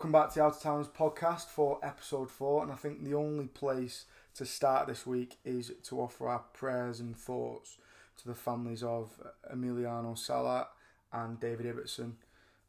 Welcome 0.00 0.12
back 0.12 0.30
to 0.30 0.38
the 0.38 0.44
Out 0.46 0.56
of 0.56 0.62
Towns 0.62 0.88
podcast 0.88 1.48
for 1.48 1.78
episode 1.82 2.30
four, 2.30 2.62
and 2.62 2.72
I 2.72 2.74
think 2.74 3.04
the 3.04 3.12
only 3.12 3.48
place 3.48 4.06
to 4.36 4.46
start 4.46 4.86
this 4.86 5.06
week 5.06 5.36
is 5.44 5.72
to 5.82 6.00
offer 6.00 6.26
our 6.26 6.42
prayers 6.54 7.00
and 7.00 7.14
thoughts 7.14 7.76
to 8.16 8.26
the 8.26 8.34
families 8.34 8.82
of 8.82 9.10
Emiliano 9.54 10.16
Sala 10.16 10.68
and 11.12 11.38
David 11.38 11.66
Ibbotson. 11.66 12.12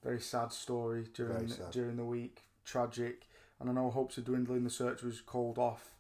Very 0.03 0.19
sad 0.19 0.51
story 0.51 1.07
during 1.13 1.47
the, 1.47 1.53
sad. 1.53 1.71
during 1.71 1.95
the 1.95 2.03
week, 2.03 2.41
tragic, 2.65 3.29
and 3.61 3.69
I 3.69 3.71
know 3.71 3.89
hopes 3.89 4.17
of 4.17 4.25
dwindling. 4.25 4.65
The 4.65 4.69
search 4.69 5.01
was 5.01 5.21
called 5.21 5.57
off 5.57 5.95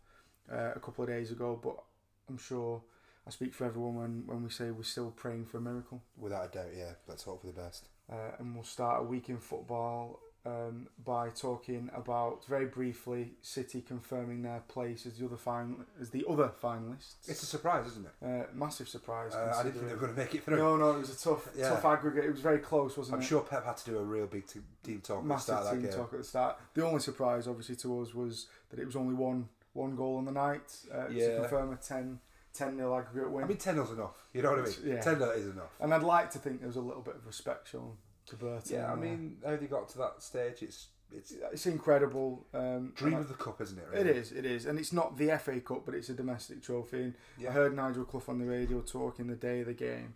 uh, 0.51 0.73
a 0.75 0.81
couple 0.81 1.05
of 1.05 1.09
days 1.09 1.31
ago, 1.31 1.57
but 1.63 1.81
I'm 2.27 2.39
sure 2.39 2.81
I 3.25 3.29
speak 3.29 3.53
for 3.53 3.63
everyone 3.63 3.95
when, 3.95 4.23
when 4.25 4.43
we 4.43 4.49
say 4.49 4.69
we're 4.71 4.83
still 4.83 5.11
praying 5.11 5.45
for 5.45 5.59
a 5.59 5.61
miracle. 5.61 6.03
Without 6.17 6.49
a 6.53 6.57
doubt, 6.57 6.71
yeah. 6.77 6.91
Let's 7.07 7.23
hope 7.23 7.39
for 7.39 7.47
the 7.47 7.53
best. 7.53 7.87
Uh, 8.11 8.31
and 8.37 8.53
we'll 8.53 8.65
start 8.65 8.99
a 8.99 9.05
week 9.05 9.29
in 9.29 9.37
football 9.37 10.19
um, 10.45 10.87
by 11.05 11.29
talking 11.29 11.89
about 11.95 12.43
very 12.45 12.65
briefly 12.65 13.33
City 13.41 13.81
confirming 13.81 14.41
their 14.41 14.61
place 14.67 15.05
as 15.05 15.17
the 15.17 15.25
other 15.25 15.37
final 15.37 15.77
as 15.99 16.09
the 16.09 16.25
other 16.27 16.51
finalists. 16.63 17.13
It's 17.27 17.43
a 17.43 17.45
surprise, 17.45 17.85
isn't 17.87 18.07
it? 18.07 18.25
uh, 18.25 18.43
massive 18.53 18.89
surprise. 18.89 19.33
Uh, 19.33 19.53
I 19.55 19.63
didn't 19.63 19.75
think 19.75 19.87
they 19.87 19.93
were 19.93 19.99
going 19.99 20.13
to 20.15 20.19
make 20.19 20.33
it 20.33 20.43
through. 20.43 20.57
No, 20.57 20.77
no, 20.77 20.91
it 20.91 20.99
was 20.99 21.09
a 21.21 21.23
tough, 21.29 21.47
Yeah. 21.55 21.69
tough 21.69 21.85
aggregate. 21.85 22.25
It 22.25 22.31
was 22.31 22.41
very 22.41 22.59
close, 22.59 22.97
wasn't 22.97 23.15
it? 23.15 23.17
I'm 23.21 23.23
sure 23.27 23.41
Pep 23.41 23.65
had 23.65 23.77
to 23.77 23.85
do 23.91 23.97
a 23.99 24.03
real 24.03 24.25
big 24.25 24.45
team 24.47 25.01
talk 25.01 25.17
at 25.17 25.23
the 25.23 25.27
Massive 25.29 25.43
start 25.57 25.71
team 25.73 25.81
that 25.83 25.87
game. 25.89 25.97
talk 25.99 26.13
at 26.13 26.19
the 26.19 26.25
start. 26.25 26.57
The 26.73 26.85
only 26.85 26.99
surprise, 26.99 27.47
obviously, 27.47 27.75
to 27.77 28.01
us 28.01 28.13
was 28.15 28.47
that 28.71 28.79
it 28.79 28.85
was 28.85 28.95
only 28.95 29.13
one 29.13 29.49
one 29.73 29.95
goal 29.95 30.17
on 30.17 30.25
the 30.25 30.31
night 30.33 30.75
uh, 30.93 31.07
to 31.07 31.37
confirm 31.39 31.71
a 31.71 31.77
10 31.77 32.19
10 32.53 32.75
nil 32.75 32.93
aggregate 32.97 33.31
win. 33.31 33.45
I 33.45 33.47
mean, 33.47 33.57
10 33.57 33.75
0's 33.75 33.91
enough. 33.91 34.27
You 34.33 34.41
know 34.41 34.49
what 34.51 34.59
I 34.59 34.63
mean? 34.63 34.73
Yeah. 34.83 34.99
10 35.01 35.19
0 35.19 35.31
is 35.31 35.45
enough. 35.47 35.69
and 35.79 35.93
I'd 35.93 36.03
like 36.03 36.29
to 36.31 36.39
think 36.39 36.59
there 36.59 36.67
was 36.67 36.75
a 36.75 36.81
little 36.81 37.01
bit 37.01 37.15
of 37.15 37.25
respect 37.25 37.69
shown 37.69 37.93
to 38.31 38.35
Burton. 38.35 38.75
Yeah, 38.77 38.91
I 38.91 38.95
mean, 38.95 39.37
how 39.45 39.55
they 39.55 39.67
got 39.67 39.87
to 39.89 39.97
that 39.99 40.21
stage, 40.23 40.61
it's 40.63 40.87
it's 41.13 41.33
it's 41.53 41.65
incredible. 41.65 42.45
Um, 42.53 42.93
dream 42.95 43.13
of 43.15 43.27
the 43.27 43.33
cup, 43.35 43.61
isn't 43.61 43.77
it? 43.77 43.85
It 43.93 43.97
Really? 44.05 44.19
is, 44.19 44.31
it 44.31 44.45
is, 44.45 44.65
and 44.65 44.79
it's 44.79 44.91
not 44.93 45.17
the 45.17 45.37
FA 45.37 45.59
Cup, 45.59 45.85
but 45.85 45.93
it's 45.93 46.09
a 46.09 46.13
domestic 46.13 46.61
trophy. 46.63 47.01
And 47.03 47.13
I 47.47 47.51
heard 47.51 47.75
Nigel 47.75 48.05
Clough 48.05 48.23
on 48.29 48.39
the 48.39 48.45
radio 48.45 48.81
talking 48.81 49.27
the 49.27 49.35
day 49.35 49.59
of 49.61 49.67
the 49.67 49.73
game, 49.73 50.13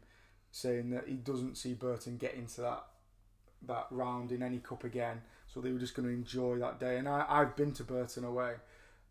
saying 0.51 0.89
that 0.91 1.07
he 1.07 1.15
doesn't 1.15 1.57
see 1.57 1.73
Burton 1.73 2.17
get 2.17 2.33
into 2.33 2.61
that 2.61 2.85
that 3.67 3.87
round 3.91 4.31
in 4.31 4.41
any 4.43 4.59
cup 4.59 4.83
again. 4.83 5.21
So 5.47 5.61
they 5.61 5.71
were 5.71 5.79
just 5.79 5.95
going 5.95 6.07
to 6.07 6.13
enjoy 6.13 6.57
that 6.59 6.79
day. 6.79 6.97
And 6.97 7.07
I, 7.07 7.25
I've 7.27 7.55
been 7.55 7.71
to 7.73 7.83
Burton 7.83 8.23
away, 8.25 8.53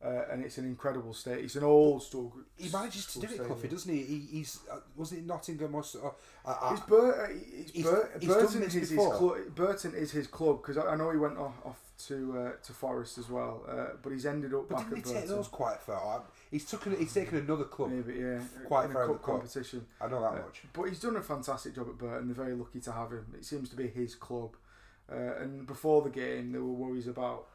uh, 0.05 0.24
and 0.30 0.44
it's 0.44 0.58
an 0.58 0.66
incredible 0.66 1.14
state. 1.14 1.44
It's 1.44 1.56
an 1.56 1.64
old 1.64 2.02
school. 2.02 2.33
He 2.56 2.69
manages 2.70 3.06
to 3.14 3.20
do 3.20 3.27
it, 3.27 3.38
Cloughie, 3.47 3.69
doesn't 3.69 3.92
he? 3.94 4.02
he 4.02 4.19
he's 4.30 4.61
uh, 4.70 4.77
wasn't 4.96 5.20
it 5.20 5.27
Nottingham 5.27 5.74
or? 5.74 5.83
Uh, 6.05 6.48
uh, 6.50 6.70
It's 6.72 6.80
Bur- 6.86 7.30
it's 7.30 7.70
He's- 7.72 7.86
Bur- 7.86 8.11
he's 8.20 8.28
Burton 8.28 8.62
is 8.64 8.72
his 8.74 8.91
club. 8.92 9.36
Burton 9.55 9.94
is 9.94 10.11
his 10.12 10.27
club 10.27 10.61
because 10.62 10.77
I, 10.77 10.88
I 10.92 10.96
know 10.96 11.11
he 11.11 11.16
went 11.19 11.38
off, 11.38 11.55
off 11.64 11.78
to 12.06 12.38
uh, 12.38 12.52
to 12.66 12.72
Forest 12.72 13.19
as 13.19 13.30
well, 13.30 13.62
uh, 13.69 13.96
but 14.02 14.11
he's 14.12 14.27
ended 14.27 14.52
up 14.52 14.69
but 14.69 14.77
back 14.78 14.88
didn't 14.91 14.98
at 14.98 15.06
he 15.06 15.12
take 15.14 15.22
Burton. 15.22 15.36
those 15.36 15.48
quite 15.48 15.80
far? 15.80 16.18
Uh, 16.18 16.22
He's 16.50 16.64
taken 16.70 16.96
he's 16.96 17.12
taken 17.14 17.39
another 17.39 17.64
club. 17.64 17.91
Maybe 17.91 18.20
yeah, 18.20 18.41
quite 18.66 18.86
in 18.86 18.92
far 18.92 19.05
a 19.05 19.06
cup 19.08 19.22
competition. 19.22 19.86
I 20.00 20.08
know 20.08 20.20
that 20.20 20.27
Uh, 20.33 20.42
much. 20.46 20.62
But 20.72 20.84
he's 20.84 21.00
done 21.00 21.16
a 21.16 21.22
fantastic 21.22 21.74
job 21.74 21.89
at 21.89 21.98
Burton. 21.98 22.28
They're 22.28 22.44
very 22.44 22.55
lucky 22.55 22.80
to 22.80 22.92
have 22.92 23.11
him. 23.11 23.27
It 23.39 23.44
seems 23.44 23.70
to 23.70 23.77
be 23.77 23.86
his 23.89 24.14
club. 24.14 24.55
Uh, 25.11 25.36
and 25.41 25.66
before 25.66 26.02
the 26.02 26.11
game, 26.11 26.52
there 26.52 26.62
were 26.62 26.72
worries 26.72 27.06
about 27.08 27.46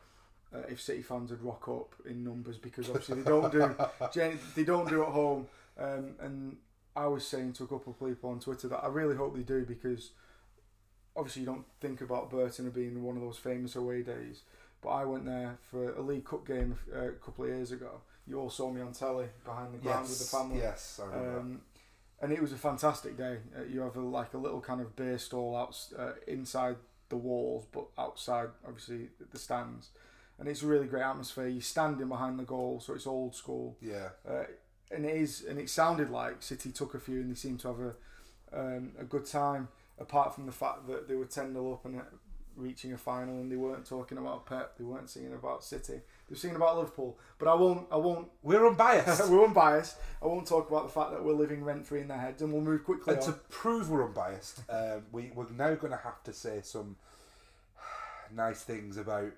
uh, 0.54 0.60
if 0.70 0.82
City 0.82 1.02
fans 1.02 1.32
would 1.32 1.44
rock 1.44 1.68
up 1.68 1.94
in 2.06 2.24
numbers 2.24 2.58
because 2.58 2.90
obviously 2.90 3.22
they 3.22 3.30
don't 3.30 3.52
do 3.52 3.76
they 4.56 4.64
don't 4.64 4.90
do 4.90 5.04
at 5.04 5.10
home. 5.10 5.48
Um, 5.78 6.16
and 6.20 6.58
I 6.96 7.08
was 7.08 7.26
saying 7.26 7.54
to 7.54 7.64
a 7.64 7.68
couple 7.68 7.94
of 7.94 8.00
people 8.00 8.30
on 8.32 8.40
Twitter 8.40 8.68
that 8.68 8.84
I 8.84 8.88
really 8.88 9.16
hope 9.16 9.36
they 9.36 9.44
do 9.44 9.64
because 9.66 10.12
obviously 11.16 11.42
you 11.42 11.46
don't 11.46 11.66
think 11.80 12.02
about 12.02 12.30
Burton 12.30 12.70
being 12.72 13.04
one 13.04 13.16
of 13.16 13.22
those 13.22 13.38
famous 13.38 13.76
away 13.76 14.02
days. 14.02 14.42
But 14.82 14.90
I 14.90 15.06
went 15.06 15.26
there 15.26 15.58
for 15.70 15.94
a 15.94 16.02
League 16.02 16.26
Cup 16.26 16.48
game 16.48 16.78
uh, 16.96 17.10
a 17.10 17.12
couple 17.12 17.46
of 17.46 17.52
years 17.52 17.72
ago. 17.72 18.02
You 18.26 18.40
all 18.40 18.50
saw 18.50 18.72
me 18.72 18.82
on 18.82 18.94
telly 18.94 19.28
behind 19.44 19.74
the 19.74 19.80
ground 19.80 20.08
with 20.08 20.20
the 20.20 20.38
family. 20.38 20.60
yes, 20.60 21.00
I 21.04 21.08
remember. 21.08 21.40
Um, 21.40 21.62
and 22.22 22.32
it 22.32 22.42
was 22.42 22.52
a 22.52 22.58
fantastic 22.58 23.18
day. 23.18 23.38
Uh, 23.58 23.64
you 23.64 23.82
have 23.82 23.96
a, 23.96 24.02
like 24.02 24.34
a 24.34 24.38
little 24.38 24.62
kind 24.62 24.82
of 24.82 24.96
beer 24.96 25.18
stall 25.18 25.56
out 25.56 25.78
uh, 25.98 26.12
inside 26.28 26.76
the 27.10 27.18
walls, 27.18 27.66
but 27.72 27.86
outside, 27.98 28.50
obviously, 28.66 29.10
the 29.32 29.40
stands. 29.40 29.90
And 30.40 30.48
it's 30.48 30.64
a 30.64 30.68
really 30.68 30.88
great 30.88 31.04
atmosphere. 31.04 31.48
You're 31.48 31.62
standing 31.62 32.08
behind 32.08 32.40
the 32.40 32.44
goal, 32.44 32.80
so 32.80 32.94
it's 32.94 33.06
old 33.06 33.36
school. 33.36 33.76
yeah, 33.82 34.10
Uh, 34.28 34.46
and 34.92 35.06
it 35.06 35.16
is, 35.16 35.44
and 35.48 35.60
it 35.60 35.70
sounded 35.70 36.10
like 36.10 36.42
City 36.42 36.72
took 36.72 36.94
a 36.96 37.00
few, 37.00 37.20
and 37.22 37.32
they 37.32 37.36
seemed 37.36 37.60
to 37.62 37.68
have 37.68 37.80
a 37.80 37.94
um, 38.52 38.92
a 39.00 39.04
good 39.04 39.26
time. 39.26 39.68
Apart 40.00 40.34
from 40.34 40.46
the 40.46 40.52
fact 40.54 40.88
that 40.88 41.08
they 41.10 41.16
were 41.16 41.26
ten 41.26 41.52
0 41.54 41.74
up 41.74 41.86
and 41.86 42.00
uh, 42.00 42.04
reaching 42.56 42.94
a 42.94 42.98
final, 42.98 43.36
and 43.36 43.52
they 43.52 43.58
weren't 43.58 43.86
talking 43.86 44.18
about 44.18 44.46
Pep, 44.46 44.78
they 44.78 44.84
weren't 44.86 45.10
singing 45.10 45.34
about 45.34 45.64
City, 45.64 45.94
they 45.94 46.02
were 46.30 46.36
singing 46.38 46.56
about 46.56 46.78
Liverpool. 46.78 47.20
But 47.38 47.50
I 47.50 47.54
won't, 47.56 47.88
I 47.92 47.98
won't 47.98 48.30
we're 48.42 48.66
unbiased. 48.66 49.30
we're 49.30 49.46
unbiased. 49.46 49.98
I 50.22 50.26
won't 50.28 50.48
talk 50.48 50.70
about 50.70 50.88
the 50.88 50.94
fact 50.94 51.12
that 51.12 51.24
we're 51.24 51.34
living 51.34 51.64
rent 51.66 51.86
free 51.86 52.00
in 52.02 52.08
their 52.08 52.18
heads, 52.18 52.42
and 52.42 52.54
we'll 52.54 52.62
move 52.62 52.86
quickly 52.86 53.16
And 53.16 53.24
to 53.24 53.34
prove 53.50 53.90
we're 53.90 54.06
unbiased, 54.06 54.62
um, 54.70 55.04
we, 55.12 55.32
we're 55.36 55.50
now 55.52 55.76
going 55.76 55.92
to 55.92 56.00
have 56.04 56.24
to 56.24 56.34
say 56.34 56.62
some 56.64 56.96
nice 58.34 58.62
things 58.64 58.98
about 58.98 59.32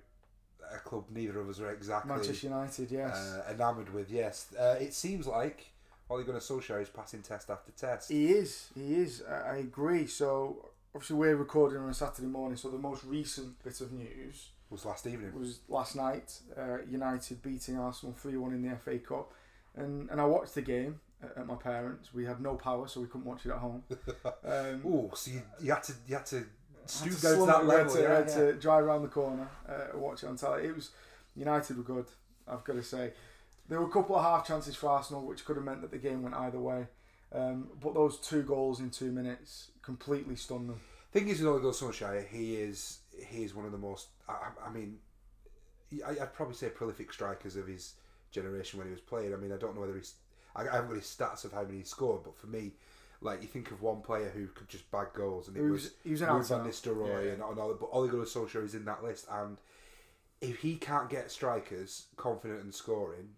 a 0.74 0.78
club 0.78 1.04
neither 1.10 1.38
of 1.40 1.48
us 1.48 1.60
are 1.60 1.70
exactly 1.70 2.12
Manchester 2.12 2.46
United, 2.48 2.90
yes. 2.90 3.14
uh, 3.14 3.50
enamoured 3.52 3.92
with. 3.92 4.10
Yes, 4.10 4.46
uh, 4.58 4.76
it 4.80 4.94
seems 4.94 5.26
like 5.26 5.70
Ole 6.10 6.22
Gunnar 6.22 6.40
Solskjaer 6.40 6.82
is 6.82 6.88
passing 6.88 7.22
test 7.22 7.50
after 7.50 7.72
test. 7.72 8.10
he 8.10 8.28
is, 8.30 8.68
he 8.74 8.94
is. 8.94 9.22
I, 9.28 9.34
I 9.34 9.56
agree. 9.56 10.06
So 10.06 10.70
obviously 10.94 11.16
we're 11.16 11.36
recording 11.36 11.78
on 11.78 11.88
a 11.88 11.94
Saturday 11.94 12.28
morning. 12.28 12.56
So 12.56 12.68
the 12.68 12.78
most 12.78 13.04
recent 13.04 13.62
bit 13.64 13.80
of 13.80 13.92
news 13.92 14.48
was 14.70 14.84
last 14.84 15.06
evening. 15.06 15.32
was 15.38 15.60
last 15.68 15.96
night. 15.96 16.38
Uh, 16.56 16.78
United 16.90 17.42
beating 17.42 17.78
Arsenal 17.78 18.14
three 18.14 18.36
one 18.36 18.52
in 18.52 18.62
the 18.62 18.76
FA 18.76 18.98
Cup, 18.98 19.32
and 19.76 20.08
and 20.10 20.20
I 20.20 20.24
watched 20.24 20.54
the 20.54 20.62
game 20.62 21.00
at, 21.22 21.36
at 21.38 21.46
my 21.46 21.54
parents. 21.56 22.12
We 22.14 22.24
had 22.24 22.40
no 22.40 22.54
power, 22.56 22.88
so 22.88 23.00
we 23.00 23.06
couldn't 23.06 23.26
watch 23.26 23.46
it 23.46 23.50
at 23.50 23.58
home. 23.58 23.82
Um, 24.44 24.82
Oh, 24.84 25.10
so 25.14 25.30
you, 25.30 25.42
you 25.60 25.72
had 25.72 25.82
to 25.84 25.92
you 26.06 26.16
had 26.16 26.26
to 26.26 26.44
stoop 26.86 27.12
to 27.12 27.20
that 27.20 27.32
it, 27.34 27.38
we 27.40 27.46
had 27.46 27.66
level. 27.66 27.94
to, 27.96 28.02
yeah, 28.02 28.18
yeah. 28.18 28.24
to 28.36 28.52
drive 28.54 28.84
around 28.84 29.02
the 29.02 29.08
corner, 29.08 29.48
uh, 29.68 29.96
watch 29.98 30.22
it 30.22 30.26
on 30.28 30.36
telly. 30.36 30.64
It 30.66 30.74
was 30.74 30.90
United 31.36 31.76
were 31.76 31.82
good. 31.82 32.06
I've 32.48 32.64
got 32.64 32.74
to 32.74 32.82
say, 32.82 33.12
there 33.68 33.80
were 33.80 33.86
a 33.86 33.90
couple 33.90 34.16
of 34.16 34.22
half 34.24 34.46
chances 34.46 34.74
for 34.76 34.88
Arsenal, 34.90 35.22
which 35.24 35.44
could 35.44 35.56
have 35.56 35.64
meant 35.64 35.80
that 35.82 35.90
the 35.90 35.98
game 35.98 36.22
went 36.22 36.34
either 36.34 36.58
way. 36.58 36.86
Um, 37.32 37.68
but 37.80 37.94
those 37.94 38.18
two 38.18 38.42
goals 38.42 38.80
in 38.80 38.90
two 38.90 39.10
minutes 39.12 39.70
completely 39.80 40.36
stunned 40.36 40.68
them. 40.68 40.80
Thing 41.12 41.28
is, 41.28 41.40
with 41.40 41.48
Ole 41.48 41.58
Gunnar 41.58 41.72
Solskjaer, 41.72 42.26
he 42.28 42.56
is 42.56 42.98
he 43.26 43.44
is 43.44 43.54
one 43.54 43.64
of 43.66 43.72
the 43.72 43.78
most. 43.78 44.08
I, 44.28 44.32
I- 44.32 44.68
I 44.68 44.72
mean, 44.72 44.98
I, 46.06 46.10
I'd 46.22 46.34
probably 46.34 46.54
say 46.54 46.68
prolific 46.68 47.12
strikers 47.12 47.56
of 47.56 47.66
his 47.66 47.94
generation 48.30 48.78
when 48.78 48.88
he 48.88 48.92
was 48.92 49.00
playing. 49.00 49.32
I 49.32 49.36
mean, 49.36 49.52
I 49.52 49.56
don't 49.56 49.74
know 49.74 49.80
whether 49.82 49.94
he's. 49.96 50.14
I, 50.54 50.62
I 50.62 50.72
haven't 50.74 50.88
got 50.88 50.96
his 50.96 51.04
stats 51.04 51.44
of 51.44 51.52
how 51.52 51.62
many 51.62 51.78
he 51.78 51.84
scored, 51.84 52.22
but 52.24 52.36
for 52.36 52.46
me, 52.48 52.72
like 53.22 53.40
you 53.42 53.48
think 53.48 53.70
of 53.70 53.80
one 53.82 54.00
player 54.02 54.30
who 54.34 54.46
could 54.48 54.68
just 54.68 54.90
bag 54.90 55.08
goals, 55.14 55.48
and 55.48 55.56
it 55.56 55.60
He 55.62 55.66
was, 55.70 55.82
was- 55.84 55.92
he 56.04 56.10
was 56.10 56.22
an 56.22 56.28
Ruud 56.28 56.48
van 56.48 56.66
Nistelrooy 56.66 57.08
Yeah, 57.08 57.20
yeah. 57.20 57.32
and, 57.32 57.42
and 57.42 57.58
all. 57.58 57.68
that, 57.68 57.80
But 57.80 57.88
Ole 57.92 58.08
Gunnar 58.08 58.24
Solskjaer 58.24 58.64
is 58.64 58.74
in 58.74 58.84
that 58.86 59.02
list, 59.04 59.26
and 59.30 59.58
if 60.40 60.58
he 60.58 60.76
can't 60.76 61.08
get 61.08 61.30
strikers 61.30 62.06
confident 62.16 62.62
and 62.64 62.74
scoring, 62.74 63.28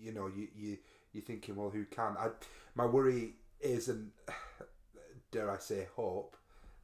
you 0.00 0.12
know, 0.12 0.26
you 0.26 0.48
you 0.56 0.78
you're 1.12 1.22
thinking, 1.24 1.56
well, 1.56 1.70
who 1.70 1.84
can? 1.84 2.16
I 2.18 2.30
my 2.74 2.84
worry 2.86 3.34
is, 3.60 3.88
and 3.88 4.10
dare 5.30 5.50
I 5.50 5.58
say, 5.58 5.86
hope 5.96 6.36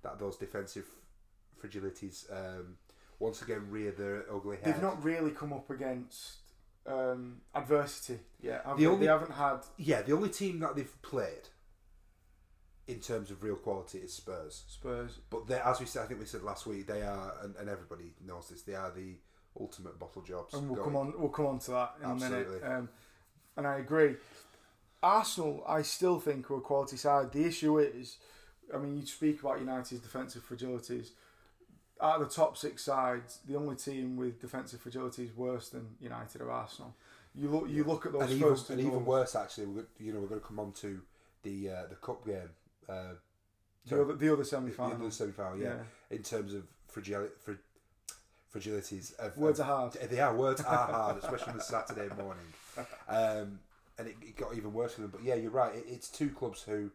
that 0.02 0.18
those 0.18 0.36
defensive 0.36 0.86
fragilities 1.62 2.30
um, 2.32 2.76
once 3.18 3.42
again 3.42 3.66
rear 3.70 3.90
their 3.90 4.24
ugly 4.32 4.56
head. 4.56 4.66
They've 4.74 4.82
not 4.82 5.02
really 5.02 5.30
come 5.30 5.52
up 5.52 5.70
against 5.70 6.36
um, 6.86 7.40
adversity 7.54 8.18
have 8.64 8.76
The 8.76 8.86
only- 8.86 9.06
they 9.06 9.12
haven't 9.12 9.32
had. 9.32 9.60
Yeah, 9.78 10.02
the 10.02 10.12
only 10.12 10.28
team 10.28 10.58
that 10.60 10.76
they've 10.76 11.02
played 11.02 11.48
in 12.86 13.00
terms 13.00 13.30
of 13.30 13.42
real 13.42 13.56
quality 13.56 13.98
is 13.98 14.12
Spurs. 14.12 14.64
Spurs. 14.68 15.18
But 15.30 15.46
they, 15.46 15.60
as 15.60 15.80
we 15.80 15.86
said, 15.86 16.02
I 16.02 16.06
think 16.06 16.20
we 16.20 16.26
said 16.26 16.42
last 16.42 16.66
week, 16.66 16.86
they 16.86 17.02
are, 17.02 17.34
and, 17.42 17.54
and 17.56 17.68
everybody 17.68 18.12
knows 18.26 18.48
this, 18.48 18.62
they 18.62 18.74
are 18.74 18.90
the 18.90 19.16
ultimate 19.58 19.98
bottle 19.98 20.22
jobs. 20.22 20.54
and 20.54 20.68
we'll 20.68 20.76
going. 20.76 20.88
come 20.88 20.96
on. 20.96 21.14
We'll 21.18 21.30
come 21.30 21.46
on 21.46 21.58
to 21.60 21.70
that 21.70 21.94
in 22.02 22.10
a 22.10 22.14
minute. 22.14 22.62
Um, 22.64 22.88
and 23.56 23.66
I 23.66 23.78
agree. 23.78 24.16
Arsenal, 25.02 25.62
I 25.66 25.82
still 25.82 26.18
think 26.18 26.50
are 26.50 26.56
a 26.56 26.60
quality 26.60 26.96
side. 26.96 27.32
The 27.32 27.44
issue 27.44 27.78
is, 27.78 28.16
I 28.74 28.78
mean, 28.78 28.96
you 28.96 29.06
speak 29.06 29.40
about 29.40 29.60
United's 29.60 30.00
defensive 30.00 30.46
fragilities. 30.48 31.10
Out 32.00 32.20
of 32.20 32.28
the 32.28 32.34
top 32.34 32.56
six 32.56 32.84
sides, 32.84 33.38
the 33.46 33.56
only 33.56 33.76
team 33.76 34.16
with 34.16 34.40
defensive 34.40 34.82
fragilities 34.82 35.34
worse 35.34 35.68
than 35.68 35.94
United 36.00 36.40
or 36.40 36.50
Arsenal. 36.50 36.94
You 37.34 37.48
look, 37.48 37.68
you 37.68 37.84
look 37.84 38.06
at 38.06 38.12
those 38.12 38.22
and 38.22 38.32
even, 38.32 38.48
first 38.48 38.66
two 38.66 38.72
and 38.74 38.82
even 38.82 39.04
worse, 39.04 39.36
actually, 39.36 39.66
we're, 39.66 39.86
you 39.98 40.12
know, 40.12 40.20
we're 40.20 40.28
going 40.28 40.40
to 40.40 40.46
come 40.46 40.60
on 40.60 40.72
to 40.72 41.00
the 41.42 41.70
uh, 41.70 41.86
the 41.88 41.96
cup 41.96 42.26
game, 42.26 42.50
uh, 42.88 43.14
the 43.86 44.00
other, 44.02 44.14
the 44.14 44.32
other 44.32 44.44
semi-final. 44.44 44.96
other 44.96 45.10
semi-final, 45.10 45.58
yeah, 45.58 45.76
in 46.10 46.22
terms 46.22 46.54
of 46.54 46.64
fragili- 46.92 47.30
fra- 47.40 47.58
fragilities. 48.54 49.14
Of, 49.16 49.36
Words 49.36 49.60
of- 49.60 49.68
are 49.68 49.76
hard. 49.90 49.92
They 50.10 50.20
are 50.20 50.34
words 50.34 50.60
are 50.62 50.64
hard, 50.86 51.18
especially 51.18 51.52
on 51.54 51.58
a 51.58 51.62
Saturday 51.62 52.08
morning. 52.16 52.46
Um, 53.08 53.60
and 53.98 54.08
it, 54.08 54.16
it 54.20 54.36
got 54.36 54.56
even 54.56 54.72
worse 54.72 54.94
for 54.94 55.02
them. 55.02 55.10
But 55.10 55.22
yeah, 55.22 55.36
you're 55.36 55.52
right. 55.52 55.72
It, 55.76 55.84
it's 55.86 56.08
two 56.08 56.28
clubs 56.30 56.62
who 56.62 56.90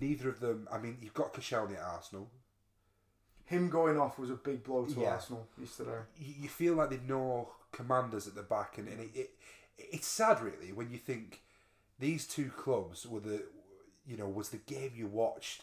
neither 0.00 0.28
of 0.28 0.40
them. 0.40 0.66
I 0.72 0.78
mean, 0.78 0.96
you've 1.00 1.14
got 1.14 1.32
Koscielny 1.32 1.74
at 1.76 1.82
Arsenal. 1.84 2.28
him 3.44 3.70
going 3.70 3.96
off 3.96 4.18
was 4.18 4.30
a 4.30 4.34
big 4.34 4.64
blow 4.64 4.84
to 4.86 5.00
Yeah. 5.00 5.10
Arsenal 5.12 5.46
yesterday. 5.56 6.00
you, 6.18 6.34
you 6.42 6.48
feel 6.48 6.74
like 6.74 6.90
they've 6.90 7.08
no 7.08 7.50
commanders 7.70 8.26
at 8.26 8.34
the 8.34 8.42
back, 8.42 8.78
and, 8.78 8.88
and 8.88 9.00
it, 9.00 9.10
it 9.14 9.30
it's 9.78 10.08
sad 10.08 10.40
really 10.40 10.72
when 10.72 10.90
you 10.90 10.98
think 10.98 11.42
these 12.00 12.26
two 12.26 12.50
clubs 12.50 13.06
were 13.06 13.20
the 13.20 13.44
you 14.06 14.16
know 14.16 14.28
was 14.28 14.50
the 14.50 14.58
game 14.58 14.92
you 14.94 15.06
watched 15.06 15.62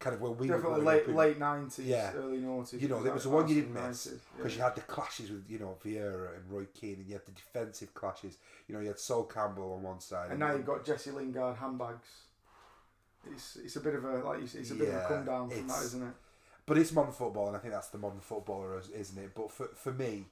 kind 0.00 0.14
of 0.14 0.20
when 0.20 0.36
we 0.36 0.48
Definitely 0.48 0.80
were 0.80 0.84
late 0.84 1.08
late 1.08 1.38
nineties, 1.38 1.86
Yeah. 1.86 2.12
early 2.14 2.38
noughties. 2.38 2.80
You 2.80 2.88
know, 2.88 3.02
there 3.02 3.12
was 3.12 3.22
the 3.24 3.30
one 3.30 3.48
you 3.48 3.54
didn't 3.54 3.74
miss 3.74 4.08
because 4.36 4.52
yeah. 4.52 4.58
you 4.58 4.64
had 4.64 4.74
the 4.74 4.82
clashes 4.82 5.30
with 5.30 5.48
you 5.48 5.58
know 5.58 5.76
Vieira 5.84 6.36
and 6.36 6.50
Roy 6.50 6.66
Keane, 6.74 6.96
and 6.96 7.06
you 7.06 7.14
had 7.14 7.24
the 7.26 7.32
defensive 7.32 7.94
clashes. 7.94 8.36
You 8.68 8.74
know, 8.74 8.80
you 8.80 8.88
had 8.88 8.98
Sol 8.98 9.24
Campbell 9.24 9.74
on 9.74 9.82
one 9.82 10.00
side, 10.00 10.30
And 10.30 10.40
now 10.40 10.52
you've 10.52 10.66
got 10.66 10.84
Jesse 10.84 11.10
Lingard 11.10 11.56
handbags. 11.56 12.08
It's 13.32 13.56
it's 13.56 13.76
a 13.76 13.80
bit 13.80 13.94
of 13.94 14.04
a 14.04 14.18
like 14.18 14.40
you 14.40 14.46
say, 14.46 14.58
it's 14.60 14.70
a 14.70 14.74
bit 14.74 14.88
of 14.88 14.94
a 14.94 15.06
come 15.08 15.24
down 15.24 15.48
from 15.48 15.58
that, 15.58 15.74
it's- 15.74 15.84
isn't 15.86 16.02
it? 16.02 16.14
But 16.66 16.78
it's 16.78 16.92
modern 16.92 17.12
football, 17.12 17.48
and 17.48 17.56
I 17.56 17.60
think 17.60 17.74
that's 17.74 17.88
the 17.88 17.98
modern 17.98 18.20
footballer, 18.20 18.78
is- 18.78 18.88
isn't 18.90 19.22
it? 19.22 19.34
But 19.34 19.50
for 19.50 19.68
for 19.74 19.92
me, 19.92 20.26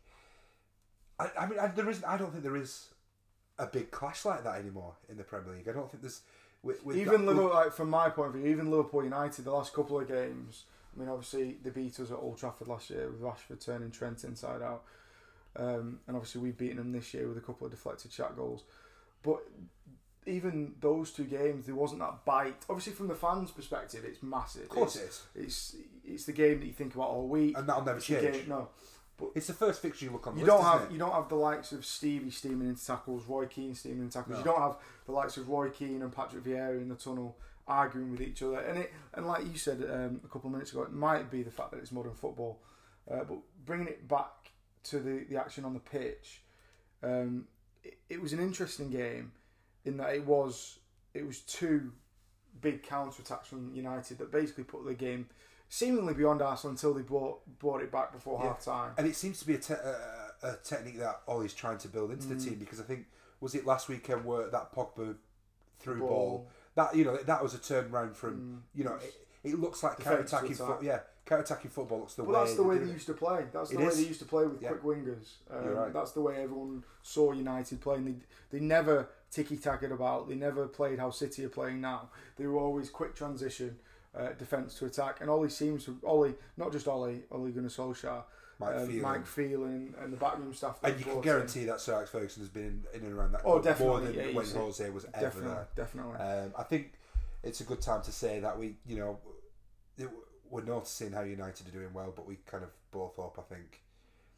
I, 1.19 1.31
I 1.41 1.47
mean, 1.47 1.59
I, 1.59 1.69
there 1.69 1.89
is. 1.89 2.03
I 2.05 2.17
don't 2.17 2.31
think 2.31 2.43
there 2.43 2.57
is 2.57 2.89
a 3.59 3.67
big 3.67 3.91
clash 3.91 4.25
like 4.25 4.45
that 4.45 4.59
anymore 4.59 4.95
in 5.09 5.17
the 5.17 5.25
Premier 5.25 5.55
League. 5.55 5.69
I 5.69 5.73
don't 5.73 5.91
think 5.91 6.03
there's. 6.03 6.23
With, 6.63 6.85
with 6.85 6.97
even 6.97 7.27
that- 7.27 7.33
Liverpool, 7.33 7.51
like 7.51 7.73
from 7.73 7.91
my 7.91 8.09
point 8.11 8.29
of 8.29 8.35
view, 8.41 8.47
even 8.51 8.71
Liverpool 8.71 9.03
United, 9.05 9.45
the 9.45 9.51
last 9.53 9.73
couple 9.75 9.99
of 10.01 10.07
games. 10.09 10.65
I 10.95 11.01
mean, 11.01 11.09
obviously 11.09 11.57
they 11.63 11.71
beat 11.71 11.99
us 12.01 12.11
at 12.11 12.19
Old 12.19 12.39
Trafford 12.39 12.69
last 12.69 12.91
year 12.91 13.11
with 13.11 13.21
Rashford 13.23 13.65
turning 13.65 13.91
Trent 13.91 14.25
inside 14.25 14.61
out, 14.63 14.83
um, 15.57 16.01
and 16.07 16.17
obviously 16.17 16.41
we've 16.43 16.57
beaten 16.57 16.77
them 16.77 16.93
this 16.93 17.13
year 17.15 17.27
with 17.29 17.39
a 17.39 17.41
couple 17.41 17.65
of 17.67 17.71
deflected 17.73 18.13
shot 18.13 18.37
goals. 18.37 18.65
But 19.23 19.43
even 20.27 20.75
those 20.81 21.11
two 21.11 21.25
games, 21.25 21.67
there 21.67 21.75
wasn't 21.75 22.01
that 22.01 22.25
bite. 22.25 22.65
Obviously, 22.69 22.93
from 22.93 23.09
the 23.09 23.15
fans' 23.15 23.51
perspective, 23.51 24.05
it's 24.07 24.23
massive. 24.23 24.65
of 24.65 24.69
course, 24.69 24.97
it's, 24.97 25.23
it 25.35 25.41
is, 25.41 25.47
it's 25.47 25.77
it's 26.05 26.25
the 26.27 26.33
game 26.33 26.61
that 26.61 26.67
you 26.67 26.73
think 26.73 26.95
about 26.95 27.09
all 27.09 27.27
week. 27.27 27.57
and 27.57 27.67
that'll 27.69 27.85
never 27.85 27.97
It's 27.99 28.07
change. 28.07 28.33
game- 28.33 28.49
no, 28.49 28.69
It's 29.35 29.47
the 29.47 29.53
first 29.53 29.83
fixture 29.83 30.07
you 30.07 30.13
look 30.13 30.27
on. 30.27 30.37
You 30.37 30.45
list, 30.45 30.57
don't 30.57 30.65
have 30.65 30.83
it? 30.83 30.93
you 30.93 30.99
don't 30.99 31.13
have 31.13 31.29
the 31.29 31.37
likes 31.37 31.73
of 31.73 31.85
Stevie 31.85 32.31
steaming 32.31 32.69
into 32.69 32.85
tackles, 32.85 33.25
Roy 33.27 33.47
Keane 33.47 33.75
steaming 33.75 34.01
into 34.01 34.19
tackles. 34.19 34.35
No. 34.35 34.39
You 34.39 34.45
don't 34.45 34.61
have 34.61 34.77
the 35.07 35.13
likes 35.13 35.37
of 35.37 35.49
Roy 35.49 35.71
Keane 35.71 36.03
and 36.03 36.15
Patrick 36.15 36.45
Vieira 36.45 36.81
in 36.81 36.89
the 36.89 36.95
tunnel 36.95 37.37
arguing 37.67 38.11
with 38.11 38.21
each 38.21 38.43
other. 38.43 38.61
And 38.61 38.79
it 38.79 38.93
and 39.15 39.27
like 39.27 39.45
you 39.45 39.57
said 39.57 39.83
um, 39.89 40.21
a 40.25 40.29
couple 40.29 40.49
of 40.49 40.53
minutes 40.53 40.73
ago, 40.73 40.83
it 40.83 40.93
might 40.93 41.31
be 41.31 41.43
the 41.43 41.51
fact 41.51 41.71
that 41.73 41.79
it's 41.79 41.93
modern 41.93 42.15
football, 42.15 42.61
uh, 43.11 43.25
but 43.25 43.39
bringing 43.65 43.89
it 43.89 44.09
back 44.09 44.53
to 44.85 44.99
the 44.99 45.25
the 45.29 45.37
action 45.39 45.65
on 45.65 45.75
the 45.75 45.81
pitch, 45.81 46.43
um, 47.03 47.47
it, 47.83 47.99
it 48.09 48.23
was 48.23 48.33
an 48.33 48.41
interesting 48.41 48.91
game 48.91 49.33
in 49.85 49.97
that 49.99 50.15
it 50.15 50.27
was 50.27 50.79
it 51.15 51.27
was 51.27 51.41
two 51.41 51.93
big 52.61 52.83
counter 52.83 53.23
attacks 53.23 53.49
from 53.49 53.73
United 53.75 54.19
that 54.19 54.31
basically 54.31 54.65
put 54.65 54.85
the 54.85 54.95
game 54.95 55.27
seemingly 55.77 56.13
beyond 56.13 56.43
Arsenal 56.43 56.73
until 56.73 56.93
they 56.93 57.01
brought 57.01 57.41
brought 57.59 57.81
it 57.81 57.91
back 57.91 58.13
before 58.13 58.39
Yeah. 58.39 58.49
half 58.49 58.63
time. 58.63 58.93
And 58.99 59.07
it 59.07 59.17
seems 59.17 59.39
to 59.39 59.47
be 59.47 59.55
a, 59.55 59.59
te- 59.59 59.73
a, 59.73 59.97
a 60.43 60.57
technique 60.63 60.99
that 60.99 61.23
Ollie's 61.27 61.55
trying 61.55 61.79
to 61.79 61.89
build 61.89 62.11
into 62.11 62.27
the 62.29 62.35
Mm. 62.35 62.45
team 62.45 62.55
because 62.57 62.79
I 62.79 62.83
think 62.83 63.07
was 63.41 63.55
it 63.55 63.65
last 63.65 63.89
weekend 63.89 64.27
where 64.27 64.49
that 64.51 64.75
Pogba 64.75 65.17
through 65.79 66.01
ball, 66.01 66.09
Ball. 66.09 66.49
that 66.75 66.95
you 66.95 67.05
know 67.07 67.17
that 67.17 67.43
was 67.43 67.55
a 67.55 67.59
turnaround 67.59 68.15
from 68.15 68.35
Mm. 68.37 68.79
you 68.79 68.85
know 68.85 68.97
it, 68.97 69.15
it 69.45 69.59
looks 69.59 69.83
like 69.83 69.99
counter 69.99 70.21
attacking 70.21 70.55
foot 70.55 70.83
yeah 70.83 71.01
counter 71.25 71.43
attacking 71.43 71.71
football 71.71 72.01
looks 72.01 72.15
the 72.17 72.23
But 72.23 72.33
way 72.35 72.39
that's 72.41 72.55
the 72.57 72.63
way 72.65 72.77
they 72.79 72.91
it. 72.91 72.93
used 72.93 73.07
to 73.07 73.15
play. 73.15 73.47
That's 73.51 73.71
the 73.71 73.77
It 73.77 73.81
way 73.81 73.87
is. 73.87 73.97
they 73.97 74.03
used 74.05 74.21
to 74.21 74.27
play 74.27 74.45
with 74.47 74.61
Yeah. 74.61 74.69
quick 74.73 74.83
wingers. 74.83 75.37
Um, 75.51 75.69
right. 75.69 75.93
That's 75.93 76.11
the 76.13 76.21
way 76.21 76.43
everyone 76.43 76.85
saw 77.03 77.33
United 77.33 77.81
playing. 77.81 78.05
They, 78.05 78.17
they 78.59 78.61
never 78.63 79.09
ticky 79.31 79.57
tacked 79.57 79.85
about. 79.85 80.29
They 80.29 80.35
never 80.35 80.67
played 80.69 80.99
how 80.99 81.11
City 81.11 81.45
are 81.47 81.49
playing 81.49 81.81
now. 81.81 82.11
They 82.37 82.47
were 82.47 82.59
always 82.59 82.91
quick 82.91 83.15
transition, 83.15 83.79
uh, 84.19 84.29
defence 84.39 84.75
to 84.79 84.87
attack. 84.87 85.21
And 85.21 85.31
Ollie 85.31 85.49
seems 85.51 85.85
to 85.87 85.99
Ollie, 86.05 86.35
not 86.57 86.73
just 86.73 86.87
Ollie, 86.89 87.23
Ollie 87.31 87.53
Gunnar 87.53 87.69
Solskjaer, 87.69 88.23
Mike 88.59 88.77
um, 88.77 88.87
Phelan. 88.87 89.03
Mike 89.03 89.27
Phelan, 89.27 89.95
and 90.01 90.13
the 90.13 90.17
backroom 90.17 90.53
staff. 90.55 90.79
and 90.83 90.99
you 90.99 91.05
can 91.05 91.13
brought 91.15 91.25
in. 91.25 91.31
guarantee 91.31 91.65
that 91.65 91.81
Sir 91.81 91.95
Alex 91.95 92.11
Ferguson 92.11 92.43
has 92.43 92.51
been 92.51 92.85
in, 92.93 93.01
in 93.01 93.07
and 93.07 93.19
around 93.19 93.33
that 93.33 93.43
Oh, 93.45 93.61
more 93.81 94.01
than 94.01 94.15
yeah, 94.15 94.27
when. 94.35 94.47
Jose 94.47 94.89
was 94.91 95.05
ever 95.15 95.21
Definitely, 95.25 95.51
there. 95.51 95.69
definitely. 95.77 96.15
Um, 96.19 96.53
I 96.59 96.63
think 96.63 96.93
it's 97.43 97.61
a 97.61 97.65
good 97.65 97.81
time 97.81 98.03
to 98.03 98.13
say 98.13 98.41
that 98.41 98.59
we, 98.59 98.77
you 98.87 98.97
know, 98.97 99.19
it, 99.99 100.09
we're 100.51 100.63
noticing 100.63 101.13
how 101.13 101.23
United 101.23 101.67
are 101.67 101.71
doing 101.71 101.93
well, 101.93 102.13
but 102.15 102.27
we 102.27 102.37
kind 102.47 102.63
of 102.63 102.71
both 102.91 103.17
hope, 103.17 103.39
I 103.39 103.55
think, 103.55 103.81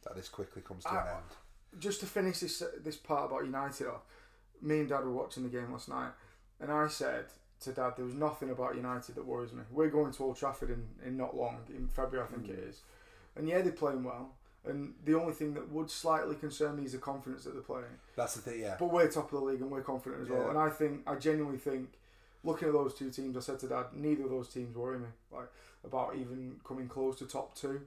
that 0.03 0.15
this 0.15 0.29
quickly 0.29 0.61
comes 0.61 0.83
to 0.85 0.91
an 0.91 0.97
end. 0.97 1.81
just 1.81 1.99
to 1.99 2.05
finish 2.05 2.39
this 2.39 2.63
this 2.81 2.95
part 2.95 3.29
about 3.29 3.43
United 3.45 3.87
off, 3.87 4.01
me 4.61 4.79
and 4.79 4.89
Dad 4.89 5.03
were 5.03 5.11
watching 5.11 5.43
the 5.43 5.49
game 5.49 5.71
last 5.71 5.89
night, 5.89 6.11
and 6.61 6.71
I 6.71 6.87
said 6.87 7.25
to 7.61 7.71
Dad, 7.71 7.93
there 7.95 8.05
was 8.05 8.13
nothing 8.13 8.49
about 8.49 8.75
United 8.75 9.15
that 9.15 9.25
worries 9.25 9.53
me. 9.53 9.63
We're 9.71 9.89
going 9.89 10.11
to 10.13 10.23
Old 10.23 10.37
Trafford 10.37 10.69
in, 10.69 10.85
in 11.05 11.17
not 11.17 11.35
long, 11.35 11.59
in 11.69 11.87
February, 11.87 12.27
I 12.27 12.33
think 12.33 12.49
it 12.49 12.65
mm. 12.65 12.69
is. 12.69 12.81
And 13.35 13.47
yeah, 13.47 13.61
they're 13.61 13.71
playing 13.71 14.03
well. 14.03 14.31
And 14.65 14.95
the 15.05 15.13
only 15.13 15.33
thing 15.33 15.53
that 15.53 15.71
would 15.71 15.91
slightly 15.91 16.35
concern 16.35 16.77
me 16.77 16.85
is 16.85 16.93
the 16.93 16.97
confidence 16.97 17.43
that 17.43 17.53
they're 17.53 17.61
playing. 17.61 17.85
That's 18.15 18.35
the 18.35 18.41
thing, 18.41 18.61
yeah. 18.61 18.75
But 18.79 18.91
we're 18.91 19.07
top 19.07 19.31
of 19.31 19.39
the 19.39 19.45
league 19.45 19.61
and 19.61 19.69
we're 19.69 19.81
confident 19.81 20.23
as 20.23 20.29
well. 20.29 20.49
And 20.49 20.57
I 20.57 20.69
think, 20.69 21.01
I 21.07 21.15
genuinely 21.15 21.59
think, 21.59 21.89
looking 22.43 22.67
at 22.67 22.73
those 22.73 22.93
two 22.93 23.11
teams, 23.11 23.37
I 23.37 23.41
said 23.41 23.59
to 23.59 23.67
Dad, 23.67 23.85
neither 23.93 24.23
of 24.23 24.31
those 24.31 24.49
teams 24.49 24.75
worry 24.75 24.99
me. 24.99 25.07
Like 25.31 25.49
about 25.83 26.15
even 26.15 26.55
coming 26.67 26.87
close 26.87 27.17
to 27.19 27.25
top 27.25 27.55
two. 27.55 27.81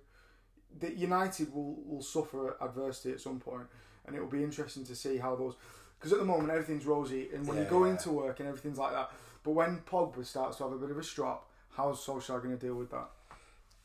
The 0.79 0.95
United 0.95 1.53
will, 1.53 1.77
will 1.85 2.03
suffer 2.03 2.57
adversity 2.61 3.13
at 3.13 3.21
some 3.21 3.41
point. 3.41 3.67
and 4.09 4.17
it 4.17 4.21
will 4.21 4.29
be 4.29 4.43
interesting 4.43 4.85
to 4.87 4.97
see 4.97 5.19
how 5.19 5.37
those. 5.37 5.55
Because 5.99 6.13
at 6.13 6.19
the 6.19 6.25
moment 6.25 6.51
everything's 6.51 6.87
rosy, 6.87 7.29
and 7.35 7.47
when 7.47 7.59
you 7.59 7.65
go 7.65 7.85
Yeah. 7.85 7.93
into 7.93 8.11
work 8.11 8.41
and 8.41 8.49
everything's 8.49 8.79
like 8.79 8.93
that, 8.93 9.11
but 9.49 9.55
when 9.55 9.79
Pogba 9.91 10.27
starts 10.27 10.59
to 10.59 10.65
have 10.65 10.73
a 10.73 10.77
bit 10.77 10.91
of 10.91 10.99
a 10.99 11.03
strop, 11.03 11.49
how's 11.71 12.05
Solskjaer 12.05 12.43
going 12.43 12.59
to 12.59 12.67
deal 12.67 12.75
with 12.75 12.91
that? 12.91 13.09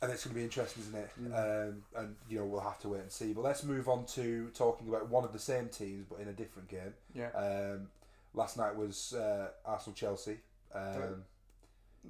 and 0.01 0.11
it's 0.11 0.25
going 0.25 0.33
to 0.33 0.37
be 0.39 0.43
interesting, 0.43 0.83
isn't 0.83 0.95
it? 0.95 1.09
Mm. 1.21 1.69
Um, 1.69 1.83
and 1.95 2.15
you 2.29 2.37
know 2.37 2.43
we'll 2.43 2.59
have 2.59 2.77
to 2.81 2.89
wait 2.89 2.99
and 2.99 3.09
see. 3.09 3.31
But 3.31 3.45
let's 3.45 3.63
move 3.63 3.87
on 3.87 4.05
to 4.07 4.49
talking 4.53 4.89
about 4.89 5.07
one 5.07 5.23
of 5.23 5.31
the 5.31 5.39
same 5.39 5.69
teams, 5.69 6.05
but 6.09 6.19
in 6.19 6.27
a 6.27 6.33
different 6.33 6.67
game. 6.67 6.93
Yeah. 7.15 7.29
Um, 7.29 7.87
last 8.33 8.57
night 8.57 8.75
was 8.75 9.13
uh, 9.13 9.51
Arsenal 9.65 9.95
Chelsea. 9.95 10.39
Um, 10.75 11.23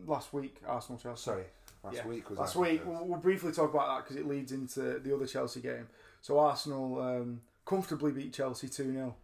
Last 0.07 0.33
week, 0.33 0.55
Arsenal 0.65 0.97
Chelsea. 0.99 1.21
sorry, 1.21 1.43
last 1.83 1.97
Yeah. 1.97 2.07
week 2.07 2.27
was 2.31 2.39
Last 2.39 2.55
Arsenal 2.55 2.71
week, 2.71 2.81
we'll, 2.83 3.05
we'll 3.05 3.19
briefly 3.19 3.51
talk 3.51 3.71
about 3.71 3.89
that 3.89 4.03
because 4.03 4.15
it 4.15 4.27
leads 4.27 4.51
into 4.51 4.97
the 4.97 5.13
other 5.13 5.27
Chelsea 5.27 5.61
game. 5.61 5.87
So 6.21 6.39
Arsenal 6.39 6.99
um, 6.99 7.41
comfortably 7.63 8.11
beat 8.11 8.33
Chelsea 8.33 8.69
2 8.69 8.91
0. 8.91 9.15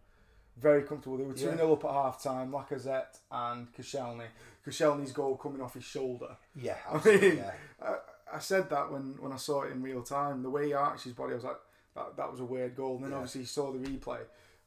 Very 0.60 0.82
comfortable. 0.82 1.16
They 1.16 1.24
were 1.24 1.32
2 1.32 1.38
0 1.38 1.56
Yeah. 1.56 1.72
up 1.72 1.84
at 1.84 1.90
half 1.90 2.22
time. 2.22 2.50
Lacazette 2.52 3.18
and 3.30 3.72
Koscielny. 3.72 4.26
Koscielny's 4.66 5.12
goal 5.12 5.36
coming 5.36 5.60
off 5.62 5.74
his 5.74 5.84
shoulder. 5.84 6.36
Yeah, 6.54 6.76
I 6.92 7.04
mean, 7.04 7.36
yeah. 7.38 7.52
I, 7.82 7.94
I 8.34 8.38
said 8.38 8.68
that 8.70 8.90
when, 8.92 9.16
when 9.20 9.32
I 9.32 9.36
saw 9.36 9.62
it 9.62 9.72
in 9.72 9.82
real 9.82 10.02
time. 10.02 10.42
The 10.42 10.50
way 10.50 10.66
he 10.66 10.72
arched 10.74 11.04
his 11.04 11.14
body, 11.14 11.32
I 11.32 11.36
was 11.36 11.44
like, 11.44 11.56
that, 11.96 12.16
that 12.16 12.30
was 12.30 12.40
a 12.40 12.44
weird 12.44 12.76
goal. 12.76 12.96
And 12.96 13.04
then 13.04 13.10
Yeah. 13.12 13.16
obviously 13.16 13.40
he 13.42 13.46
saw 13.46 13.72
the 13.72 13.78
replay 13.78 14.20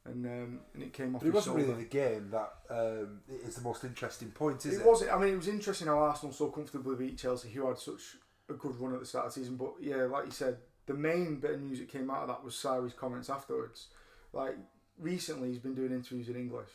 and 0.06 0.26
um, 0.26 0.60
and 0.74 0.82
it 0.82 0.92
came 0.92 1.14
off 1.14 1.22
But 1.22 1.28
it 1.28 1.34
wasn't 1.34 1.56
shoulder. 1.56 1.72
really 1.72 1.84
the 1.84 1.88
game 1.88 2.30
that 2.30 2.52
um, 2.68 3.20
is 3.46 3.54
the 3.54 3.62
most 3.62 3.84
interesting 3.84 4.30
point, 4.32 4.66
is 4.66 4.74
it? 4.74 4.80
it 4.80 4.86
wasn't. 4.86 5.12
I 5.12 5.18
mean, 5.18 5.32
it 5.32 5.36
was 5.36 5.48
interesting 5.48 5.86
how 5.86 5.98
Arsenal 5.98 6.34
so 6.34 6.48
comfortably 6.50 6.96
beat 6.96 7.16
Chelsea, 7.18 7.48
who 7.50 7.66
had 7.66 7.78
such 7.78 8.16
a 8.50 8.52
good 8.52 8.78
run 8.78 8.92
at 8.94 9.00
the 9.00 9.06
start 9.06 9.26
of 9.26 9.34
the 9.34 9.40
season. 9.40 9.56
But 9.56 9.74
yeah, 9.80 10.02
like 10.04 10.26
you 10.26 10.32
said, 10.32 10.58
the 10.84 10.92
main 10.92 11.40
bit 11.40 11.52
of 11.52 11.62
news 11.62 11.78
that 11.78 11.88
came 11.88 12.10
out 12.10 12.22
of 12.22 12.28
that 12.28 12.44
was 12.44 12.54
Sarri's 12.54 12.92
comments 12.92 13.30
afterwards. 13.30 13.86
Like 14.34 14.56
recently, 14.98 15.48
he's 15.48 15.58
been 15.58 15.74
doing 15.74 15.92
interviews 15.92 16.28
in 16.28 16.36
English, 16.36 16.70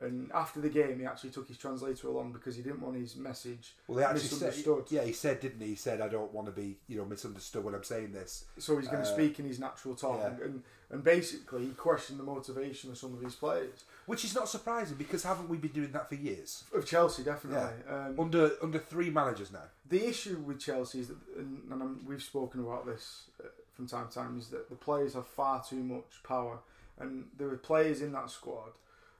and 0.00 0.30
after 0.32 0.60
the 0.60 0.68
game, 0.70 0.98
he 1.00 1.06
actually 1.06 1.30
took 1.30 1.46
his 1.48 1.58
translator 1.58 2.08
along 2.08 2.32
because 2.32 2.56
he 2.56 2.62
didn't 2.62 2.80
want 2.80 2.96
his 2.96 3.14
message. 3.16 3.74
Well, 3.86 3.98
they 3.98 4.04
actually 4.04 4.20
said, 4.20 4.46
misunderstood. 4.48 4.84
yeah, 4.90 5.04
he 5.04 5.12
said, 5.12 5.40
didn't 5.40 5.60
he? 5.60 5.68
He 5.68 5.74
said, 5.76 6.00
"I 6.00 6.08
don't 6.08 6.32
want 6.32 6.46
to 6.46 6.52
be, 6.52 6.78
you 6.88 6.96
know, 6.98 7.04
misunderstood 7.04 7.62
when 7.64 7.74
I'm 7.74 7.84
saying 7.84 8.12
this." 8.12 8.46
So 8.58 8.78
he's 8.78 8.88
going 8.88 9.02
to 9.02 9.08
Uh, 9.08 9.14
speak 9.14 9.38
in 9.38 9.44
his 9.46 9.58
natural 9.60 9.94
tongue, 9.94 10.18
yeah. 10.20 10.44
and 10.44 10.62
and 10.90 11.02
basically 11.02 11.66
he 11.66 11.72
questioned 11.72 12.18
the 12.18 12.24
motivation 12.24 12.90
of 12.90 12.98
some 12.98 13.14
of 13.14 13.20
his 13.22 13.34
players 13.34 13.84
Which 14.04 14.26
is 14.26 14.34
not 14.34 14.46
surprising 14.46 14.98
because 14.98 15.22
haven't 15.22 15.48
we 15.48 15.56
been 15.56 15.72
doing 15.72 15.92
that 15.92 16.06
for 16.08 16.16
years? 16.16 16.64
of 16.74 16.84
Chelsea, 16.84 17.22
definitely. 17.22 17.70
Um, 17.88 18.18
Under 18.20 18.50
under 18.62 18.78
three 18.78 19.08
managers 19.10 19.52
now. 19.52 19.68
The 19.88 20.06
issue 20.06 20.36
with 20.38 20.58
Chelsea 20.60 21.00
is 21.00 21.08
that, 21.08 21.16
and, 21.38 21.62
and 21.70 22.06
we've 22.06 22.22
spoken 22.22 22.60
about 22.60 22.84
this 22.86 23.24
uh, 23.42 23.48
from 23.74 23.86
time 23.86 24.08
to 24.08 24.14
time, 24.14 24.38
is 24.38 24.48
that 24.48 24.68
the 24.68 24.76
players 24.76 25.14
have 25.14 25.26
far 25.26 25.62
too 25.62 25.82
much 25.82 26.22
power, 26.24 26.58
and 27.02 27.26
there 27.36 27.48
are 27.48 27.56
players 27.56 28.00
in 28.00 28.12
that 28.12 28.30
squad 28.30 28.70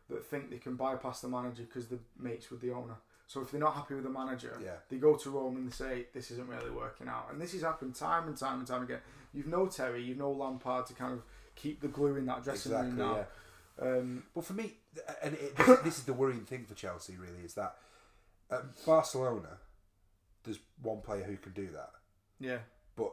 that 0.09 0.25
think 0.25 0.51
they 0.51 0.59
can 0.59 0.77
bypass 0.77 1.21
the 1.21 1.29
manager 1.29 1.63
because 1.65 1.89
they're 1.89 1.99
mates 2.19 2.51
with 2.51 2.61
the 2.61 2.71
owner. 2.73 2.95
So 3.27 3.41
if 3.41 3.51
they're 3.51 3.61
not 3.61 3.75
happy 3.75 3.95
with 3.95 4.05
the 4.05 4.11
manager, 4.11 4.59
Yeah. 4.63 4.77
they 4.91 4.97
go 4.99 5.17
to 5.17 5.31
Rome 5.31 5.57
and 5.57 5.67
they 5.67 5.73
say 5.73 6.07
this 6.13 6.31
isn't 6.31 6.49
really 6.49 6.71
working 6.71 7.09
out, 7.09 7.29
and 7.31 7.41
this 7.41 7.53
has 7.53 7.63
happened 7.63 7.95
time 7.95 8.29
and 8.29 8.37
time 8.37 8.59
and 8.59 8.67
time 8.67 8.83
again. 8.83 9.01
You've 9.33 9.47
no 9.47 9.67
Terry, 9.67 10.03
you've 10.03 10.19
no 10.19 10.31
Lampard 10.33 10.87
to 10.87 10.95
kind 10.95 11.13
of 11.15 11.23
keep 11.55 11.81
the 11.81 11.89
glue 11.89 12.17
in 12.17 12.27
that 12.27 12.43
dressing 12.43 12.73
Exactly. 12.73 13.03
room 13.03 13.17
Yeah. 13.17 13.25
Um, 13.87 14.25
But 14.35 14.45
for 14.45 14.53
me, 14.53 14.75
and 15.23 15.35
it, 15.35 15.57
this, 15.57 15.79
this 15.85 15.99
is 15.99 16.05
the 16.05 16.13
worrying 16.13 16.45
thing 16.45 16.65
for 16.67 16.75
Chelsea, 16.75 17.17
really, 17.17 17.43
is 17.45 17.55
that 17.55 17.79
at 18.51 18.85
Barcelona, 18.85 19.59
there's 20.45 20.59
one 20.83 21.01
player 21.01 21.25
who 21.25 21.37
can 21.39 21.53
do 21.53 21.69
that, 21.69 21.91
yeah, 22.39 22.59
but 22.97 23.13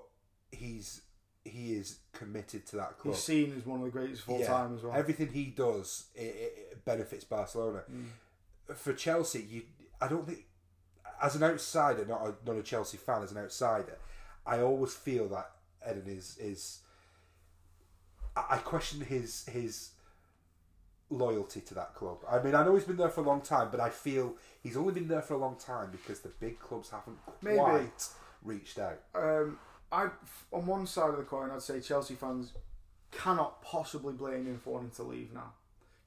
he's 0.51 1.01
he 1.46 1.74
is 1.74 2.00
committed 2.13 2.65
to 2.67 2.75
that 2.75 2.98
club. 3.00 3.15
he's 3.15 3.24
seen 3.24 3.53
as 3.58 3.65
one 3.65 3.79
of 3.79 3.86
the 3.86 3.91
greatest 3.91 4.24
of 4.24 4.29
all 4.29 4.39
Yeah. 4.39 4.48
time 4.48 4.75
as 4.75 4.84
well. 4.84 4.93
Everything 4.96 5.29
he 5.29 5.46
does, 5.46 6.05
it, 6.15 6.22
it, 6.22 6.67
it 6.72 6.86
benefits 6.86 7.24
Barcelona. 7.24 7.84
Mm. 7.91 8.75
For 8.75 8.93
Chelsea, 8.93 9.41
you, 9.50 9.62
I 10.01 10.08
don't 10.08 10.27
think, 10.27 10.46
as 11.22 11.36
an 11.36 11.43
outsider, 11.43 12.05
not 12.05 12.22
a, 12.22 12.36
not 12.46 12.58
a 12.58 12.63
Chelsea 12.63 12.98
fan, 12.98 13.24
as 13.24 13.31
an 13.31 13.38
outsider, 13.39 13.98
I 14.46 14.60
always 14.62 14.93
feel 14.93 15.27
that 15.29 15.51
Eden 15.89 16.03
is 16.08 16.38
is. 16.39 16.79
I 18.36 18.46
I 18.51 18.58
question 18.58 19.01
his 19.01 19.46
his 19.48 19.91
loyalty 21.10 21.62
to 21.62 21.74
that 21.74 21.96
club. 21.96 22.19
I 22.29 22.39
mean, 22.41 22.53
I 22.53 22.63
know 22.63 22.75
he's 22.75 22.84
been 22.84 22.98
there 22.98 23.10
for 23.10 23.22
a 23.22 23.24
long 23.24 23.41
time, 23.41 23.69
but 23.72 23.79
I 23.79 23.89
feel 23.89 24.36
he's 24.62 24.77
only 24.77 24.93
been 24.93 25.08
there 25.08 25.22
for 25.24 25.34
a 25.34 25.38
long 25.38 25.55
time 25.55 25.89
because 25.91 26.19
the 26.19 26.29
big 26.29 26.60
clubs 26.60 26.89
haven't 26.91 27.17
Maybe. 27.41 27.58
quite 27.58 28.08
reached 28.43 28.77
out. 28.77 29.00
Um, 29.15 29.58
I 29.91 30.10
on 30.51 30.65
one 30.65 30.86
side 30.88 31.10
of 31.10 31.17
the 31.17 31.24
coin, 31.24 31.50
I'd 31.51 31.62
say 31.62 31.79
Chelsea 31.81 32.15
fans 32.15 32.53
cannot 33.12 33.62
possibly 33.62 34.13
blame 34.13 34.46
him 34.46 34.60
for 34.63 34.74
wanting 34.75 34.91
to 34.91 35.03
leave 35.03 35.34
now, 35.34 35.53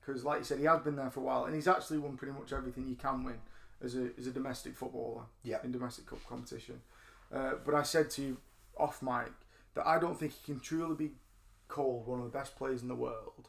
because 0.00 0.24
like 0.24 0.38
you 0.38 0.44
said, 0.44 0.58
he 0.58 0.64
has 0.66 0.80
been 0.80 0.96
there 0.96 1.10
for 1.10 1.20
a 1.20 1.24
while, 1.24 1.44
and 1.46 1.54
he's 1.54 1.66
actually 1.68 1.98
won 1.98 2.16
pretty 2.16 2.32
much 2.32 2.52
everything 2.52 2.88
you 2.88 2.94
can 2.94 3.24
win 3.24 3.40
as 3.82 3.96
a 3.96 4.10
as 4.18 4.26
a 4.26 4.30
domestic 4.30 4.76
footballer 4.76 5.22
Yeah. 5.42 5.58
in 5.64 5.72
domestic 5.72 6.06
cup 6.06 6.20
competition. 6.28 6.80
Uh, 7.34 7.54
but 7.64 7.74
I 7.74 7.82
said 7.82 8.10
to 8.10 8.22
you 8.22 8.36
off 8.76 9.02
mic 9.02 9.32
that 9.74 9.86
I 9.86 9.98
don't 9.98 10.18
think 10.18 10.32
he 10.32 10.52
can 10.52 10.60
truly 10.60 10.94
be 10.94 11.10
called 11.68 12.06
one 12.06 12.18
of 12.20 12.24
the 12.30 12.38
best 12.38 12.56
players 12.56 12.82
in 12.82 12.88
the 12.88 12.94
world 12.94 13.48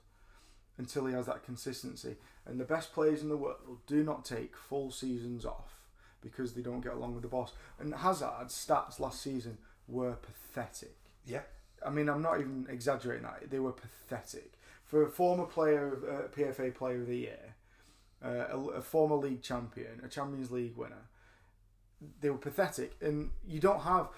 until 0.77 1.05
he 1.05 1.13
has 1.13 1.25
that 1.27 1.43
consistency. 1.43 2.15
And 2.45 2.59
the 2.59 2.65
best 2.65 2.93
players 2.93 3.21
in 3.21 3.29
the 3.29 3.37
world 3.37 3.79
do 3.85 4.03
not 4.03 4.25
take 4.25 4.55
full 4.55 4.89
seasons 4.91 5.45
off 5.45 5.75
because 6.21 6.53
they 6.53 6.61
don't 6.61 6.81
get 6.81 6.93
along 6.93 7.13
with 7.13 7.21
the 7.23 7.27
boss. 7.29 7.51
And 7.79 7.93
Hazard's 7.93 8.53
stats 8.53 8.99
last 8.99 9.21
season 9.21 9.57
were 9.87 10.13
pathetic. 10.13 10.95
Yeah, 11.25 11.41
I 11.85 11.89
mean, 11.89 12.09
I'm 12.09 12.21
not 12.21 12.39
even 12.39 12.67
exaggerating 12.69 13.23
that. 13.23 13.49
They 13.49 13.59
were 13.59 13.71
pathetic. 13.71 14.53
For 14.85 15.03
a 15.03 15.09
former 15.09 15.45
player, 15.45 15.93
of, 15.93 16.03
uh, 16.03 16.27
PFA 16.27 16.75
Player 16.75 17.01
of 17.01 17.07
the 17.07 17.17
Year, 17.17 17.55
uh, 18.23 18.45
a, 18.51 18.57
a 18.57 18.81
former 18.81 19.15
league 19.15 19.41
champion, 19.41 20.01
a 20.03 20.07
Champions 20.07 20.51
League 20.51 20.77
winner, 20.77 21.09
they 22.21 22.29
were 22.29 22.37
pathetic. 22.37 22.95
And 23.01 23.31
you 23.47 23.59
don't 23.59 23.81
have 23.81 24.09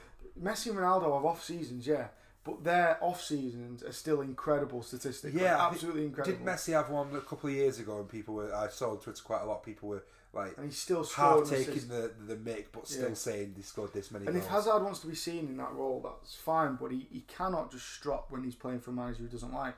Messi 0.41 0.67
and 0.67 0.77
Ronaldo 0.77 1.15
have 1.15 1.25
off 1.25 1.43
seasons, 1.43 1.87
yeah, 1.87 2.07
but 2.43 2.63
their 2.63 2.97
off 3.01 3.23
seasons 3.23 3.83
are 3.83 3.91
still 3.91 4.21
incredible 4.21 4.83
statistically. 4.83 5.41
Yeah, 5.41 5.65
absolutely 5.65 6.05
incredible. 6.05 6.37
Did 6.37 6.45
Messi 6.45 6.73
have 6.73 6.89
one 6.89 7.15
a 7.15 7.21
couple 7.21 7.49
of 7.49 7.55
years 7.55 7.79
ago, 7.79 7.99
and 7.99 8.09
people 8.09 8.35
were 8.35 8.53
I 8.53 8.69
saw 8.69 8.91
on 8.91 8.99
Twitter 8.99 9.23
quite 9.23 9.41
a 9.41 9.45
lot. 9.45 9.57
of 9.57 9.63
People 9.63 9.89
were 9.89 10.03
like 10.35 10.57
and 10.57 10.65
he's 10.65 10.77
still 10.77 11.03
half 11.05 11.49
taking 11.49 11.87
the 11.87 12.11
the 12.27 12.35
mick, 12.35 12.65
but 12.71 12.87
still 12.87 13.09
Yeah. 13.09 13.13
saying 13.15 13.53
they 13.55 13.61
scored 13.63 13.93
this 13.93 14.11
many 14.11 14.25
And 14.25 14.35
goals. 14.35 14.45
if 14.45 14.51
Hazard 14.51 14.83
wants 14.83 14.99
to 14.99 15.07
be 15.07 15.15
seen 15.15 15.47
in 15.47 15.57
that 15.57 15.73
role, 15.73 16.01
that's 16.03 16.35
fine. 16.35 16.75
But 16.75 16.91
he, 16.91 17.07
he 17.11 17.21
cannot 17.21 17.71
just 17.71 17.87
strop 17.89 18.31
when 18.31 18.43
he's 18.43 18.55
playing 18.55 18.81
for 18.81 18.91
a 18.91 18.93
manager 18.93 19.23
he 19.23 19.29
doesn't 19.29 19.53
like. 19.53 19.75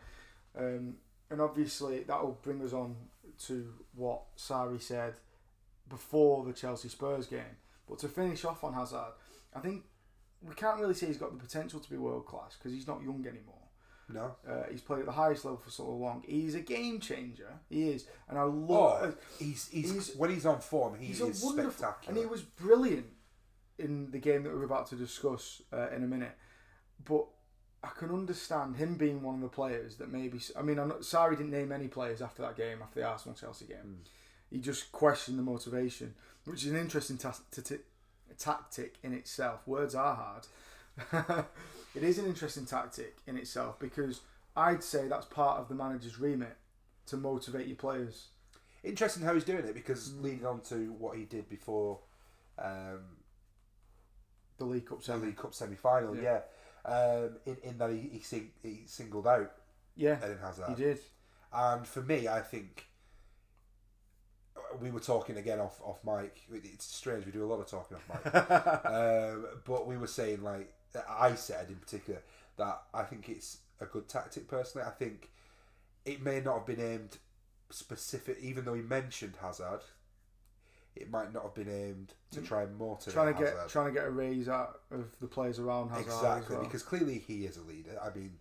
Um, 0.58 0.96
and 1.30 1.40
obviously 1.42 2.04
that 2.04 2.24
will 2.24 2.40
bring 2.42 2.62
us 2.64 2.74
on 2.74 2.96
to 3.48 3.74
what 3.94 4.36
Sarri 4.38 4.82
said 4.82 5.14
before 5.90 6.44
the 6.44 6.54
Chelsea 6.54 6.90
Spurs 6.90 7.28
game. 7.28 7.56
But 7.88 8.00
to 8.00 8.08
finish 8.08 8.44
off 8.44 8.64
on 8.64 8.74
Hazard, 8.74 9.14
I 9.56 9.60
think 9.60 9.84
we 10.42 10.54
can't 10.56 10.80
really 10.80 10.94
say 10.94 11.08
he's 11.08 11.18
got 11.18 11.32
the 11.32 11.38
potential 11.44 11.80
to 11.80 11.90
be 11.90 11.98
world 11.98 12.26
class 12.26 12.56
because 12.58 12.74
he's 12.74 12.88
not 12.88 13.02
young 13.02 13.26
anymore. 13.28 13.57
No, 14.10 14.36
Uh, 14.48 14.64
he's 14.72 14.80
played 14.82 15.02
at 15.02 15.06
the 15.06 15.12
highest 15.12 15.44
level 15.44 15.60
for 15.60 15.70
so 15.70 15.90
long. 15.90 16.24
He's 16.26 16.56
a 16.56 16.62
game 16.62 17.00
changer. 17.02 17.50
He 17.70 17.90
is, 17.90 18.06
and 18.30 18.38
I 18.38 18.44
oh, 18.44 18.50
love. 18.50 19.18
he's, 19.38 19.68
he's 19.68 19.92
he's- 19.92 20.16
when 20.16 20.30
he's 20.30 20.46
on 20.46 20.62
form, 20.62 20.98
he 20.98 21.08
he's 21.08 21.20
is 21.20 21.40
spectacular. 21.42 21.98
and 22.08 22.18
he 22.18 22.26
was 22.26 22.42
brilliant 22.42 23.08
in 23.78 24.10
the 24.12 24.18
game 24.20 24.44
that 24.44 24.54
we're 24.54 24.64
about 24.64 24.88
to 24.88 24.96
discuss 24.96 25.62
uh, 25.74 25.90
in 25.90 26.04
a 26.04 26.08
minute. 26.08 26.32
But 27.04 27.26
I 27.84 27.90
can 27.98 28.10
understand 28.12 28.78
him 28.78 28.96
being 28.96 29.22
one 29.22 29.36
of 29.36 29.42
the 29.42 29.50
players 29.50 29.98
that 29.98 30.10
maybe. 30.10 30.40
I 30.58 30.62
mean, 30.62 30.80
I'm 30.80 30.88
not, 30.88 31.02
Sarri 31.02 31.32
didn't 31.38 31.52
name 31.52 31.74
any 31.74 31.90
players 31.90 32.22
after 32.22 32.42
that 32.44 32.56
game, 32.56 32.80
after 32.82 33.02
the 33.02 33.06
Arsenal 33.06 33.36
Chelsea 33.36 33.66
game. 33.66 33.78
Hmm. 33.78 33.94
He 34.50 34.60
just 34.60 34.94
questioned 34.94 35.38
the 35.38 35.44
motivation, 35.44 36.16
which 36.46 36.64
is 36.64 36.72
an 36.72 36.78
interesting 36.78 37.18
ta- 37.18 37.38
t- 37.52 37.62
t- 37.62 37.76
tactic 38.40 38.96
in 39.04 39.12
itself. 39.14 39.68
Words 39.68 39.94
are 39.96 40.16
hard. 40.16 41.46
it 41.98 42.04
is 42.04 42.18
an 42.20 42.26
interesting 42.26 42.66
tactic 42.66 43.18
in 43.28 43.38
itself 43.38 43.80
because 43.80 44.22
I'd 44.56 44.84
say 44.84 45.08
that's 45.08 45.26
part 45.26 45.60
of 45.60 45.68
the 45.68 45.76
manager's 45.76 46.20
remit 46.20 46.56
to 47.08 47.18
motivate 47.18 47.68
your 47.68 47.76
players. 47.78 48.28
Interesting 48.84 49.24
how 49.24 49.34
he's 49.34 49.44
doing 49.44 49.66
it 49.66 49.74
because 49.74 50.10
Mm. 50.10 50.22
leading 50.24 50.46
on 50.46 50.62
to 50.62 50.94
what 50.94 51.18
he 51.18 51.26
did 51.26 51.50
before 51.50 52.00
um, 52.60 53.18
The 54.58 54.66
League 54.66 54.88
Cup 54.88 55.04
semi. 55.04 55.28
League 55.28 55.38
Cup 55.38 55.54
semi 55.54 55.76
final, 55.76 56.16
yeah. 56.18 56.42
Um, 56.86 57.38
in, 57.46 57.58
in 57.64 57.78
that 57.80 57.92
he 57.92 58.10
he, 58.14 58.20
sing, 58.22 58.52
he 58.64 58.84
singled 58.86 59.28
out 59.28 59.52
Yeah, 59.96 60.18
Eden 60.24 60.40
Hazard, 60.42 60.70
he 60.70 60.76
did. 60.76 61.00
and 61.52 61.86
for 61.86 62.02
me, 62.02 62.28
I 62.28 62.42
think 62.42 62.88
we 64.80 64.92
were 64.92 65.00
talking 65.00 65.38
again 65.38 65.60
off 65.60 65.80
off 65.82 66.00
mic. 66.04 66.42
It's 66.52 66.86
strange 66.86 67.26
we 67.26 67.32
do 67.32 67.44
a 67.44 67.48
lot 67.52 67.60
of 67.60 67.68
talking 67.68 67.98
off 67.98 68.08
mic, 68.26 68.36
um, 68.86 69.46
but 69.66 69.88
we 69.88 69.98
were 69.98 70.08
saying 70.08 70.44
like 70.44 70.74
I 71.10 71.36
said 71.36 71.70
in 71.70 71.76
particular 71.76 72.22
that 72.58 72.82
I 72.94 73.04
think 73.04 73.30
it's 73.30 73.60
a 73.80 73.86
good 73.86 74.08
tactic. 74.08 74.48
Personally, 74.48 74.88
I 74.88 74.92
think 74.92 75.30
it 76.06 76.24
may 76.24 76.40
not 76.40 76.60
have 76.60 76.66
been 76.66 76.82
aimed 76.82 77.18
specific, 77.70 78.38
even 78.42 78.66
though 78.66 78.74
he 78.74 78.82
mentioned 78.82 79.34
Hazard. 79.42 79.82
It 80.96 81.12
might 81.12 81.32
not 81.32 81.44
have 81.44 81.54
been 81.54 81.70
aimed 81.70 82.14
to 82.32 82.42
try 82.42 82.64
and 82.64 82.76
motivate 82.76 83.14
trying 83.14 83.34
to 83.34 83.40
get 83.40 83.54
Hazard. 83.54 83.70
trying 83.70 83.88
to 83.88 83.94
get 83.94 84.08
a 84.08 84.10
raise 84.10 84.50
out 84.50 84.80
of 84.90 85.06
the 85.20 85.28
players 85.28 85.60
around 85.60 85.90
Hazard. 85.90 86.06
exactly 86.06 86.56
well. 86.56 86.66
because 86.66 86.82
clearly 86.82 87.20
he 87.20 87.46
is 87.46 87.58
a 87.58 87.62
leader. 87.62 88.00
I 88.02 88.10
mean, 88.18 88.32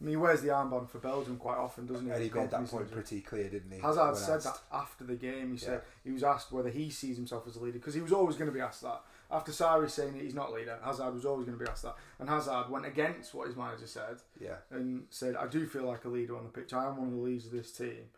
I 0.00 0.04
mean, 0.04 0.10
he 0.10 0.16
wears 0.16 0.40
the 0.42 0.48
armband 0.48 0.88
for 0.90 0.98
Belgium 0.98 1.36
quite 1.38 1.56
often, 1.56 1.86
doesn't 1.86 2.06
he? 2.06 2.12
and 2.12 2.22
he 2.22 2.30
made 2.30 2.50
that 2.50 2.66
point 2.66 2.90
pretty 2.90 3.20
clear, 3.20 3.48
didn't 3.48 3.72
he? 3.72 3.78
Hazard 3.80 4.16
said 4.16 4.36
asked? 4.36 4.44
that 4.44 4.58
after 4.72 5.04
the 5.04 5.16
game. 5.16 5.52
He 5.52 5.58
said 5.58 5.82
he 6.04 6.12
was 6.12 6.22
asked 6.22 6.52
whether 6.52 6.70
he 6.70 6.90
sees 6.90 7.16
himself 7.16 7.48
as 7.48 7.56
a 7.56 7.60
leader 7.60 7.78
because 7.78 7.94
he 7.94 8.00
was 8.00 8.12
always 8.12 8.36
going 8.36 8.48
to 8.50 8.54
be 8.54 8.60
asked 8.60 8.82
that. 8.82 9.02
After 9.34 9.50
Sarri 9.50 9.90
saying 9.90 10.12
that 10.12 10.22
he's 10.22 10.34
not 10.34 10.50
a 10.50 10.52
leader, 10.52 10.78
Hazard 10.84 11.12
was 11.12 11.24
always 11.24 11.44
going 11.44 11.58
to 11.58 11.64
be 11.64 11.68
asked 11.68 11.82
that, 11.82 11.96
and 12.20 12.28
Hazard 12.28 12.70
went 12.70 12.86
against 12.86 13.34
what 13.34 13.48
his 13.48 13.56
manager 13.56 13.88
said 13.88 14.18
Yeah, 14.40 14.58
and 14.70 15.06
said, 15.10 15.34
"I 15.34 15.48
do 15.48 15.66
feel 15.66 15.82
like 15.82 16.04
a 16.04 16.08
leader 16.08 16.36
on 16.36 16.44
the 16.44 16.50
pitch. 16.50 16.72
I 16.72 16.86
am 16.86 16.96
one 16.96 17.08
of 17.08 17.14
the 17.14 17.20
leaders 17.20 17.46
of 17.46 17.52
this 17.52 17.72
team." 17.72 18.10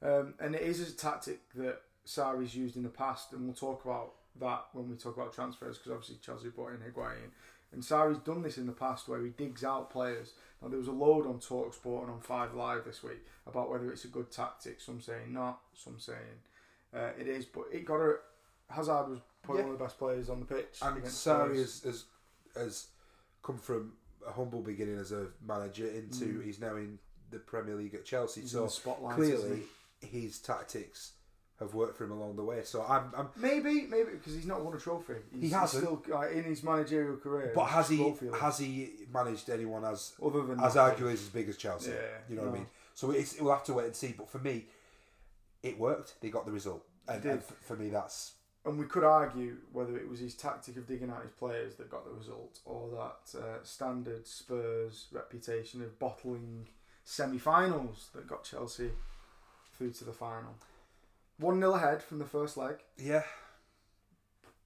Um, 0.00 0.34
and 0.38 0.54
it 0.54 0.62
is 0.62 0.80
a 0.80 0.96
tactic 0.96 1.40
that 1.54 1.82
Sarri's 2.06 2.54
used 2.54 2.76
in 2.76 2.84
the 2.84 2.88
past, 2.88 3.32
and 3.32 3.44
we'll 3.44 3.54
talk 3.54 3.84
about 3.84 4.12
that 4.38 4.66
when 4.72 4.88
we 4.88 4.96
talk 4.96 5.16
about 5.16 5.34
transfers 5.34 5.76
because 5.76 5.90
obviously 5.90 6.16
Chelsea 6.22 6.48
brought 6.50 6.72
in 6.72 6.78
Higuain, 6.78 7.30
and 7.72 7.82
Sarri's 7.82 8.18
done 8.18 8.42
this 8.42 8.56
in 8.56 8.66
the 8.66 8.72
past 8.72 9.08
where 9.08 9.20
he 9.24 9.30
digs 9.30 9.64
out 9.64 9.90
players. 9.90 10.34
Now 10.62 10.68
there 10.68 10.78
was 10.78 10.88
a 10.88 10.92
load 10.92 11.26
on 11.26 11.40
Talksport 11.40 12.02
and 12.02 12.12
on 12.12 12.20
Five 12.20 12.54
Live 12.54 12.84
this 12.84 13.02
week 13.02 13.26
about 13.44 13.70
whether 13.70 13.90
it's 13.90 14.04
a 14.04 14.08
good 14.08 14.30
tactic. 14.30 14.80
Some 14.80 15.00
saying 15.00 15.32
not, 15.32 15.58
some 15.74 15.98
saying 15.98 16.44
uh, 16.94 17.10
it 17.18 17.26
is, 17.26 17.44
but 17.44 17.64
it 17.72 17.84
got 17.84 18.00
a 18.00 18.16
Hazard 18.70 19.08
was 19.08 19.18
probably 19.42 19.62
Yeah. 19.62 19.66
one 19.66 19.74
of 19.74 19.78
the 19.78 19.84
best 19.84 19.98
players 19.98 20.28
on 20.30 20.40
the 20.40 20.46
pitch. 20.46 20.78
and 20.82 20.98
against 20.98 21.26
Sarri 21.26 21.56
has, 21.58 21.82
has 21.82 22.04
has 22.56 22.86
come 23.42 23.58
from 23.58 23.92
a 24.26 24.32
humble 24.32 24.60
beginning 24.60 24.98
as 24.98 25.12
a 25.12 25.28
manager 25.46 25.86
into 25.86 26.24
Mm. 26.40 26.44
he's 26.44 26.60
now 26.60 26.76
in 26.76 26.98
the 27.30 27.38
Premier 27.38 27.74
League 27.76 27.94
at 27.94 28.04
Chelsea. 28.04 28.40
He's 28.42 28.52
in 28.52 28.58
so 28.60 28.64
the 28.64 28.70
spotlight. 28.70 29.18
isn't 29.20 29.38
clearly, 29.38 29.62
his 30.00 30.38
tactics 30.40 31.12
have 31.60 31.74
worked 31.74 31.96
for 31.96 32.04
him 32.04 32.10
along 32.10 32.34
the 32.36 32.42
way. 32.42 32.62
So 32.64 32.82
I'm, 32.82 33.12
I'm 33.16 33.28
Maybe, 33.36 33.82
maybe 33.86 34.10
because 34.12 34.34
he's 34.34 34.46
not 34.46 34.64
won 34.64 34.74
a 34.74 34.78
trophy. 34.78 35.14
He's, 35.32 35.42
He 35.42 35.48
hasn't. 35.50 35.84
still 35.84 36.02
uh, 36.16 36.28
in 36.28 36.44
his 36.44 36.62
managerial 36.62 37.18
career. 37.18 37.52
but 37.54 37.66
has 37.66 37.88
he 37.88 38.14
has 38.40 38.58
he 38.58 38.90
managed 39.12 39.48
anyone 39.50 39.84
as 39.84 40.12
other 40.24 40.42
than 40.42 40.58
as 40.60 40.74
nothing. 40.74 41.04
arguably 41.04 41.12
as 41.12 41.28
big 41.28 41.48
as 41.48 41.56
Chelsea? 41.56 41.90
Yeah, 41.92 41.96
you 42.28 42.36
know 42.36 42.42
what 42.44 42.50
I 42.50 42.54
mean. 42.54 42.66
So 42.94 43.10
it's, 43.12 43.38
we'll 43.40 43.52
have 43.52 43.64
to 43.64 43.74
wait 43.74 43.86
and 43.86 43.94
see. 43.96 44.14
But 44.16 44.28
for 44.28 44.38
me, 44.38 44.66
it 45.62 45.78
worked. 45.78 46.20
They 46.20 46.30
got 46.30 46.46
the 46.46 46.52
result, 46.52 46.84
and, 47.08 47.22
did. 47.22 47.30
and 47.32 47.42
for 47.44 47.76
me, 47.76 47.90
that's 47.90 48.32
And 48.64 48.78
we 48.78 48.84
could 48.84 49.04
argue 49.04 49.56
whether 49.72 49.96
it 49.96 50.08
was 50.08 50.20
his 50.20 50.34
tactic 50.34 50.76
of 50.76 50.86
digging 50.86 51.10
out 51.10 51.22
his 51.22 51.32
players 51.32 51.76
that 51.76 51.90
got 51.90 52.04
the 52.04 52.12
result, 52.12 52.58
or 52.66 52.90
that 52.90 53.38
uh, 53.38 53.62
standard 53.62 54.26
Spurs 54.26 55.06
reputation 55.12 55.80
of 55.80 55.98
bottling 55.98 56.68
semi-finals 57.04 58.08
that 58.14 58.26
got 58.26 58.44
Chelsea 58.44 58.90
through 59.76 59.92
to 59.92 60.04
the 60.04 60.12
final. 60.12 60.54
One 61.38 61.58
0 61.58 61.72
ahead 61.72 62.02
from 62.02 62.18
the 62.18 62.26
first 62.26 62.56
leg. 62.58 62.76
yeah 62.98 63.22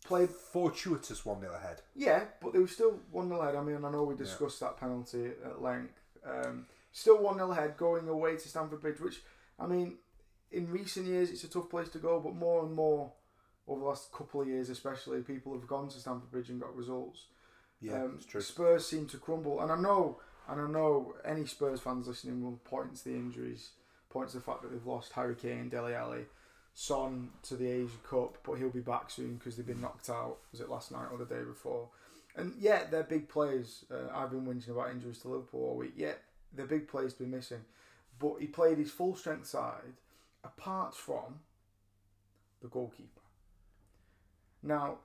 Played, 0.05 0.29
fortuitous 0.31 1.25
one 1.25 1.41
0 1.41 1.55
ahead. 1.55 1.81
yeah, 1.95 2.25
but 2.43 2.53
they 2.53 2.59
were 2.59 2.67
still 2.67 2.99
one 3.11 3.29
0 3.29 3.41
ahead. 3.41 3.55
I 3.57 3.63
mean, 3.63 3.83
I 3.85 3.91
know 3.91 4.03
we 4.03 4.17
discussed 4.17 4.61
that 4.61 4.77
penalty 4.77 5.31
at 5.45 5.63
length. 5.63 5.99
Um, 6.27 6.67
still 6.93 7.23
one 7.23 7.37
0 7.37 7.53
ahead, 7.53 7.77
going 7.79 8.07
away 8.09 8.37
to 8.37 8.49
Stamford 8.49 8.81
Bridge, 8.83 9.01
which 9.01 9.23
I 9.59 9.67
mean, 9.67 9.99
in 10.53 10.71
recent 10.71 11.07
years 11.07 11.31
it's 11.31 11.45
a 11.45 11.49
tough 11.49 11.71
place 11.71 11.89
to 11.91 11.99
go, 11.99 12.21
but 12.21 12.35
more 12.35 12.65
and 12.65 12.75
more 12.75 13.13
over 13.67 13.81
the 13.81 13.87
last 13.87 14.13
couple 14.13 14.43
of 14.43 14.49
years, 14.49 14.69
especially, 14.69 15.23
people 15.23 15.53
have 15.53 15.67
gone 15.67 15.89
to 15.89 15.99
Stamford 15.99 16.31
Bridge 16.31 16.51
and 16.51 16.61
got 16.61 16.77
results. 16.77 17.25
Yeah, 17.81 18.03
um, 18.03 18.15
it's 18.17 18.27
true. 18.27 18.41
Spurs 18.41 18.87
seem 18.87 19.07
to 19.09 19.19
crumble, 19.19 19.61
and 19.61 19.73
I 19.73 19.77
know, 19.77 20.21
and 20.49 20.61
I 20.61 20.67
know 20.67 21.15
any 21.25 21.47
Spurs 21.47 21.81
fans 21.81 22.07
listening 22.07 22.43
will 22.43 22.59
point 22.65 22.97
to 22.97 23.05
the 23.05 23.15
injuries, 23.15 23.71
point 24.11 24.29
to 24.31 24.37
the 24.37 24.43
fact 24.43 24.63
that 24.63 24.73
they've 24.73 24.87
lost 24.87 25.13
Harry 25.13 25.35
Kane, 25.35 25.69
Dele 25.69 25.95
Alli, 25.95 26.25
Son 26.75 27.31
to 27.43 27.57
the 27.57 27.71
Asia 27.71 27.99
Cup, 28.09 28.39
but 28.43 28.55
he'll 28.55 28.69
be 28.69 28.81
back 28.81 29.11
soon 29.11 29.37
because 29.37 29.57
they've 29.57 29.67
been 29.67 29.81
knocked 29.81 30.11
out. 30.11 30.39
Was 30.51 30.61
it 30.61 30.69
last 30.69 30.91
night 30.93 31.07
or 31.11 31.19
the 31.19 31.25
day 31.25 31.43
before? 31.43 31.89
And 32.37 32.53
yeah, 32.59 32.83
they're 32.91 33.05
big 33.05 33.29
players. 33.29 33.85
Uh, 33.91 34.13
I've 34.13 34.31
been 34.31 34.45
whinging 34.45 34.71
about 34.71 34.91
injuries 34.91 35.19
to 35.21 35.29
Liverpool 35.29 35.69
all 35.69 35.77
week. 35.77 35.93
Yeah, 35.97 36.15
they're 36.53 36.67
big 36.67 36.89
players 36.89 37.15
to 37.15 37.23
be 37.23 37.29
missing, 37.29 37.61
but 38.19 38.37
he 38.41 38.47
played 38.47 38.79
his 38.79 38.91
full 38.91 39.15
strength 39.15 39.47
side 39.47 39.95
apart 40.43 40.95
from 40.95 41.41
the 42.61 42.69
goalkeeper. 42.69 43.21
Now, 44.67 44.97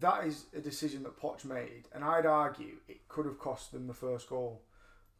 that 0.00 0.26
is 0.26 0.46
a 0.56 0.60
decision 0.60 1.04
that 1.04 1.16
Poch 1.16 1.44
made, 1.44 1.84
and 1.94 2.02
I'd 2.02 2.26
argue 2.26 2.78
it 2.88 3.06
could 3.08 3.26
have 3.26 3.38
cost 3.38 3.70
them 3.72 3.86
the 3.86 3.94
first 3.94 4.28
goal. 4.28 4.62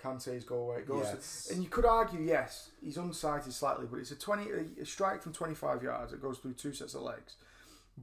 Kante's 0.03 0.45
goal 0.45 0.67
where 0.67 0.81
it 0.81 0.89
goes. 0.89 1.07
Yes. 1.07 1.49
And 1.53 1.63
you 1.63 1.69
could 1.71 1.87
argue, 1.87 2.21
yes, 2.21 2.71
he's 2.83 2.97
unsighted 2.97 3.53
slightly, 3.53 3.87
but 3.89 4.01
it's 4.01 4.11
a 4.11 4.17
twenty 4.17 4.51
a 4.81 4.85
strike 4.85 5.23
from 5.23 5.33
twenty 5.33 5.55
five 5.55 5.83
yards. 5.83 6.13
It 6.13 6.21
goes 6.21 6.39
through 6.39 6.55
two 6.55 6.73
sets 6.75 6.95
of 6.95 7.03
legs, 7.03 7.37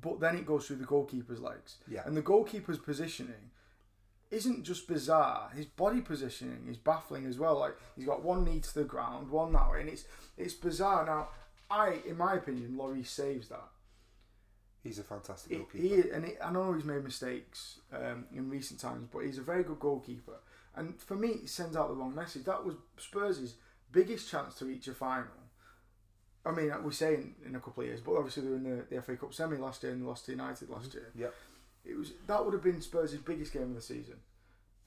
but 0.01 0.19
then 0.19 0.35
it 0.35 0.45
goes 0.45 0.65
through 0.65 0.77
the 0.77 0.85
goalkeeper's 0.85 1.41
legs. 1.41 1.75
Yeah. 1.87 2.03
And 2.05 2.15
the 2.15 2.21
goalkeeper's 2.21 2.79
positioning 2.79 3.51
isn't 4.31 4.63
just 4.63 4.87
bizarre. 4.87 5.51
His 5.53 5.65
body 5.65 5.99
positioning 5.99 6.67
is 6.69 6.77
baffling 6.77 7.25
as 7.25 7.37
well. 7.37 7.59
Like 7.59 7.75
he's 7.95 8.05
got 8.05 8.23
one 8.23 8.45
knee 8.45 8.61
to 8.61 8.73
the 8.73 8.85
ground, 8.85 9.29
one 9.29 9.51
that 9.53 9.69
way, 9.69 9.81
and 9.81 9.89
it's 9.89 10.05
it's 10.37 10.53
bizarre. 10.53 11.05
Now, 11.05 11.27
I, 11.69 11.99
in 12.07 12.17
my 12.17 12.35
opinion, 12.35 12.77
Lloris 12.79 13.07
saves 13.07 13.49
that. 13.49 13.67
He's 14.83 14.97
a 14.99 15.03
fantastic 15.03 15.57
goalkeeper. 15.57 15.77
he 15.83 16.09
and 16.09 16.25
he, 16.25 16.33
I 16.43 16.51
know 16.51 16.73
he's 16.73 16.83
made 16.83 17.03
mistakes 17.03 17.79
um, 17.93 18.25
in 18.35 18.49
recent 18.49 18.79
times, 18.79 19.07
but 19.11 19.19
he's 19.19 19.37
a 19.37 19.41
very 19.43 19.63
good 19.63 19.79
goalkeeper. 19.79 20.37
And 20.75 20.99
for 20.99 21.15
me, 21.15 21.29
it 21.29 21.49
sends 21.49 21.75
out 21.75 21.89
the 21.89 21.93
wrong 21.95 22.15
message. 22.15 22.45
That 22.45 22.65
was 22.65 22.75
Spurs' 22.97 23.55
biggest 23.91 24.29
chance 24.29 24.55
to 24.55 24.65
reach 24.65 24.87
a 24.87 24.93
final. 24.93 25.27
I 26.45 26.51
mean, 26.51 26.71
we 26.83 26.91
say 26.93 27.13
in, 27.15 27.35
in 27.45 27.55
a 27.55 27.59
couple 27.59 27.83
of 27.83 27.87
years, 27.89 28.01
but 28.01 28.15
obviously 28.15 28.43
they 28.43 28.49
were 28.49 28.55
in 28.55 28.63
the, 28.63 28.95
the 28.95 29.01
FA 29.01 29.15
Cup 29.15 29.33
semi 29.33 29.57
last 29.57 29.83
year 29.83 29.91
and 29.91 30.01
they 30.01 30.05
lost 30.07 30.25
to 30.25 30.31
United 30.31 30.69
last 30.69 30.93
year. 30.93 31.11
Yep. 31.15 31.33
It 31.85 31.97
was 31.97 32.13
that 32.27 32.43
would 32.43 32.53
have 32.53 32.63
been 32.63 32.81
Spurs' 32.81 33.13
biggest 33.15 33.53
game 33.53 33.63
of 33.63 33.75
the 33.75 33.81
season. 33.81 34.15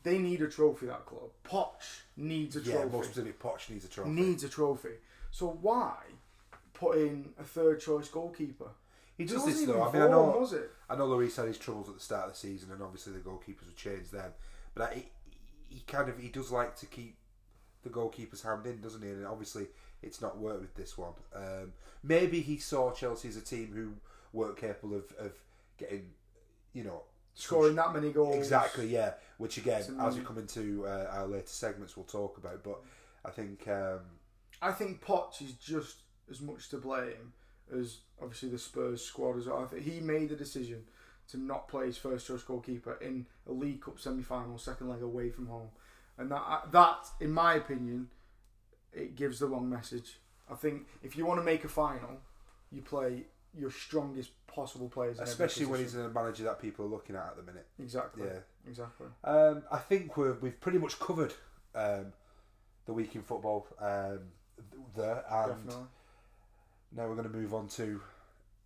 They 0.03 0.19
need 0.19 0.43
a 0.43 0.49
trophy. 0.49 0.87
That 0.87 1.07
club, 1.07 1.31
Poch 1.45 2.03
needs 2.17 2.57
a 2.57 2.61
Yeah, 2.61 2.75
trophy. 2.81 2.91
most 2.97 3.05
specific, 3.07 3.39
Poch 3.41 3.71
needs 3.71 3.85
a 3.85 3.89
trophy. 3.89 4.11
needs 4.11 4.43
a 4.45 4.49
trophy. 4.49 4.95
So 5.31 5.59
why 5.63 5.97
put 6.73 6.99
in 6.99 7.31
a 7.39 7.45
third 7.45 7.81
choice 7.81 8.09
goalkeeper? 8.09 8.71
He 9.17 9.25
does 9.25 9.45
this 9.45 9.63
even 9.63 9.75
though. 9.75 9.83
I 9.83 9.93
mean, 9.93 10.03
I 10.03 10.09
know, 10.09 10.37
was 10.39 10.53
it? 10.53 10.71
I 10.89 10.97
know 10.97 11.07
Lloris 11.07 11.37
had 11.37 11.47
his 11.47 11.59
troubles 11.59 11.89
at 11.89 11.95
the 11.95 12.01
start 12.01 12.27
of 12.27 12.33
the 12.33 12.39
season, 12.39 12.71
and 12.73 12.83
obviously 12.83 13.13
the 13.13 13.21
goalkeepers 13.21 13.67
were 13.67 13.77
changed 13.77 14.13
then. 14.13 14.33
But 14.75 14.91
I, 14.91 14.95
he, 14.95 15.05
he 15.69 15.81
kind 15.87 16.09
of 16.09 16.19
he 16.19 16.29
does 16.29 16.51
like 16.51 16.77
to 16.77 16.87
keep 16.87 17.17
the 17.83 17.91
goalkeeper's 17.91 18.43
hand 18.43 18.67
in, 18.67 18.81
doesn't 18.81 19.03
he? 19.03 19.09
And 19.09 19.27
obviously 19.27 19.67
it's 20.03 20.21
not 20.21 20.39
worked 20.39 20.61
with 20.61 20.75
this 20.75 20.99
one. 20.99 21.13
Um, 21.35 21.73
maybe 22.03 22.41
he 22.41 22.59
saw 22.59 22.93
Chelsea 22.93 23.29
as 23.29 23.37
a 23.37 23.41
team 23.41 23.73
who 23.75 23.95
weren't 24.33 24.57
capable 24.57 24.97
of, 24.97 25.05
of 25.19 25.33
getting, 25.79 26.11
you 26.73 26.85
know, 26.85 27.03
Scoring 27.35 27.75
that 27.75 27.93
many 27.93 28.13
goals. 28.13 28.37
Exactly, 28.37 28.87
yeah. 28.87 29.15
Which 29.39 29.59
again, 29.59 29.83
as 30.01 30.17
we 30.17 30.23
come 30.23 30.39
into 30.39 30.87
uh, 30.87 31.09
our 31.11 31.27
later 31.27 31.47
segments, 31.47 31.97
we'll 31.97 32.07
talk 32.07 32.39
about. 32.39 32.63
But 32.63 32.81
I 33.25 33.31
think 33.31 33.67
um, 33.67 34.01
I 34.63 34.71
think 34.71 35.05
Poch 35.05 35.43
is 35.43 35.53
just 35.55 35.97
as 36.31 36.41
much 36.41 36.69
to 36.69 36.77
blame 36.77 37.33
as 37.73 37.99
obviously 38.21 38.49
the 38.51 38.59
Spurs 38.59 39.05
squad 39.05 39.39
as 39.39 39.47
well. 39.47 39.63
I 39.63 39.67
think 39.67 39.83
he 39.83 40.01
made 40.01 40.29
the 40.31 40.37
decision 40.37 40.85
to 41.29 41.39
not 41.39 41.69
play 41.69 41.87
his 41.87 41.97
first 41.97 42.27
choice 42.27 42.43
goalkeeper 42.43 42.99
in 43.01 43.27
a 43.49 43.53
League 43.53 43.83
Cup 43.83 43.99
semi 43.99 44.23
final, 44.23 44.59
second 44.59 44.89
leg 44.89 45.03
away 45.03 45.31
from 45.31 45.47
home, 45.47 45.69
and 46.19 46.31
that 46.31 46.71
that, 46.73 47.07
in 47.21 47.31
my 47.31 47.55
opinion, 47.55 48.09
it 48.93 49.17
gives 49.17 49.39
the 49.39 49.47
wrong 49.47 49.69
message. 49.69 50.19
I 50.51 50.55
think 50.55 50.87
if 51.03 51.17
you 51.17 51.25
want 51.25 51.41
to 51.41 51.45
make 51.45 51.65
a 51.65 51.69
final, 51.69 52.21
you 52.71 52.83
play 52.83 53.25
your 53.57 53.71
strongest 53.71 54.31
possible 54.47 54.89
players, 54.89 55.19
especially 55.21 55.65
when 55.67 55.81
he's 55.81 55.95
a 55.95 56.09
manager 56.11 56.45
that 56.45 56.61
people 56.61 56.85
are 56.85 56.89
looking 56.89 57.17
at 57.17 57.25
at 57.29 57.37
the 57.37 57.43
minute. 57.43 57.67
exactly, 57.79 58.27
Yeah. 58.27 58.41
exactly. 58.69 59.07
Um, 59.23 59.63
I 59.71 59.79
think 59.79 60.17
we're, 60.17 60.35
we've 60.35 60.61
pretty 60.61 60.79
much 60.79 60.99
covered 60.99 61.33
um, 61.75 62.13
the 62.87 62.93
week 62.93 63.15
in 63.15 63.23
football 63.23 63.67
um, 63.81 64.21
there, 64.97 65.25
and 65.31 65.67
Definitely. 65.67 65.85
Now 66.97 67.09
we're 67.09 67.17
going 67.17 67.31
to 67.31 67.37
move 67.37 67.53
on 67.55 67.67
to 67.69 68.01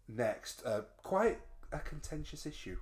next 0.09 0.63
uh, 0.67 0.83
quite 1.03 1.41
a 1.73 1.79
contentious 1.79 2.45
issue. 2.47 2.77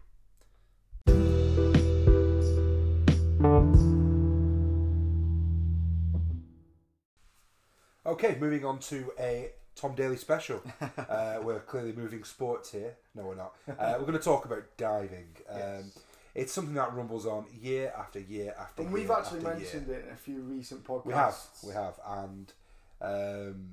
Okay, 8.05 8.37
moving 8.41 8.65
on 8.65 8.79
to 8.81 9.13
a 9.19 9.51
Tom 9.75 9.95
Daley 9.95 10.17
special. 10.17 10.63
uh, 11.09 11.39
we're 11.43 11.61
clearly 11.61 11.93
moving 11.93 12.23
sports 12.25 12.71
here. 12.71 12.97
No, 13.15 13.25
we're 13.25 13.35
not. 13.35 13.55
Uh, 13.69 13.95
we're 13.99 14.07
going 14.07 14.13
to 14.19 14.19
talk 14.19 14.45
about 14.45 14.65
diving. 14.77 15.29
Um, 15.49 15.61
Yes. 15.61 15.99
It's 16.35 16.53
something 16.53 16.75
that 16.75 16.93
rumbles 16.93 17.25
on 17.25 17.47
year 17.63 17.95
after 17.99 18.21
year 18.21 18.55
after 18.61 18.83
And 18.83 18.91
year. 18.91 19.01
we've 19.01 19.11
actually 19.11 19.41
mentioned 19.41 19.87
year. 19.87 20.01
it 20.01 20.05
in 20.09 20.13
a 20.13 20.17
few 20.17 20.43
recent 20.43 20.85
podcasts. 20.85 21.07
We 21.07 21.13
have, 21.15 21.35
we 21.63 21.73
have, 21.73 21.95
and 22.07 22.53
um, 23.01 23.69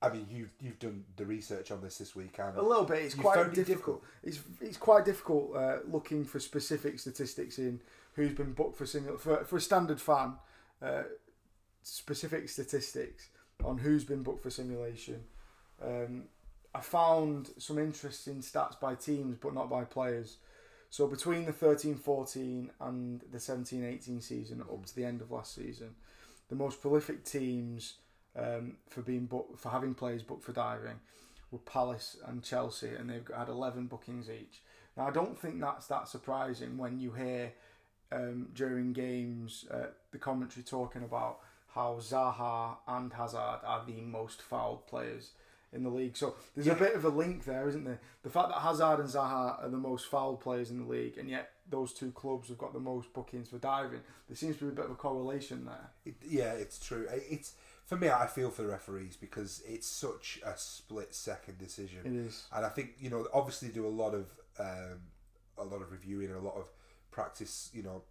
I 0.00 0.10
mean, 0.10 0.26
you've 0.30 0.52
you've 0.60 0.78
done 0.78 1.04
the 1.16 1.26
research 1.26 1.70
on 1.70 1.80
this 1.80 1.98
this 1.98 2.14
week, 2.14 2.38
and 2.38 2.56
A 2.56 2.62
little 2.62 2.84
bit. 2.84 3.02
It's 3.02 3.14
quite 3.14 3.38
it 3.38 3.54
difficult. 3.54 4.04
It's 4.22 4.40
it's 4.60 4.76
quite 4.76 5.04
difficult 5.04 5.56
uh, 5.56 5.78
looking 5.90 6.24
for 6.24 6.38
specific 6.38 7.00
statistics 7.00 7.58
in 7.58 7.80
who's 8.14 8.32
been 8.32 8.52
booked 8.52 8.76
for 8.76 8.86
single 8.86 9.18
for 9.18 9.44
for 9.44 9.56
a 9.56 9.60
standard 9.60 10.00
fan. 10.00 10.34
Uh, 10.80 11.02
specific 11.82 12.48
statistics 12.48 13.28
on 13.64 13.78
who's 13.78 14.04
been 14.04 14.22
booked 14.22 14.42
for 14.42 14.50
simulation. 14.50 15.24
Um, 15.82 16.24
I 16.74 16.80
found 16.80 17.50
some 17.58 17.78
interesting 17.78 18.36
stats 18.36 18.78
by 18.78 18.94
teams, 18.94 19.36
but 19.40 19.54
not 19.54 19.68
by 19.70 19.84
players. 19.84 20.36
So 20.90 21.06
between 21.06 21.44
the 21.44 21.52
13-14 21.52 22.70
and 22.80 23.22
the 23.30 23.38
17-18 23.38 24.22
season, 24.22 24.62
up 24.62 24.86
to 24.86 24.94
the 24.94 25.04
end 25.04 25.20
of 25.20 25.30
last 25.30 25.54
season, 25.54 25.96
the 26.48 26.54
most 26.54 26.80
prolific 26.80 27.24
teams 27.24 27.94
um, 28.38 28.76
for 28.88 29.02
being 29.02 29.26
booked 29.26 29.58
for 29.58 29.70
having 29.70 29.94
players 29.94 30.22
booked 30.22 30.44
for 30.44 30.52
diving 30.52 31.00
were 31.50 31.58
Palace 31.58 32.16
and 32.26 32.42
Chelsea, 32.42 32.88
and 32.90 33.08
they've 33.10 33.26
had 33.36 33.48
11 33.48 33.86
bookings 33.86 34.28
each. 34.30 34.60
Now, 34.96 35.08
I 35.08 35.10
don't 35.10 35.38
think 35.38 35.60
that's 35.60 35.86
that 35.86 36.06
surprising 36.08 36.76
when 36.76 36.98
you 37.00 37.12
hear 37.12 37.52
um, 38.12 38.48
during 38.54 38.92
games 38.92 39.64
uh, 39.70 39.86
the 40.12 40.18
commentary 40.18 40.62
talking 40.64 41.02
about 41.04 41.38
how 41.74 41.96
Zaha 42.00 42.76
and 42.86 43.12
Hazard 43.12 43.60
are 43.64 43.84
the 43.86 44.00
most 44.00 44.42
fouled 44.42 44.86
players 44.86 45.30
in 45.72 45.82
the 45.82 45.90
league. 45.90 46.16
So 46.16 46.34
there's 46.54 46.66
Yeah. 46.66 46.72
a 46.74 46.78
bit 46.78 46.94
of 46.94 47.04
a 47.04 47.10
link 47.10 47.44
there, 47.44 47.68
isn't 47.68 47.84
there? 47.84 48.00
The 48.22 48.30
fact 48.30 48.48
that 48.48 48.60
Hazard 48.60 49.00
and 49.00 49.08
Zaha 49.08 49.62
are 49.62 49.68
the 49.68 49.76
most 49.76 50.06
fouled 50.06 50.40
players 50.40 50.70
in 50.70 50.80
the 50.80 50.86
league, 50.90 51.16
and 51.18 51.28
yet 51.28 51.50
those 51.70 51.92
two 51.92 52.10
clubs 52.12 52.48
have 52.48 52.56
got 52.58 52.72
the 52.72 52.80
most 52.80 53.12
bookings 53.12 53.50
for 53.50 53.58
diving. 53.58 54.00
There 54.28 54.36
seems 54.36 54.56
to 54.58 54.64
be 54.64 54.70
a 54.70 54.74
bit 54.74 54.86
of 54.86 54.90
a 54.92 54.94
correlation 54.96 55.64
there. 55.66 55.90
it, 56.06 56.14
yeah, 56.26 56.52
it's 56.52 56.78
true. 56.78 57.06
It- 57.10 57.24
It's 57.30 57.54
for 57.88 57.96
me. 57.96 58.08
I 58.08 58.26
feel 58.26 58.50
for 58.50 58.62
the 58.62 58.68
referees 58.68 59.16
because 59.16 59.62
it's 59.66 59.86
such 59.88 60.38
a 60.44 60.52
split 60.56 61.12
second 61.14 61.58
decision. 61.58 62.00
It 62.04 62.12
is. 62.26 62.44
and 62.54 62.64
I 62.64 62.68
think 62.68 62.90
you 63.00 63.10
know 63.10 63.26
obviously 63.34 63.68
do 63.70 63.84
a 63.86 63.94
lot 64.02 64.14
of 64.14 64.26
um, 64.60 65.00
a 65.58 65.64
lot 65.64 65.82
of 65.82 65.90
reviewing 65.90 66.28
and 66.28 66.36
a 66.36 66.46
lot 66.50 66.54
of 66.56 66.68
practice 67.10 67.70
you 67.74 67.82
know 67.82 68.02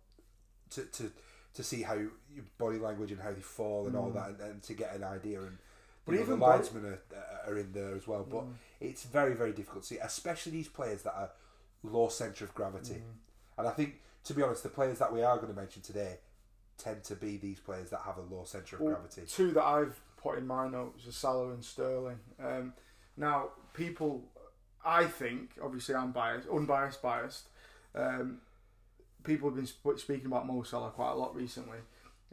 to 0.72 0.82
to 0.98 1.12
to 1.54 1.64
see 1.64 1.82
how 1.84 1.94
your 1.96 2.12
body 2.58 2.78
language 2.78 3.12
and 3.12 3.22
how 3.22 3.32
they 3.32 3.42
fall 3.42 3.88
and 3.88 3.96
all 3.96 4.10
Mm. 4.12 4.16
that 4.16 4.28
and, 4.30 4.40
and 4.42 4.64
to 4.64 4.74
get 4.74 4.94
an 4.96 5.04
idea 5.04 5.42
and 5.42 5.58
But 6.06 6.16
know, 6.16 6.22
even 6.22 6.32
the 6.36 6.38
body- 6.46 6.64
linesmen 6.64 6.86
are, 6.86 7.52
are 7.52 7.58
in 7.58 7.72
there 7.72 7.96
as 7.96 8.06
well 8.08 8.26
but 8.30 8.44
Mm. 8.44 8.54
it's 8.82 9.04
very 9.04 9.34
very 9.34 9.54
difficult 9.54 9.84
to 9.84 9.88
see 9.96 9.98
especially 10.00 10.52
these 10.52 10.68
players 10.68 11.02
that 11.04 11.16
are 11.16 11.32
low 11.84 12.10
centre 12.10 12.44
of 12.46 12.54
gravity 12.54 12.96
Mm. 12.96 13.14
and 13.60 13.68
I 13.68 13.72
think 13.72 14.02
to 14.26 14.34
be 14.34 14.44
honest 14.44 14.64
the 14.64 14.70
players 14.70 15.00
that 15.00 15.12
we 15.14 15.24
are 15.24 15.38
going 15.38 15.54
to 15.54 15.60
mention 15.60 15.82
today 15.82 16.20
tend 16.78 17.04
to 17.06 17.16
be 17.16 17.38
these 17.38 17.60
players 17.60 17.90
that 17.90 18.02
have 18.06 18.18
a 18.18 18.34
low 18.34 18.44
centre 18.46 18.76
of 18.76 18.82
Well, 18.82 18.94
gravity 18.94 19.22
Two 19.28 19.52
that 19.52 19.64
I've 19.64 20.00
put 20.18 20.38
in 20.38 20.48
my 20.48 20.68
notes 20.68 21.08
are 21.08 21.12
Salah 21.12 21.52
and 21.52 21.64
Sterling. 21.64 22.20
Um, 22.44 22.74
now, 23.16 23.50
people, 23.74 24.24
I 24.86 25.06
think, 25.06 25.52
obviously 25.64 25.96
I'm 25.96 26.12
biased, 26.12 26.48
unbiased, 26.50 27.02
biased. 27.02 27.48
Um, 27.96 28.40
people 29.24 29.50
have 29.50 29.56
been 29.56 29.68
sp- 29.70 29.98
speaking 29.98 30.28
about 30.28 30.46
Mo 30.48 30.64
Salah 30.64 30.92
quite 30.92 31.12
a 31.12 31.16
lot 31.16 31.36
recently, 31.36 31.80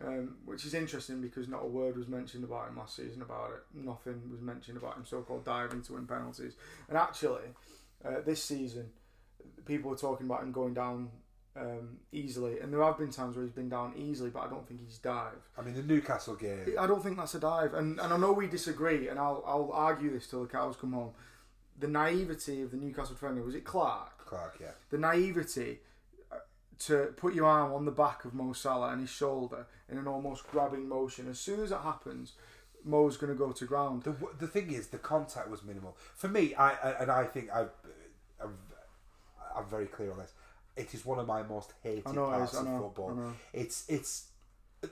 um, 0.04 0.36
which 0.44 0.64
is 0.66 0.74
interesting 0.74 1.20
because 1.20 1.48
not 1.48 1.62
a 1.62 1.66
word 1.66 1.96
was 1.96 2.08
mentioned 2.08 2.44
about 2.44 2.68
him 2.68 2.76
last 2.76 2.96
season 2.96 3.22
about 3.22 3.50
it. 3.52 3.62
Nothing 3.84 4.22
was 4.30 4.40
mentioned 4.40 4.76
about 4.76 4.96
him 4.96 5.04
so-called 5.04 5.44
diving 5.44 5.82
to 5.82 5.94
win 5.94 6.06
penalties. 6.06 6.54
And 6.88 6.98
actually, 6.98 7.44
uh, 8.04 8.20
this 8.24 8.42
season, 8.42 8.90
people 9.64 9.90
were 9.90 9.96
talking 9.96 10.26
about 10.26 10.42
him 10.42 10.52
going 10.52 10.74
down 10.74 11.10
um, 11.56 11.98
easily, 12.12 12.58
and 12.60 12.72
there 12.72 12.82
have 12.82 12.98
been 12.98 13.10
times 13.10 13.36
where 13.36 13.44
he's 13.44 13.54
been 13.54 13.68
down 13.68 13.94
easily, 13.96 14.30
but 14.30 14.40
I 14.40 14.48
don't 14.48 14.66
think 14.66 14.80
he's 14.84 14.98
dived. 14.98 15.48
I 15.56 15.62
mean 15.62 15.74
the 15.74 15.82
Newcastle 15.82 16.34
game 16.34 16.74
I 16.78 16.86
don't 16.86 17.02
think 17.02 17.16
that's 17.16 17.34
a 17.34 17.40
dive, 17.40 17.74
and 17.74 18.00
and 18.00 18.12
I 18.12 18.16
know 18.16 18.32
we 18.32 18.46
disagree, 18.46 19.08
and 19.08 19.18
I'll 19.18 19.42
I'll 19.46 19.70
argue 19.72 20.12
this 20.12 20.26
till 20.26 20.42
the 20.42 20.48
cows 20.48 20.76
come 20.80 20.92
home. 20.92 21.12
The 21.78 21.88
naivety 21.88 22.62
of 22.62 22.70
the 22.70 22.76
Newcastle 22.76 23.14
defender 23.14 23.42
was 23.42 23.54
it 23.54 23.64
Clark? 23.64 24.26
Clark 24.26 24.58
yeah 24.60 24.72
The 24.90 24.98
naivety 24.98 25.80
uh, 26.32 26.36
to 26.80 27.12
put 27.16 27.34
your 27.34 27.46
arm 27.46 27.72
on 27.72 27.84
the 27.84 27.90
back 27.90 28.24
of 28.24 28.34
Mo 28.34 28.52
Salah 28.52 28.90
and 28.90 29.00
his 29.00 29.10
shoulder 29.10 29.66
in 29.88 29.98
an 29.98 30.06
almost 30.06 30.46
grabbing 30.46 30.88
motion. 30.88 31.28
As 31.28 31.38
soon 31.38 31.60
as 31.60 31.72
it 31.72 31.78
happens, 31.78 32.32
Mo's 32.84 33.16
going 33.16 33.32
to 33.32 33.38
go 33.38 33.52
to 33.52 33.64
ground. 33.64 34.04
The, 34.04 34.14
the 34.38 34.46
thing 34.46 34.70
is, 34.70 34.88
the 34.88 34.98
contact 34.98 35.48
was 35.48 35.62
minimal 35.62 35.96
for 36.14 36.28
me. 36.28 36.54
I, 36.54 36.70
I 36.70 36.90
and 37.02 37.10
I 37.10 37.24
think 37.24 37.50
I, 37.52 37.66
I'm, 38.42 38.56
I'm 39.56 39.66
very 39.66 39.86
clear 39.86 40.12
on 40.12 40.18
this. 40.18 40.32
It 40.76 40.92
is 40.94 41.04
one 41.06 41.18
of 41.18 41.26
my 41.26 41.42
most 41.42 41.72
hated 41.82 42.12
know 42.14 42.26
parts 42.26 42.54
of 42.54 42.66
know. 42.66 42.78
football. 42.78 43.18
I. 43.28 43.32
It's 43.52 43.84
it's. 43.88 44.28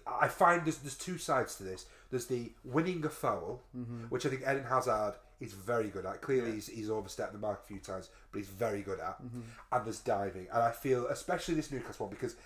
I 0.07 0.29
find 0.29 0.65
there's 0.65 0.79
there's 0.79 0.97
two 0.97 1.19
sides 1.19 1.57
to 1.57 1.65
this. 1.65 1.87
There's 2.11 2.27
the 2.27 2.53
winning 2.65 3.05
a 3.05 3.09
foul, 3.11 3.63
Mm-hmm. 3.77 4.05
which 4.05 4.25
I 4.25 4.29
think 4.31 4.43
Eden 4.43 4.65
Hazard 4.65 5.15
is 5.41 5.53
very 5.53 5.89
good 5.89 6.07
at. 6.07 6.23
Clearly, 6.23 6.53
he's, 6.53 6.69
he's 6.69 6.89
overstepped 6.89 7.33
the 7.33 7.39
mark 7.39 7.63
a 7.65 7.67
few 7.67 7.79
times, 7.79 8.09
but 8.31 8.39
he's 8.39 8.49
very 8.49 8.83
good 8.83 9.01
at. 9.01 9.21
Mm-hmm. 9.23 9.41
And 9.73 9.85
there's 9.85 10.01
diving, 10.01 10.47
and 10.53 10.63
I 10.63 10.71
feel 10.71 11.07
especially 11.09 11.55
this 11.57 11.71
Newcastle 11.73 12.07
one 12.07 12.15
because 12.15 12.37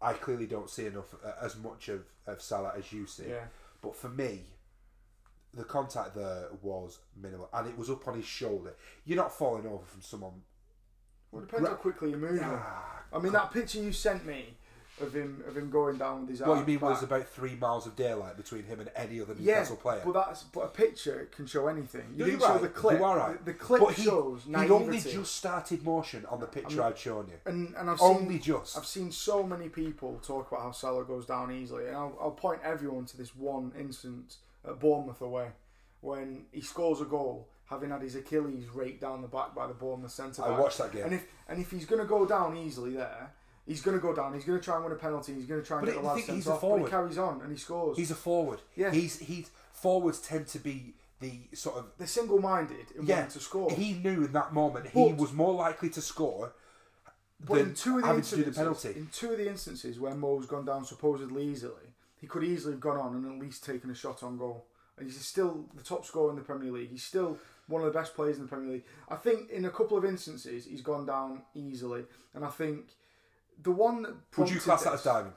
I 0.00 0.12
clearly 0.12 0.46
don't 0.46 0.68
see 0.68 0.86
enough 0.86 1.14
uh, 1.24 1.32
as 1.44 1.56
much 1.56 1.88
of, 1.88 2.02
of 2.26 2.42
Salah 2.42 2.74
as 2.76 2.92
you 2.92 3.06
see. 3.06 3.28
Yeah. 3.28 3.46
But 3.80 3.96
for 3.96 4.08
me, 4.10 4.42
the 5.54 5.64
contact 5.64 6.14
there 6.14 6.48
was 6.62 6.98
minimal, 7.20 7.48
and 7.52 7.68
it 7.68 7.76
was 7.76 7.90
up 7.90 8.06
on 8.06 8.14
his 8.16 8.26
shoulder. 8.26 8.74
You're 9.04 9.16
not 9.18 9.32
falling 9.32 9.66
over 9.66 9.84
from 9.84 10.02
someone. 10.02 10.42
Well, 11.32 11.42
it 11.42 11.46
depends 11.48 11.68
how 11.68 11.74
quickly 11.74 12.10
you 12.10 12.16
move. 12.16 12.38
them. 12.38 12.60
I 13.12 13.18
mean, 13.18 13.32
that 13.32 13.52
picture 13.52 13.78
you 13.80 13.92
sent 13.92 14.24
me 14.26 14.54
of 15.00 15.14
him 15.14 15.42
of 15.48 15.56
him 15.56 15.70
going 15.70 15.96
down 15.96 16.20
with 16.20 16.30
his 16.30 16.42
arm. 16.42 16.50
What 16.50 16.60
you 16.60 16.66
mean 16.66 16.78
back, 16.78 16.90
was 16.90 17.02
about 17.02 17.26
three 17.26 17.54
miles 17.56 17.86
of 17.86 17.96
daylight 17.96 18.36
between 18.36 18.64
him 18.64 18.78
and 18.80 18.90
any 18.94 19.20
other 19.20 19.34
yeah, 19.38 19.54
Newcastle 19.54 19.76
player? 19.76 20.02
but 20.04 20.12
that's 20.12 20.42
but 20.44 20.60
a 20.60 20.68
picture 20.68 21.28
can 21.34 21.46
show 21.46 21.66
anything. 21.66 22.04
You 22.12 22.18
No, 22.18 22.24
didn't 22.26 22.40
you're 22.40 22.48
show 22.48 22.58
the 22.58 22.68
clip. 22.68 22.98
You 22.98 23.04
are 23.04 23.16
right. 23.16 23.44
The, 23.44 23.52
the 23.52 23.58
clip 23.58 23.80
but 23.80 23.94
he, 23.94 24.02
shows 24.04 24.42
he'd 24.44 24.70
only 24.70 25.00
just 25.00 25.34
started 25.34 25.82
motion 25.82 26.26
on 26.26 26.40
the 26.40 26.46
picture 26.46 26.82
I'd 26.82 26.98
shown 26.98 27.26
you. 27.28 27.34
and 27.46 27.74
and 27.76 27.90
I've 27.90 28.00
Only 28.00 28.34
seen 28.34 28.42
just. 28.42 28.76
I've 28.76 28.86
seen 28.86 29.10
so 29.10 29.42
many 29.42 29.68
people 29.68 30.20
talk 30.24 30.50
about 30.52 30.62
how 30.62 30.72
Salah 30.72 31.04
goes 31.04 31.26
down 31.26 31.50
easily, 31.50 31.86
and 31.88 31.96
I'll, 31.96 32.16
I'll 32.20 32.30
point 32.30 32.60
everyone 32.62 33.06
to 33.06 33.16
this 33.16 33.34
one 33.34 33.72
instance 33.78 34.38
at 34.66 34.78
Bournemouth 34.78 35.20
away 35.22 35.48
when 36.02 36.44
he 36.52 36.60
scores 36.60 37.00
a 37.00 37.04
goal, 37.04 37.48
having 37.72 37.90
had 37.90 38.02
his 38.02 38.14
Achilles 38.14 38.66
raked 38.72 39.00
down 39.00 39.22
the 39.22 39.28
back 39.28 39.54
by 39.54 39.66
the 39.66 39.74
Bournemouth 39.74 40.12
centre 40.12 40.42
back. 40.42 40.50
I 40.52 40.60
watched 40.60 40.78
that 40.78 40.92
game. 40.92 41.04
And 41.04 41.14
if 41.14 41.26
and 41.48 41.60
if 41.60 41.70
he's 41.70 41.84
going 41.86 42.00
to 42.00 42.06
go 42.08 42.24
down 42.24 42.56
easily 42.56 42.92
there, 42.94 43.32
he's 43.66 43.82
going 43.82 43.96
to 43.96 44.00
go 44.00 44.14
down. 44.14 44.34
He's 44.34 44.44
going 44.44 44.58
to 44.58 44.64
try 44.64 44.76
and 44.76 44.84
win 44.84 44.92
a 44.92 44.96
penalty. 44.96 45.34
He's 45.34 45.46
going 45.46 45.60
to 45.60 45.66
try 45.66 45.78
and 45.78 45.86
But 45.86 45.92
get 45.94 46.00
the 46.02 46.06
last 46.06 46.26
sent 46.26 46.46
off. 46.46 46.60
But 46.60 46.78
he 46.78 46.84
carries 46.86 47.18
on 47.18 47.40
and 47.40 47.50
he 47.50 47.58
scores. 47.58 47.96
He's 47.96 48.10
a 48.10 48.14
forward. 48.14 48.60
Yeah. 48.76 48.92
He's 48.92 49.18
he's 49.18 49.50
forwards 49.72 50.20
tend 50.20 50.46
to 50.48 50.58
be 50.58 50.94
the 51.20 51.40
sort 51.54 51.76
of 51.76 51.86
They're 51.98 52.06
single-minded 52.06 52.86
in 52.98 53.06
yeah. 53.06 53.16
wanting 53.16 53.30
to 53.32 53.40
score. 53.40 53.70
He 53.72 53.94
knew 53.94 54.24
in 54.24 54.32
that 54.32 54.52
moment 54.52 54.88
he 54.88 55.12
was 55.12 55.32
more 55.32 55.54
likely 55.54 55.88
to 55.90 56.00
score 56.00 56.52
But 57.44 57.54
than 57.58 57.68
in 57.68 57.74
two 57.74 57.96
of 57.96 58.02
the 58.02 58.06
having 58.08 58.22
to 58.22 58.36
do 58.36 58.44
the 58.44 58.52
penalty. 58.52 58.88
in 58.96 59.08
two 59.12 59.32
of 59.32 59.38
the 59.38 59.48
instances 59.48 59.98
where 60.00 60.14
Mo's 60.14 60.46
gone 60.46 60.64
down 60.64 60.84
supposedly 60.84 61.44
easily, 61.46 61.94
he 62.20 62.26
could 62.26 62.44
easily 62.44 62.72
have 62.74 62.80
gone 62.80 62.98
on 62.98 63.14
and 63.14 63.24
at 63.26 63.38
least 63.40 63.64
taken 63.64 63.90
a 63.90 63.94
shot 63.94 64.22
on 64.22 64.36
goal. 64.36 64.66
And 64.98 65.06
he's 65.06 65.24
still 65.24 65.64
the 65.74 65.82
top 65.82 66.04
scorer 66.04 66.30
in 66.30 66.36
the 66.36 66.42
Premier 66.42 66.70
League. 66.70 66.90
He's 66.90 67.02
still 67.02 67.38
one 67.72 67.82
of 67.82 67.92
the 67.92 67.98
best 67.98 68.14
players 68.14 68.36
in 68.36 68.42
the 68.42 68.48
Premier 68.48 68.72
League. 68.74 68.84
I 69.08 69.16
think 69.16 69.50
in 69.50 69.64
a 69.64 69.70
couple 69.70 69.96
of 69.96 70.04
instances 70.04 70.66
he's 70.66 70.82
gone 70.82 71.06
down 71.06 71.42
easily, 71.54 72.04
and 72.34 72.44
I 72.44 72.48
think 72.48 72.90
the 73.62 73.70
one 73.72 74.02
that 74.02 74.14
Would 74.36 74.50
you 74.50 74.60
class 74.60 74.84
that 74.84 74.94
as 74.94 75.02
diving? 75.02 75.32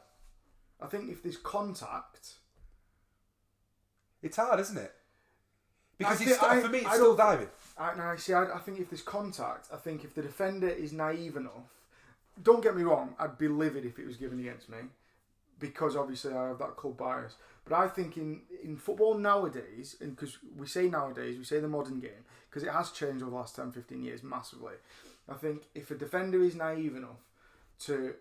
I 0.82 0.88
think 0.88 1.10
if 1.10 1.24
there's 1.24 1.38
contact, 1.38 2.36
It's 4.22 4.38
hard, 4.38 4.60
isn't 4.60 4.78
it? 4.78 4.94
Because 5.98 6.20
it's 6.22 6.36
still, 6.36 6.50
I- 6.50 6.62
for 6.62 6.70
me, 6.70 6.80
it's 6.80 6.88
I 6.88 6.96
still 6.96 7.16
diving. 7.16 7.48
I, 7.78 7.96
now, 7.96 8.16
see, 8.16 8.34
I, 8.34 8.56
I 8.56 8.60
think 8.60 8.80
if 8.80 8.90
there's 8.90 9.02
contact, 9.02 9.68
I 9.72 9.78
think 9.78 10.04
if 10.04 10.14
the 10.16 10.22
defender 10.22 10.68
is 10.70 10.92
naive 10.94 11.36
enough, 11.38 11.70
don't 12.42 12.62
get 12.64 12.76
me 12.76 12.84
wrong, 12.84 13.16
I'd 13.20 13.38
be 13.38 13.48
livid 13.48 13.86
if 13.86 13.98
it 14.00 14.06
was 14.06 14.18
given 14.18 14.40
against 14.40 14.68
me, 14.70 14.78
because 15.60 15.96
obviously 15.96 16.34
I 16.34 16.50
have 16.50 16.60
that 16.60 16.76
club 16.76 16.98
bias. 16.98 17.36
But 17.68 17.76
I 17.76 17.88
think 17.88 18.18
in, 18.18 18.42
in 18.64 18.78
football 18.78 19.18
nowadays, 19.18 19.96
and 20.00 20.16
because 20.16 20.38
we 20.56 20.68
say 20.68 20.88
nowadays, 20.88 21.38
we 21.38 21.44
say 21.44 21.60
the 21.60 21.68
modern 21.68 22.00
game, 22.00 22.26
because 22.50 22.64
it 22.64 22.72
has 22.72 22.92
changed 22.92 23.22
over 23.22 23.32
the 23.32 23.38
last 23.38 23.56
10, 23.56 23.72
15 23.72 24.04
years 24.04 24.24
massively. 24.24 24.76
I 25.28 25.34
think 25.34 25.64
if 25.74 25.90
a 25.90 25.96
defender 25.96 26.44
is 26.44 26.56
naive 26.56 26.96
enough 26.96 27.26
to 27.80 28.14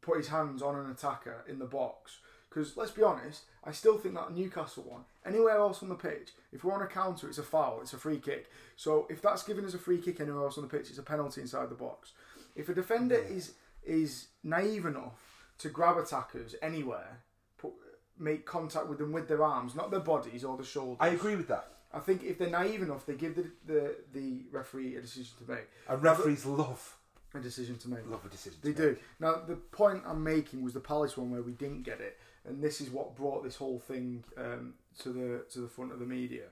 put 0.00 0.18
his 0.18 0.28
hands 0.28 0.62
on 0.62 0.74
an 0.76 0.90
attacker 0.90 1.44
in 1.48 1.58
the 1.60 1.66
box, 1.66 2.18
because 2.48 2.76
let's 2.76 2.90
be 2.90 3.02
honest, 3.02 3.42
I 3.62 3.70
still 3.70 3.98
think 3.98 4.14
that 4.14 4.34
Newcastle 4.34 4.84
one, 4.88 5.02
anywhere 5.24 5.58
else 5.58 5.82
on 5.82 5.88
the 5.88 5.94
pitch, 5.94 6.30
if 6.52 6.64
we're 6.64 6.72
on 6.72 6.82
a 6.82 6.86
counter, 6.86 7.28
it's 7.28 7.38
a 7.38 7.42
foul, 7.42 7.80
it's 7.82 7.92
a 7.92 7.98
free 7.98 8.18
kick. 8.18 8.50
So 8.76 9.06
if 9.10 9.22
that's 9.22 9.42
given 9.42 9.64
as 9.64 9.74
a 9.74 9.78
free 9.78 9.98
kick 9.98 10.20
anywhere 10.20 10.44
else 10.44 10.58
on 10.58 10.64
the 10.64 10.70
pitch, 10.70 10.88
it's 10.88 10.98
a 10.98 11.02
penalty 11.02 11.40
inside 11.40 11.68
the 11.68 11.74
box. 11.76 12.12
If 12.56 12.68
a 12.68 12.74
defender 12.74 13.16
is 13.16 13.52
is 13.84 14.28
naive 14.42 14.86
enough 14.86 15.35
to 15.58 15.68
grab 15.68 15.96
attackers 15.98 16.54
anywhere, 16.62 17.20
put, 17.58 17.72
make 18.18 18.44
contact 18.46 18.88
with 18.88 18.98
them 18.98 19.12
with 19.12 19.28
their 19.28 19.42
arms, 19.44 19.74
not 19.74 19.90
their 19.90 20.00
bodies 20.00 20.44
or 20.44 20.56
the 20.56 20.64
shoulders. 20.64 20.98
I 21.00 21.08
agree 21.08 21.36
with 21.36 21.48
that. 21.48 21.68
I 21.92 22.00
think 22.00 22.22
if 22.24 22.38
they're 22.38 22.50
naive 22.50 22.82
enough, 22.82 23.06
they 23.06 23.14
give 23.14 23.36
the 23.36 23.46
the, 23.66 23.94
the 24.12 24.42
referee 24.50 24.96
a 24.96 25.00
decision 25.00 25.32
to 25.44 25.50
make. 25.50 25.68
And 25.88 26.02
referees 26.02 26.44
love 26.44 26.96
A 27.34 27.40
decision 27.40 27.76
to 27.78 27.88
make. 27.88 28.06
love 28.08 28.24
a 28.24 28.28
decision. 28.28 28.58
They 28.62 28.72
do. 28.72 28.88
make. 28.90 29.02
Now, 29.20 29.36
the 29.46 29.56
point 29.56 30.02
I'm 30.06 30.22
making 30.22 30.62
was 30.62 30.74
the 30.74 30.80
Palace 30.80 31.16
one 31.16 31.30
where 31.30 31.42
we 31.42 31.52
didn't 31.52 31.82
get 31.84 32.00
it, 32.00 32.18
and 32.46 32.62
this 32.62 32.80
is 32.80 32.90
what 32.90 33.16
brought 33.16 33.44
this 33.44 33.56
whole 33.56 33.78
thing 33.78 34.24
um, 34.36 34.74
to 35.00 35.08
the 35.10 35.44
to 35.52 35.60
the 35.60 35.68
front 35.68 35.92
of 35.92 35.98
the 36.00 36.06
media. 36.06 36.44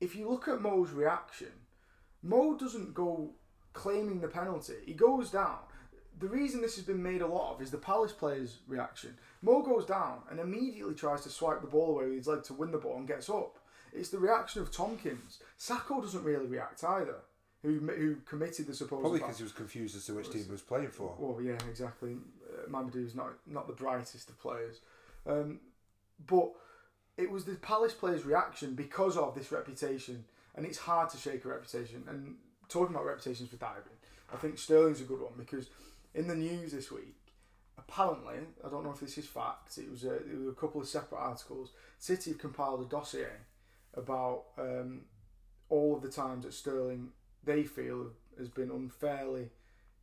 If 0.00 0.14
you 0.14 0.28
look 0.28 0.46
at 0.46 0.60
Mo's 0.60 0.90
reaction, 0.90 1.52
Mo 2.22 2.56
doesn't 2.56 2.94
go 2.94 3.30
claiming 3.72 4.20
the 4.20 4.28
penalty. 4.28 4.74
He 4.84 4.92
goes 4.94 5.30
down. 5.30 5.58
The 6.18 6.28
reason 6.28 6.62
this 6.62 6.76
has 6.76 6.84
been 6.84 7.02
made 7.02 7.20
a 7.20 7.26
lot 7.26 7.54
of 7.54 7.62
is 7.62 7.70
the 7.70 7.76
Palace 7.76 8.12
player's 8.12 8.58
reaction. 8.66 9.14
Mo 9.42 9.62
goes 9.62 9.84
down 9.84 10.20
and 10.30 10.40
immediately 10.40 10.94
tries 10.94 11.22
to 11.22 11.28
swipe 11.28 11.60
the 11.60 11.66
ball 11.66 11.90
away 11.90 12.06
with 12.06 12.16
his 12.16 12.26
leg 12.26 12.42
to 12.44 12.54
win 12.54 12.70
the 12.70 12.78
ball 12.78 12.96
and 12.96 13.06
gets 13.06 13.28
up. 13.28 13.58
It's 13.92 14.08
the 14.08 14.18
reaction 14.18 14.62
of 14.62 14.70
Tomkins. 14.70 15.38
Sakho 15.58 16.00
doesn't 16.00 16.24
really 16.24 16.46
react 16.46 16.82
either, 16.84 17.16
who 17.62 17.78
who 17.78 18.16
committed 18.26 18.66
the 18.66 18.74
supposed 18.74 19.02
Probably 19.02 19.20
because 19.20 19.38
he 19.38 19.42
was 19.42 19.52
confused 19.52 19.96
as 19.96 20.06
to 20.06 20.14
which 20.14 20.30
team 20.30 20.44
he 20.44 20.50
was 20.50 20.62
playing 20.62 20.88
for. 20.88 21.14
Well, 21.18 21.40
yeah, 21.42 21.58
exactly. 21.68 22.16
Uh, 22.46 22.68
Mamadou's 22.68 23.14
not 23.14 23.34
not 23.46 23.66
the 23.66 23.72
brightest 23.72 24.28
of 24.28 24.38
players, 24.38 24.80
um, 25.26 25.60
but 26.26 26.52
it 27.16 27.30
was 27.30 27.44
the 27.44 27.54
Palace 27.54 27.94
players' 27.94 28.24
reaction 28.24 28.74
because 28.74 29.16
of 29.16 29.34
this 29.34 29.50
reputation, 29.50 30.24
and 30.54 30.66
it's 30.66 30.78
hard 30.78 31.08
to 31.10 31.16
shake 31.16 31.44
a 31.44 31.48
reputation. 31.48 32.04
And 32.08 32.36
talking 32.68 32.94
about 32.94 33.06
reputations 33.06 33.48
for 33.48 33.56
diving, 33.56 33.96
I 34.32 34.36
think 34.36 34.58
Sterling's 34.58 35.00
a 35.00 35.04
good 35.04 35.20
one 35.20 35.32
because 35.38 35.68
in 36.16 36.26
the 36.26 36.34
news 36.34 36.72
this 36.72 36.90
week, 36.90 37.14
apparently, 37.78 38.38
I 38.64 38.68
don't 38.68 38.82
know 38.84 38.90
if 38.92 39.00
this 39.00 39.18
is 39.18 39.26
fact. 39.26 39.78
It 39.78 39.90
was 39.90 40.02
a, 40.04 40.14
it 40.16 40.38
was 40.38 40.48
a 40.48 40.52
couple 40.60 40.80
of 40.80 40.88
separate 40.88 41.18
articles. 41.18 41.70
City 41.98 42.30
have 42.30 42.38
compiled 42.40 42.80
a 42.80 42.88
dossier 42.88 43.28
about 43.94 44.44
um, 44.58 45.02
all 45.68 45.94
of 45.96 46.02
the 46.02 46.08
times 46.10 46.44
that 46.44 46.54
Sterling 46.54 47.10
they 47.44 47.62
feel 47.62 48.08
has 48.38 48.48
been 48.48 48.70
unfairly 48.70 49.50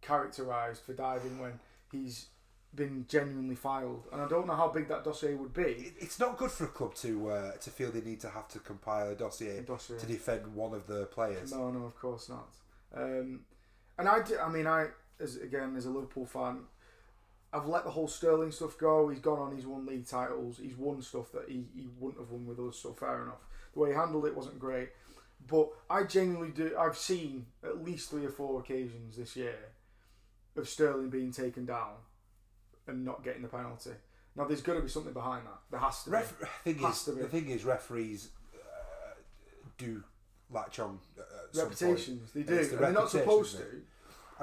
characterised 0.02 0.82
for 0.84 0.94
diving 0.94 1.40
when 1.40 1.60
he's 1.92 2.28
been 2.76 3.06
genuinely 3.08 3.56
filed. 3.56 4.04
And 4.12 4.22
I 4.22 4.28
don't 4.28 4.48
know 4.48 4.56
how 4.56 4.70
big 4.70 4.88
that 4.88 5.04
dossier 5.04 5.36
would 5.36 5.54
be. 5.54 5.94
It's 6.00 6.20
not 6.20 6.38
good 6.38 6.52
for 6.52 6.66
a 6.66 6.70
club 6.70 6.96
to 6.96 7.30
uh, 7.30 7.52
to 7.58 7.70
feel 7.70 7.92
they 7.92 8.02
need 8.02 8.20
to 8.22 8.30
have 8.30 8.48
to 8.50 8.60
compile 8.60 9.10
a 9.12 9.16
dossier, 9.16 9.58
A 9.60 9.62
dossier. 9.62 9.98
to 10.00 10.06
defend 10.06 10.56
one 10.56 10.74
of 10.74 10.88
the 10.88 11.06
players. 11.08 11.52
No, 11.52 11.70
no, 11.70 11.86
of 11.86 11.96
course 12.00 12.30
not. 12.30 12.48
Um, 12.96 13.42
and 13.98 14.08
I, 14.10 14.24
do, 14.24 14.38
I 14.40 14.50
mean, 14.50 14.66
I 14.66 14.88
as 15.20 15.38
again 15.38 15.76
as 15.76 15.86
a 15.86 15.90
Liverpool 15.90 16.26
fan, 16.26 16.62
I've 17.52 17.68
let 17.68 17.84
the 17.84 17.92
whole 17.92 18.08
Sterling 18.08 18.52
stuff 18.52 18.78
go. 18.78 19.10
He's 19.10 19.20
gone 19.20 19.40
on. 19.40 19.56
He's 19.56 19.66
won 19.68 19.86
league 19.86 20.08
titles. 20.08 20.60
He's 20.62 20.76
won 20.78 21.02
stuff 21.02 21.32
that 21.34 21.46
he, 21.48 21.66
he 21.76 21.88
wouldn't 22.00 22.20
have 22.20 22.32
won 22.32 22.48
with 22.48 22.60
us. 22.60 22.78
So 22.78 22.94
fair 22.94 23.24
enough. 23.24 23.46
The 23.74 23.80
way 23.80 23.90
he 23.90 23.96
handled 23.96 24.26
it 24.26 24.36
wasn't 24.36 24.60
great, 24.60 24.90
but 25.48 25.70
I 25.90 26.04
genuinely 26.04 26.52
do. 26.52 26.76
I've 26.78 26.98
seen 26.98 27.46
at 27.64 27.84
least 27.84 28.10
three 28.10 28.26
or 28.26 28.30
four 28.30 28.60
occasions 28.60 29.18
this 29.18 29.36
year 29.36 29.56
of 30.56 30.70
Sterling 30.70 31.10
being 31.10 31.32
taken 31.32 31.66
down 31.66 31.94
and 32.88 33.04
not 33.04 33.24
getting 33.24 33.42
the 33.42 33.48
penalty. 33.48 33.92
Now 34.36 34.46
there's 34.46 34.62
got 34.62 34.74
to 34.74 34.82
be 34.82 34.90
something 34.90 35.14
behind 35.14 35.46
that. 35.46 35.60
There 35.72 35.80
has 35.80 36.04
to 36.04 36.12
be. 36.12 36.18
Thing 36.64 36.84
Has 36.84 36.98
is, 36.98 37.04
to 37.06 37.12
be. 37.14 37.22
the 37.22 37.28
thing 37.28 37.50
is, 37.50 37.66
referees 37.66 38.30
uh, 38.56 39.14
do 39.78 40.04
latch 40.52 40.80
on 40.80 41.00
uh, 41.18 41.22
at 41.22 41.56
some 41.56 41.66
point. 41.66 41.82
reputations. 41.82 42.32
They 42.32 42.44
do. 42.44 42.56
The 42.56 42.62
And 42.62 42.80
they're 42.80 42.92
not 42.92 43.10
supposed 43.10 43.58
to. 43.58 43.64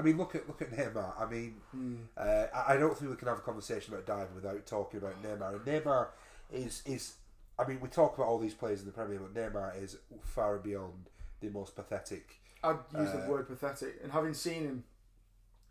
I 0.01 0.03
mean, 0.03 0.17
look 0.17 0.35
at 0.35 0.49
look 0.49 0.63
at 0.63 0.71
Neymar. 0.73 1.21
I 1.21 1.27
mean, 1.31 1.61
Hmm. 1.73 1.97
uh, 2.17 2.47
I 2.55 2.75
I 2.75 2.77
don't 2.79 2.97
think 2.97 3.11
we 3.11 3.17
can 3.17 3.29
have 3.29 3.39
a 3.39 3.43
conversation 3.43 3.93
about 3.93 4.07
diving 4.07 4.35
without 4.35 4.65
talking 4.67 4.99
about 4.99 5.23
Neymar. 5.23 5.55
And 5.57 5.65
Neymar 5.65 6.09
is 6.51 6.83
is. 6.87 7.15
I 7.59 7.67
mean, 7.69 7.81
we 7.81 7.89
talk 7.89 8.17
about 8.17 8.27
all 8.29 8.39
these 8.39 8.55
players 8.55 8.81
in 8.81 8.87
the 8.87 8.93
Premier, 8.93 9.19
but 9.21 9.35
Neymar 9.35 9.83
is 9.83 9.99
far 10.25 10.55
and 10.55 10.63
beyond 10.65 11.11
the 11.41 11.51
most 11.51 11.77
pathetic. 11.77 12.41
I'd 12.65 12.79
use 12.99 13.11
Uh, 13.11 13.21
the 13.27 13.31
word 13.31 13.47
pathetic. 13.49 13.99
And 14.03 14.13
having 14.13 14.33
seen 14.35 14.63
him 14.65 14.85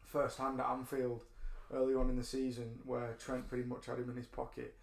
firsthand 0.04 0.60
at 0.60 0.68
Anfield 0.68 1.26
early 1.74 1.96
on 1.96 2.10
in 2.10 2.16
the 2.16 2.24
season, 2.24 2.80
where 2.86 3.14
Trent 3.14 3.48
pretty 3.48 3.64
much 3.64 3.86
had 3.88 3.98
him 4.00 4.10
in 4.10 4.18
his 4.18 4.28
pocket, 4.28 4.76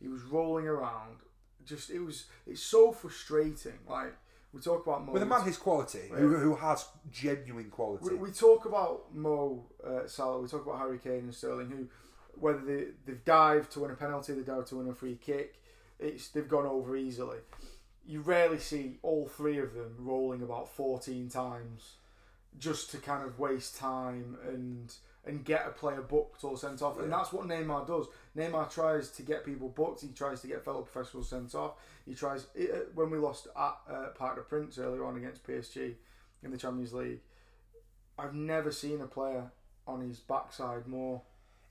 he 0.00 0.08
was 0.08 0.22
rolling 0.22 0.66
around. 0.66 1.18
Just 1.64 1.90
it 1.90 2.00
was 2.00 2.26
it's 2.46 2.62
so 2.62 2.92
frustrating. 2.92 3.78
Like 3.88 4.14
we 4.54 4.60
talk 4.60 4.86
about 4.86 5.04
Mo. 5.04 5.12
With 5.12 5.22
a 5.22 5.26
man 5.26 5.42
his 5.42 5.56
quality, 5.56 6.08
who, 6.10 6.36
who 6.36 6.54
has 6.54 6.86
genuine 7.10 7.70
quality. 7.70 8.10
we, 8.10 8.14
we 8.14 8.30
talk 8.30 8.64
about 8.66 9.12
Mo 9.12 9.64
uh, 9.84 10.06
Salah. 10.06 10.40
We 10.40 10.48
talk 10.48 10.64
about 10.64 10.78
Harry 10.78 10.98
Kane 10.98 11.24
and 11.24 11.34
Sterling, 11.34 11.70
who 11.70 11.88
whether 12.38 12.60
they 12.60 12.86
they've 13.04 13.24
dived 13.24 13.72
to 13.72 13.80
win 13.80 13.90
a 13.90 13.94
penalty, 13.94 14.32
they 14.32 14.42
dived 14.42 14.68
to 14.68 14.76
win 14.76 14.88
a 14.88 14.94
free 14.94 15.16
kick. 15.16 15.56
It's 15.98 16.28
they've 16.28 16.48
gone 16.48 16.66
over 16.66 16.96
easily. 16.96 17.38
You 18.06 18.20
rarely 18.20 18.58
see 18.58 18.98
all 19.02 19.26
three 19.26 19.58
of 19.58 19.74
them 19.74 19.96
rolling 19.98 20.42
about 20.42 20.68
fourteen 20.68 21.28
times 21.28 21.94
just 22.58 22.90
to 22.92 22.98
kind 22.98 23.24
of 23.26 23.38
waste 23.40 23.76
time 23.76 24.36
and 24.46 24.94
and 25.26 25.44
get 25.44 25.66
a 25.66 25.70
player 25.70 26.02
booked 26.02 26.44
or 26.44 26.56
sent 26.56 26.80
off. 26.82 27.00
And 27.00 27.10
that's 27.10 27.32
what 27.32 27.48
Neymar 27.48 27.86
does. 27.86 28.06
Neymar 28.36 28.70
tries 28.72 29.10
to 29.10 29.22
get 29.22 29.44
people 29.44 29.68
booked. 29.68 30.00
He 30.02 30.08
tries 30.08 30.40
to 30.40 30.48
get 30.48 30.64
fellow 30.64 30.82
professionals 30.82 31.28
sent 31.28 31.54
off. 31.54 31.74
He 32.04 32.14
tries 32.14 32.46
it, 32.54 32.70
uh, 32.70 32.78
when 32.94 33.10
we 33.10 33.18
lost 33.18 33.46
at 33.56 33.76
uh, 33.88 34.06
Parc 34.14 34.36
des 34.36 34.42
Princes 34.42 34.78
earlier 34.78 35.04
on 35.04 35.16
against 35.16 35.46
PSG 35.46 35.94
in 36.42 36.50
the 36.50 36.58
Champions 36.58 36.92
League. 36.92 37.20
I've 38.18 38.34
never 38.34 38.70
seen 38.70 39.00
a 39.00 39.06
player 39.06 39.50
on 39.86 40.00
his 40.00 40.18
backside 40.18 40.86
more. 40.86 41.22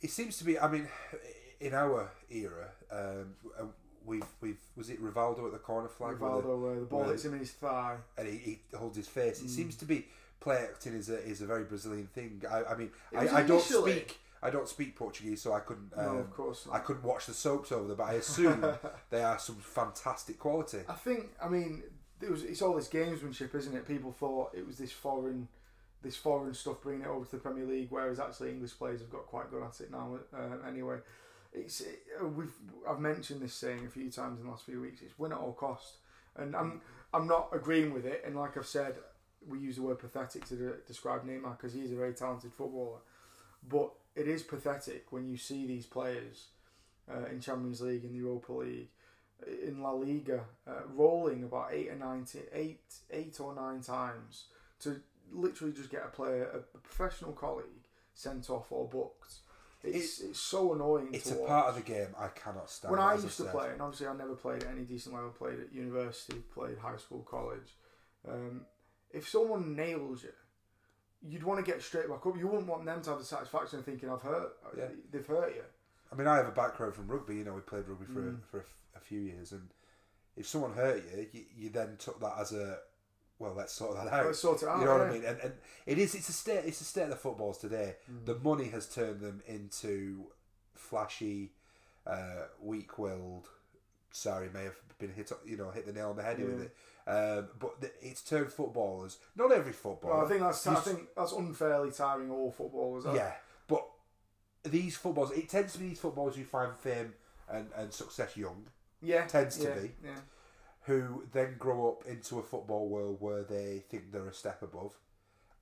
It 0.02 0.10
seems 0.10 0.38
to 0.38 0.44
be. 0.44 0.60
I 0.60 0.70
mean, 0.70 0.88
in 1.60 1.74
our 1.74 2.12
era, 2.30 2.70
um, 2.92 3.36
we've 4.06 4.24
we've 4.42 4.60
was 4.76 4.90
it 4.90 5.02
Rivaldo 5.02 5.46
at 5.46 5.52
the 5.52 5.60
corner 5.60 5.88
flag, 5.90 6.20
the- 6.20 6.26
Rivaldo, 6.26 6.62
where 6.62 6.80
the 6.80 6.86
ball 6.86 7.02
where- 7.02 7.12
hits 7.12 7.26
him 7.26 7.34
in 7.34 7.40
his 7.40 7.52
thigh. 7.52 7.98
and 8.18 8.28
he, 8.28 8.38
he 8.38 8.60
holds 8.78 8.98
his 8.98 9.08
face. 9.08 9.42
Mm. 9.42 9.46
It 9.46 9.50
seems 9.50 9.76
to 9.78 9.86
be 9.86 10.06
play 10.40 10.58
acting 10.58 10.94
is 10.94 11.10
a 11.10 11.24
is 11.24 11.42
a 11.42 11.46
very 11.46 11.64
Brazilian 11.64 12.08
thing. 12.08 12.42
I, 12.50 12.64
I 12.66 12.76
mean, 12.76 12.92
I, 13.16 13.28
I 13.28 13.44
don't 13.44 13.62
speak 13.62 14.20
I 14.44 14.50
don't 14.50 14.68
speak 14.68 14.96
Portuguese, 14.96 15.42
so 15.42 15.54
I 15.54 15.62
couldn't. 15.62 15.92
Um, 15.96 16.06
no, 16.06 16.18
of 16.18 16.32
course. 16.32 16.66
Not. 16.66 16.76
I 16.76 16.80
couldn't 16.80 17.04
watch 17.04 17.26
the 17.28 17.34
soaps 17.34 17.72
over 17.72 17.88
there, 17.88 17.96
but 17.96 18.08
I 18.08 18.14
assume 18.14 18.66
they 19.10 19.24
are 19.24 19.40
some 19.40 19.56
fantastic 19.56 20.38
quality. 20.38 20.80
I 20.88 20.94
think. 20.94 21.30
I 21.42 21.48
mean, 21.48 21.84
it 22.22 22.30
was. 22.30 22.44
It's 22.44 22.62
all 22.62 22.76
this 22.76 22.90
gamesmanship, 22.90 23.56
isn't 23.56 23.76
it? 23.76 23.88
People 23.88 24.12
thought 24.12 24.52
it 24.54 24.68
was 24.68 24.78
this 24.78 24.92
foreign, 24.92 25.48
this 26.02 26.18
foreign 26.18 26.54
stuff 26.54 26.82
bringing 26.82 27.04
it 27.04 27.08
over 27.08 27.26
to 27.26 27.32
the 27.32 27.38
Premier 27.38 27.66
League, 27.66 27.88
whereas 27.90 28.20
actually 28.20 28.50
English 28.50 28.78
players 28.78 29.00
have 29.00 29.10
got 29.10 29.26
quite 29.28 29.50
good 29.50 29.64
at 29.64 29.80
it 29.80 29.92
now. 29.92 30.20
Uh, 30.36 30.68
anyway, 30.68 30.98
it's 31.54 31.80
it, 31.82 32.04
uh, 32.22 32.28
we've 32.28 32.54
I've 32.88 33.00
mentioned 33.00 33.42
this 33.42 33.54
saying 33.54 33.86
a 33.86 33.90
few 33.90 34.12
times 34.12 34.40
in 34.40 34.46
the 34.46 34.52
last 34.52 34.66
few 34.66 34.82
weeks. 34.82 35.02
It's 35.02 35.18
win 35.18 35.32
at 35.32 35.38
all 35.38 35.54
cost, 35.54 35.98
and 36.36 36.56
I'm 36.56 36.82
I'm 37.14 37.28
not 37.28 37.50
agreeing 37.54 37.94
with 37.94 38.06
it. 38.06 38.24
And 38.26 38.36
like 38.36 38.58
I've 38.58 38.68
said, 38.68 38.96
we 39.48 39.60
use 39.60 39.78
the 39.78 39.84
word 39.84 40.00
pathetic 40.00 40.46
to 40.48 40.56
de- 40.56 40.78
describe 40.86 41.26
Neymar 41.26 41.58
because 41.58 41.74
he 41.74 41.82
is 41.82 41.94
a 41.94 41.96
very 41.96 42.14
talented 42.14 42.52
footballer, 42.54 43.00
but 43.70 43.94
it 44.16 44.28
is 44.28 44.44
pathetic 44.44 45.12
when 45.12 45.28
you 45.28 45.38
see 45.38 45.66
these 45.66 45.86
players 45.86 46.48
uh, 47.12 47.26
in 47.32 47.40
Champions 47.40 47.82
League, 47.82 48.04
in 48.04 48.12
the 48.12 48.18
Europa 48.18 48.54
League, 48.54 48.90
in 49.66 49.82
La 49.82 49.92
Liga, 49.92 50.42
uh, 50.68 50.82
rolling 50.94 51.44
about 51.44 51.70
eight 51.72 51.90
or 51.90 51.96
nine, 51.96 52.26
eight, 52.54 52.82
eight 53.12 53.40
or 53.40 53.54
nine 53.54 53.82
times 53.82 54.46
to 54.80 55.02
literally 55.32 55.74
just 55.74 55.90
get 55.90 56.04
a 56.06 56.10
player, 56.10 56.50
a, 56.54 56.78
professional 56.78 57.34
colleague, 57.34 57.88
sent 58.14 58.50
off 58.50 58.72
or 58.72 58.88
booked. 58.88 59.34
It's 59.84 60.22
it's 60.22 60.40
so 60.40 60.74
annoying. 60.74 61.10
It's 61.12 61.30
a 61.32 61.36
watch. 61.36 61.48
part 61.48 61.68
of 61.70 61.76
the 61.76 61.82
game 61.82 62.16
I 62.18 62.30
cannot 62.30 62.70
stand. 62.70 62.92
When 62.92 63.02
I 63.02 63.16
used 63.16 63.36
to 63.38 63.44
play, 63.46 63.70
and 63.70 63.82
obviously 63.82 64.08
I 64.08 64.14
never 64.16 64.36
played 64.36 64.64
at 64.64 64.70
any 64.70 64.84
decent 64.84 65.14
level, 65.14 65.32
played 65.32 65.60
at 65.60 65.74
university, 65.74 66.38
played 66.54 66.78
high 66.78 66.96
school, 66.96 67.28
college. 67.30 67.76
Um, 68.26 68.62
if 69.12 69.28
someone 69.28 69.76
nails 69.76 70.24
you, 70.24 70.30
you'd 71.28 71.44
want 71.44 71.64
to 71.64 71.72
get 71.72 71.82
straight 71.82 72.10
back 72.10 72.26
up. 72.26 72.38
You 72.38 72.48
wouldn't 72.48 72.68
want 72.68 72.86
them 72.86 73.02
to 73.02 73.10
have 73.12 73.20
the 73.20 73.26
satisfaction 73.26 73.80
of 73.80 73.86
thinking 73.86 74.10
I've 74.10 74.22
hurt, 74.22 74.54
Yeah. 74.78 74.86
they've 75.12 75.26
hurt 75.26 75.56
you. 75.56 75.64
I 76.12 76.16
mean, 76.16 76.28
I 76.28 76.36
have 76.38 76.48
a 76.48 76.52
background 76.52 76.94
from 76.94 77.08
rugby. 77.08 77.38
You 77.38 77.44
know, 77.46 77.54
we 77.54 77.62
played 77.62 77.88
rugby 77.88 78.06
for 78.06 78.20
Mm. 78.22 78.40
a, 78.44 78.46
for 78.46 78.60
a, 78.60 78.64
a 78.98 79.00
few 79.00 79.20
years, 79.20 79.52
and 79.52 79.70
if 80.36 80.48
someone 80.48 80.74
hurt 80.74 81.04
you, 81.12 81.28
you, 81.32 81.46
you 81.56 81.70
then 81.70 81.96
took 81.98 82.20
that 82.20 82.34
as 82.40 82.52
a 82.54 82.80
well, 83.40 83.54
let's 83.56 83.74
sort 83.74 83.96
that 83.96 84.14
out. 84.14 84.26
Let's 84.28 84.40
sort 84.40 84.62
it 84.62 84.70
out. 84.70 84.80
you 84.80 84.86
know 84.86 84.98
what. 84.98 85.08
I 85.08 85.12
mean? 85.12 85.26
And, 85.26 85.40
and 85.40 85.54
it 85.86 85.98
is 85.98 86.14
it's 86.16 86.30
a 86.30 86.34
state 86.34 86.64
it's 86.66 86.82
a 86.82 86.86
state 86.86 87.04
of 87.04 87.10
the 87.10 87.16
footballs 87.16 87.58
today. 87.58 87.96
Mm. 88.12 88.26
The 88.26 88.36
money 88.36 88.70
has 88.70 88.88
turned 88.88 89.22
them 89.22 89.42
into 89.48 90.28
flashy, 90.76 91.54
uh, 92.06 92.44
weak-willed. 92.62 93.48
Sorry, 94.12 94.50
may 94.54 94.64
have 94.66 94.76
been 95.00 95.12
hit. 95.14 95.32
You 95.46 95.58
know, 95.58 95.72
hit 95.72 95.86
the 95.88 95.94
nail 95.94 96.10
on 96.12 96.16
the 96.16 96.24
head 96.24 96.40
with 96.40 96.62
it. 96.62 96.76
Um, 97.06 97.50
but 97.60 97.76
it's 98.02 98.22
turned 98.22 98.52
footballers. 98.52 99.18
Not 99.36 99.52
every 99.52 99.74
footballer. 99.74 100.16
Well, 100.16 100.26
I 100.26 100.30
think 100.30 100.42
that's 100.42 100.66
I 100.68 100.76
think 100.76 101.10
that's 101.16 101.34
unfairly 101.34 101.92
tiring 101.92 102.32
all 102.32 102.52
footballers. 102.52 103.04
Yeah, 103.14 103.34
but 103.68 103.86
these 104.64 104.96
footballers, 104.96 105.32
it 105.32 105.50
tends 105.50 105.74
to 105.74 105.80
be 105.80 105.90
these 105.90 106.00
footballers 106.00 106.36
who 106.36 106.46
find 106.46 106.74
fame 106.78 107.14
and, 107.50 107.68
and 107.76 107.92
success 107.92 108.38
young, 108.38 108.66
yeah, 109.02 109.26
Tends 109.26 109.58
to 109.58 109.68
yeah, 109.68 109.74
be. 109.76 109.92
Yeah, 110.04 110.12
who 110.84 111.24
then 111.32 111.56
grow 111.58 111.90
up 111.90 112.08
into 112.08 112.40
a 112.40 112.44
football 112.44 112.88
world 112.88 113.18
where 113.20 113.44
they 113.44 113.84
think 113.90 114.12
they're 114.12 114.28
a 114.28 114.34
step 114.34 114.62
above, 114.62 114.98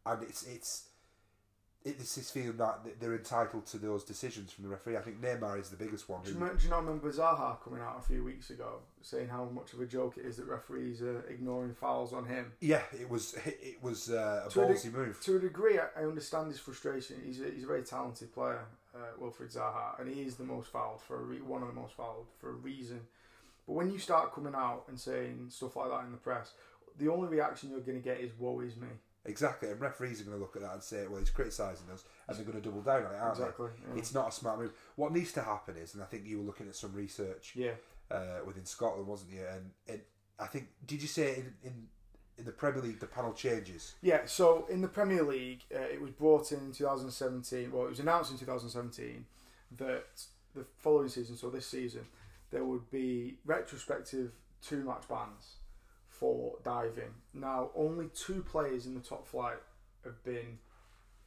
and 0.05 0.21
it's 0.23 0.43
it's 0.43 0.89
it's 1.83 2.15
this 2.15 2.29
feeling 2.29 2.57
that 2.57 2.99
they're 2.99 3.15
entitled 3.15 3.65
to 3.65 3.77
those 3.77 4.03
decisions 4.03 4.51
from 4.51 4.63
the 4.63 4.69
referee. 4.69 4.97
I 4.97 5.01
think 5.01 5.19
Neymar 5.19 5.59
is 5.59 5.69
the 5.69 5.75
biggest 5.75 6.07
one. 6.07 6.21
do 6.21 6.29
you, 6.29 6.35
remember, 6.35 6.55
do 6.57 6.63
you 6.65 6.69
not 6.69 6.85
remember 6.85 7.11
Zaha 7.11 7.59
coming 7.63 7.81
out 7.81 7.97
a 7.99 8.01
few 8.07 8.23
weeks 8.23 8.51
ago 8.51 8.79
saying 9.01 9.29
how 9.29 9.45
much 9.45 9.73
of 9.73 9.81
a 9.81 9.85
joke 9.85 10.17
it 10.17 10.25
is 10.25 10.37
that 10.37 10.45
referees 10.45 11.01
are 11.01 11.21
ignoring 11.21 11.73
fouls 11.73 12.13
on 12.13 12.25
him? 12.25 12.51
yeah, 12.59 12.81
it 12.93 13.09
was 13.09 13.35
it 13.45 13.81
was 13.81 14.09
uh, 14.11 14.43
a 14.45 14.49
To 14.51 14.61
a 14.61 14.67
de- 14.67 14.73
ballsy 14.73 14.93
move. 14.93 15.19
To 15.23 15.37
a 15.37 15.39
degree, 15.39 15.79
I, 15.79 16.03
understand 16.03 16.49
his 16.49 16.59
frustration. 16.59 17.17
He's 17.25 17.41
a, 17.41 17.49
he's 17.49 17.63
a 17.63 17.67
very 17.67 17.83
talented 17.83 18.31
player, 18.31 18.65
uh, 18.93 19.19
Wilfried 19.19 19.55
Zaha, 19.55 19.99
and 19.99 20.07
he 20.07 20.21
is 20.21 20.35
the 20.35 20.43
most 20.43 20.71
fouled 20.71 21.01
for 21.01 21.19
a 21.19 21.23
re- 21.23 21.41
one 21.41 21.63
of 21.63 21.67
the 21.67 21.73
most 21.73 21.93
fouled 21.93 22.27
for 22.39 22.49
a 22.49 22.53
reason. 22.53 23.01
But 23.65 23.73
when 23.73 23.91
you 23.91 23.97
start 23.97 24.33
coming 24.35 24.53
out 24.55 24.83
and 24.87 24.99
saying 24.99 25.47
stuff 25.49 25.75
like 25.75 25.89
that 25.89 26.05
in 26.05 26.11
the 26.11 26.17
press, 26.17 26.51
the 26.97 27.07
only 27.07 27.27
reaction 27.27 27.71
you're 27.71 27.79
going 27.79 27.97
to 27.99 28.03
get 28.03 28.19
is 28.19 28.31
"woe 28.37 28.59
is 28.59 28.75
me." 28.75 28.87
Exactly, 29.23 29.69
and 29.69 29.79
referees 29.79 30.19
are 30.19 30.23
going 30.23 30.37
to 30.37 30.41
look 30.41 30.55
at 30.55 30.63
that 30.63 30.73
and 30.73 30.83
say, 30.83 31.05
"Well, 31.07 31.19
he's 31.19 31.29
criticising 31.29 31.87
us," 31.93 32.03
and 32.27 32.35
they're 32.35 32.45
going 32.45 32.59
to 32.59 32.67
double 32.67 32.81
down 32.81 33.05
on 33.05 33.13
it, 33.13 33.17
aren't 33.17 33.37
exactly. 33.37 33.67
they? 33.67 33.93
yeah. 33.93 33.99
It's 33.99 34.13
not 34.15 34.29
a 34.29 34.31
smart 34.31 34.59
move. 34.59 34.71
What 34.95 35.11
needs 35.11 35.31
to 35.33 35.43
happen 35.43 35.77
is, 35.77 35.93
and 35.93 36.01
I 36.01 36.07
think 36.07 36.25
you 36.25 36.39
were 36.39 36.45
looking 36.45 36.67
at 36.67 36.75
some 36.75 36.93
research 36.93 37.53
yeah. 37.55 37.73
uh, 38.09 38.39
within 38.45 38.65
Scotland, 38.65 39.07
wasn't 39.07 39.33
you? 39.33 39.43
And, 39.47 39.71
and 39.87 40.01
I 40.39 40.47
think 40.47 40.69
did 40.87 41.03
you 41.03 41.07
say 41.07 41.35
in, 41.35 41.53
in 41.63 41.87
in 42.39 42.45
the 42.45 42.51
Premier 42.51 42.81
League 42.81 42.99
the 42.99 43.05
panel 43.05 43.33
changes? 43.33 43.93
Yeah, 44.01 44.21
so 44.25 44.65
in 44.71 44.81
the 44.81 44.87
Premier 44.87 45.21
League, 45.21 45.65
uh, 45.73 45.79
it 45.81 46.01
was 46.01 46.09
brought 46.09 46.51
in 46.51 46.59
in 46.59 46.71
2017. 46.71 47.71
Well, 47.71 47.85
it 47.85 47.89
was 47.89 47.99
announced 47.99 48.31
in 48.31 48.39
2017 48.39 49.23
that 49.77 50.05
the 50.55 50.65
following 50.79 51.09
season, 51.09 51.37
so 51.37 51.51
this 51.51 51.67
season, 51.67 52.05
there 52.49 52.63
would 52.63 52.89
be 52.89 53.37
retrospective 53.45 54.31
two 54.63 54.83
match 54.83 55.07
bans 55.07 55.57
for 56.21 56.53
diving. 56.63 57.15
Now, 57.33 57.71
only 57.75 58.09
two 58.13 58.43
players 58.43 58.85
in 58.85 58.93
the 58.93 59.01
top 59.01 59.27
flight 59.27 59.57
have 60.05 60.23
been 60.23 60.59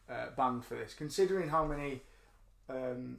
uh, 0.09 0.27
banned 0.37 0.65
for 0.65 0.77
this, 0.77 0.95
considering 0.95 1.49
how 1.49 1.65
many 1.67 2.01
um, 2.71 3.17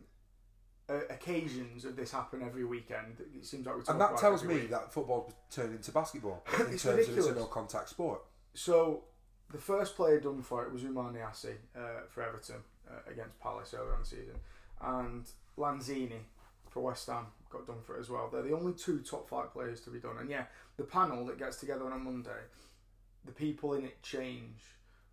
uh, 0.90 1.02
occasions 1.10 1.84
of 1.84 1.98
this 1.98 2.14
happen 2.14 2.42
every 2.42 2.64
weekend. 2.64 3.18
It 3.38 3.46
seems 3.46 3.66
like 3.66 3.76
we 3.76 3.82
talk 3.82 3.90
And 3.90 4.00
that 4.02 4.16
tells 4.18 4.46
me 4.46 4.56
week. 4.56 4.70
that 4.70 4.94
football's 4.94 5.34
turned 5.52 5.76
into 5.76 5.92
basketball 5.92 6.46
in 6.60 6.74
It's 6.74 6.84
terms 6.84 6.86
of 6.86 7.00
it's 7.00 7.10
ridiculous. 7.10 7.28
a 7.36 7.40
no 7.42 7.46
contact 7.48 7.90
sport. 7.90 8.22
So 8.54 9.04
the 9.52 9.58
first 9.58 9.98
player 9.98 10.22
done 10.22 10.42
for 10.44 10.64
it 10.66 10.72
was 10.72 10.84
Oumar 10.84 11.14
Niasse 11.14 11.56
uh, 11.76 12.06
for 12.10 12.24
Everton 12.24 12.64
uh, 12.90 13.12
against 13.12 13.38
Palace 13.42 13.74
earlier 13.78 13.94
on 13.96 14.00
the 14.00 14.06
season, 14.06 14.36
and 14.82 15.26
Lanzini 15.58 16.20
for 16.70 16.80
West 16.84 17.08
Ham 17.08 17.26
got 17.56 17.68
done 17.68 17.82
for 17.86 17.98
it 17.98 18.02
as 18.02 18.10
well. 18.10 18.30
They're 18.32 18.42
the 18.42 18.56
only 18.56 18.74
two 18.74 19.00
top 19.00 19.30
flight 19.30 19.52
players 19.52 19.82
to 19.82 19.90
be 19.90 20.00
done. 20.00 20.18
And 20.20 20.30
yeah, 20.30 20.46
the 20.78 20.84
panel 20.84 21.26
that 21.26 21.40
gets 21.40 21.58
together 21.58 21.86
on 21.86 21.94
a 21.94 21.98
Monday, 21.98 22.30
the 23.26 23.32
people 23.32 23.74
in 23.74 23.86
it 23.86 24.02
change. 24.02 24.62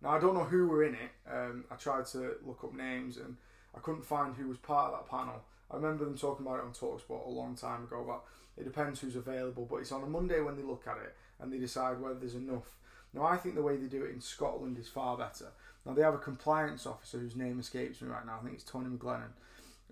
Now 0.01 0.09
I 0.11 0.19
don't 0.19 0.33
know 0.33 0.43
who 0.43 0.67
were 0.67 0.83
in 0.83 0.95
it. 0.95 1.11
Um, 1.31 1.65
I 1.71 1.75
tried 1.75 2.05
to 2.07 2.35
look 2.45 2.63
up 2.63 2.73
names 2.73 3.17
and 3.17 3.37
I 3.75 3.79
couldn't 3.79 4.05
find 4.05 4.35
who 4.35 4.47
was 4.47 4.57
part 4.57 4.93
of 4.93 4.99
that 4.99 5.09
panel. 5.09 5.41
I 5.71 5.75
remember 5.77 6.05
them 6.05 6.17
talking 6.17 6.45
about 6.45 6.59
it 6.59 6.65
on 6.65 6.73
Talksport 6.73 7.25
a 7.25 7.29
long 7.29 7.55
time 7.55 7.83
ago. 7.83 8.03
But 8.05 8.23
it 8.61 8.65
depends 8.65 8.99
who's 8.99 9.15
available. 9.15 9.67
But 9.69 9.77
it's 9.77 9.91
on 9.91 10.03
a 10.03 10.07
Monday 10.07 10.41
when 10.41 10.55
they 10.55 10.63
look 10.63 10.85
at 10.87 10.97
it 10.97 11.15
and 11.39 11.51
they 11.51 11.57
decide 11.57 11.99
whether 11.99 12.15
there's 12.15 12.35
enough. 12.35 12.77
Now 13.13 13.23
I 13.25 13.37
think 13.37 13.55
the 13.55 13.61
way 13.61 13.77
they 13.77 13.87
do 13.87 14.03
it 14.03 14.11
in 14.11 14.21
Scotland 14.21 14.77
is 14.77 14.87
far 14.87 15.17
better. 15.17 15.47
Now 15.85 15.93
they 15.93 16.01
have 16.01 16.13
a 16.13 16.19
compliance 16.19 16.85
officer 16.85 17.19
whose 17.19 17.35
name 17.35 17.59
escapes 17.59 18.01
me 18.01 18.09
right 18.09 18.25
now. 18.25 18.37
I 18.39 18.43
think 18.43 18.55
it's 18.55 18.63
Tony 18.63 18.89
McGlennan, 18.89 19.31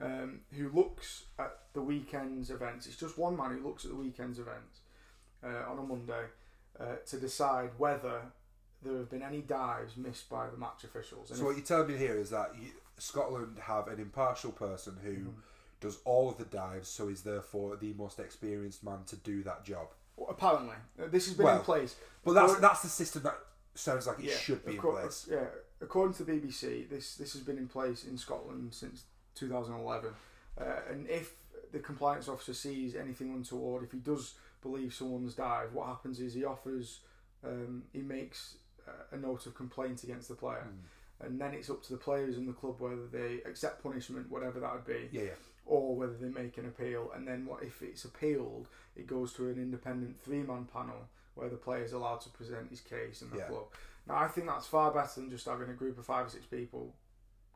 um, 0.01 0.39
who 0.57 0.69
looks 0.69 1.23
at 1.39 1.57
the 1.73 1.81
weekend's 1.81 2.49
events. 2.49 2.87
It's 2.87 2.95
just 2.95 3.17
one 3.17 3.37
man 3.37 3.51
who 3.57 3.67
looks 3.67 3.85
at 3.85 3.91
the 3.91 3.97
weekend's 3.97 4.39
events 4.39 4.79
uh, 5.43 5.69
on 5.69 5.77
a 5.79 5.83
Monday 5.83 6.25
uh, 6.79 6.95
to 7.07 7.17
decide 7.17 7.69
whether 7.77 8.21
there 8.83 8.97
have 8.97 9.09
been 9.09 9.21
any 9.21 9.41
dives 9.41 9.95
missed 9.97 10.29
by 10.29 10.47
the 10.49 10.57
match 10.57 10.83
officials. 10.83 11.29
And 11.29 11.37
So 11.37 11.43
if- 11.43 11.47
what 11.47 11.55
you're 11.57 11.65
telling 11.65 11.87
me 11.89 11.97
here 11.97 12.17
is 12.17 12.31
that 12.31 12.51
you, 12.59 12.69
Scotland 12.97 13.57
have 13.61 13.87
an 13.87 13.99
impartial 13.99 14.51
person 14.51 14.97
who 15.03 15.11
Mm-hmm. 15.11 15.39
does 15.79 15.99
all 16.05 16.29
of 16.29 16.37
the 16.37 16.45
dives, 16.45 16.87
so 16.89 17.07
he's 17.07 17.21
therefore 17.23 17.75
the 17.75 17.93
most 17.93 18.19
experienced 18.19 18.83
man 18.83 19.03
to 19.07 19.15
do 19.17 19.43
that 19.43 19.63
job. 19.63 19.87
apparently 20.29 20.75
uh, 21.01 21.07
this 21.07 21.25
has 21.27 21.35
been 21.35 21.45
Well, 21.45 21.57
in 21.59 21.63
place. 21.63 21.95
But 22.23 22.33
that's 22.33 22.53
Or- 22.53 22.59
that's 22.59 22.81
the 22.83 22.89
system 22.89 23.23
that 23.23 23.37
sounds 23.75 24.05
like 24.07 24.19
it 24.19 24.25
Yeah, 24.25 24.35
should 24.37 24.63
be 24.65 24.75
in 24.75 24.81
place. 24.81 25.27
Yeah, 25.29 25.45
according 25.79 26.13
to 26.15 26.23
the 26.23 26.31
BBC, 26.33 26.87
this 26.89 27.15
this 27.15 27.33
has 27.33 27.41
been 27.41 27.57
in 27.57 27.67
place 27.67 28.03
in 28.05 28.17
Scotland 28.17 28.73
since 28.73 29.03
2011, 29.35 30.11
uh, 30.59 30.63
and 30.89 31.07
if 31.09 31.33
the 31.71 31.79
compliance 31.79 32.27
officer 32.27 32.53
sees 32.53 32.95
anything 32.95 33.33
untoward, 33.33 33.83
if 33.83 33.91
he 33.91 33.97
does 33.99 34.33
believe 34.61 34.93
someone's 34.93 35.33
died, 35.35 35.71
what 35.73 35.87
happens 35.87 36.19
is 36.19 36.33
he 36.33 36.43
offers, 36.45 36.99
um, 37.45 37.83
he 37.93 38.01
makes 38.01 38.55
uh, 38.87 38.91
a 39.15 39.17
note 39.17 39.45
of 39.45 39.55
complaint 39.55 40.03
against 40.03 40.27
the 40.27 40.35
player, 40.35 40.67
Mm. 40.67 41.25
and 41.27 41.39
then 41.41 41.53
it's 41.53 41.69
up 41.69 41.81
to 41.83 41.91
the 41.93 41.97
players 41.99 42.37
and 42.37 42.47
the 42.47 42.53
club 42.53 42.79
whether 42.79 43.07
they 43.07 43.41
accept 43.49 43.81
punishment, 43.83 44.29
whatever 44.29 44.59
that 44.59 44.73
would 44.73 44.85
be, 44.85 45.07
Yeah, 45.11 45.21
yeah. 45.23 45.29
or 45.65 45.95
whether 45.95 46.13
they 46.13 46.29
make 46.29 46.57
an 46.57 46.65
appeal. 46.65 47.11
And 47.15 47.27
then 47.27 47.45
what 47.45 47.63
if 47.63 47.81
it's 47.81 48.05
appealed? 48.05 48.67
It 48.95 49.07
goes 49.07 49.31
to 49.33 49.47
an 49.49 49.57
independent 49.57 50.19
three-man 50.19 50.65
panel 50.65 51.07
where 51.35 51.47
the 51.49 51.57
player 51.57 51.83
is 51.83 51.93
allowed 51.93 52.21
to 52.21 52.29
present 52.29 52.69
his 52.69 52.81
case 52.81 53.21
in 53.21 53.29
the 53.29 53.37
Yeah. 53.37 53.47
club. 53.47 53.67
Now, 54.07 54.15
I 54.15 54.27
think 54.27 54.47
that's 54.47 54.67
far 54.67 54.91
better 54.91 55.21
than 55.21 55.29
just 55.29 55.45
having 55.45 55.69
a 55.69 55.73
group 55.73 55.97
of 55.99 56.05
five 56.05 56.25
or 56.25 56.29
six 56.29 56.45
people 56.47 56.93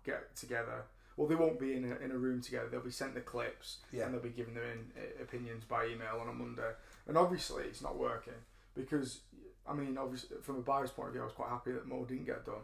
get 0.04 0.36
together. 0.36 0.86
Well, 1.18 1.28
they 1.28 1.36
won't 1.36 1.60
be 1.60 1.74
in 1.76 1.90
a, 1.92 1.96
in 2.04 2.12
a 2.12 2.18
room 2.18 2.42
together. 2.42 2.68
They'll 2.70 2.82
be 2.82 2.92
sent 2.92 3.14
the 3.14 3.22
clips 3.22 3.78
Yeah. 3.92 4.06
and 4.06 4.14
they'll 4.14 4.22
be 4.22 4.30
giving 4.30 4.54
their 4.54 4.72
in, 4.72 4.92
uh, 4.98 5.24
opinions 5.24 5.64
by 5.64 5.86
email 5.86 6.18
on 6.20 6.28
a 6.28 6.34
Monday. 6.34 6.72
And 7.08 7.18
obviously, 7.18 7.64
it's 7.64 7.82
not 7.82 7.98
working 7.98 8.34
because, 8.76 9.22
I 9.68 9.74
mean, 9.74 9.98
obviously, 9.98 10.38
from 10.42 10.58
a 10.58 10.62
buyer's 10.62 10.92
point 10.92 11.08
of 11.08 11.14
view, 11.14 11.22
I 11.22 11.26
was 11.26 11.34
quite 11.34 11.50
happy 11.50 11.72
that 11.72 11.88
Mo 11.88 12.04
didn't 12.06 12.26
get 12.26 12.46
done 12.46 12.64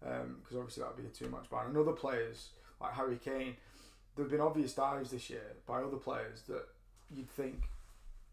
because 0.00 0.56
obviously 0.56 0.82
that 0.82 0.96
would 0.96 1.02
be 1.02 1.08
a 1.08 1.10
too 1.12 1.30
much 1.30 1.48
buy. 1.48 1.64
And 1.64 1.76
other 1.76 1.92
players 1.92 2.48
like 2.80 2.92
Harry 2.94 3.18
Kane, 3.24 3.56
there 4.16 4.24
have 4.24 4.32
been 4.32 4.40
obvious 4.40 4.74
dives 4.74 5.10
this 5.12 5.30
year 5.30 5.52
by 5.66 5.80
other 5.82 5.96
players 5.96 6.42
that 6.48 6.64
you'd 7.14 7.30
think 7.30 7.62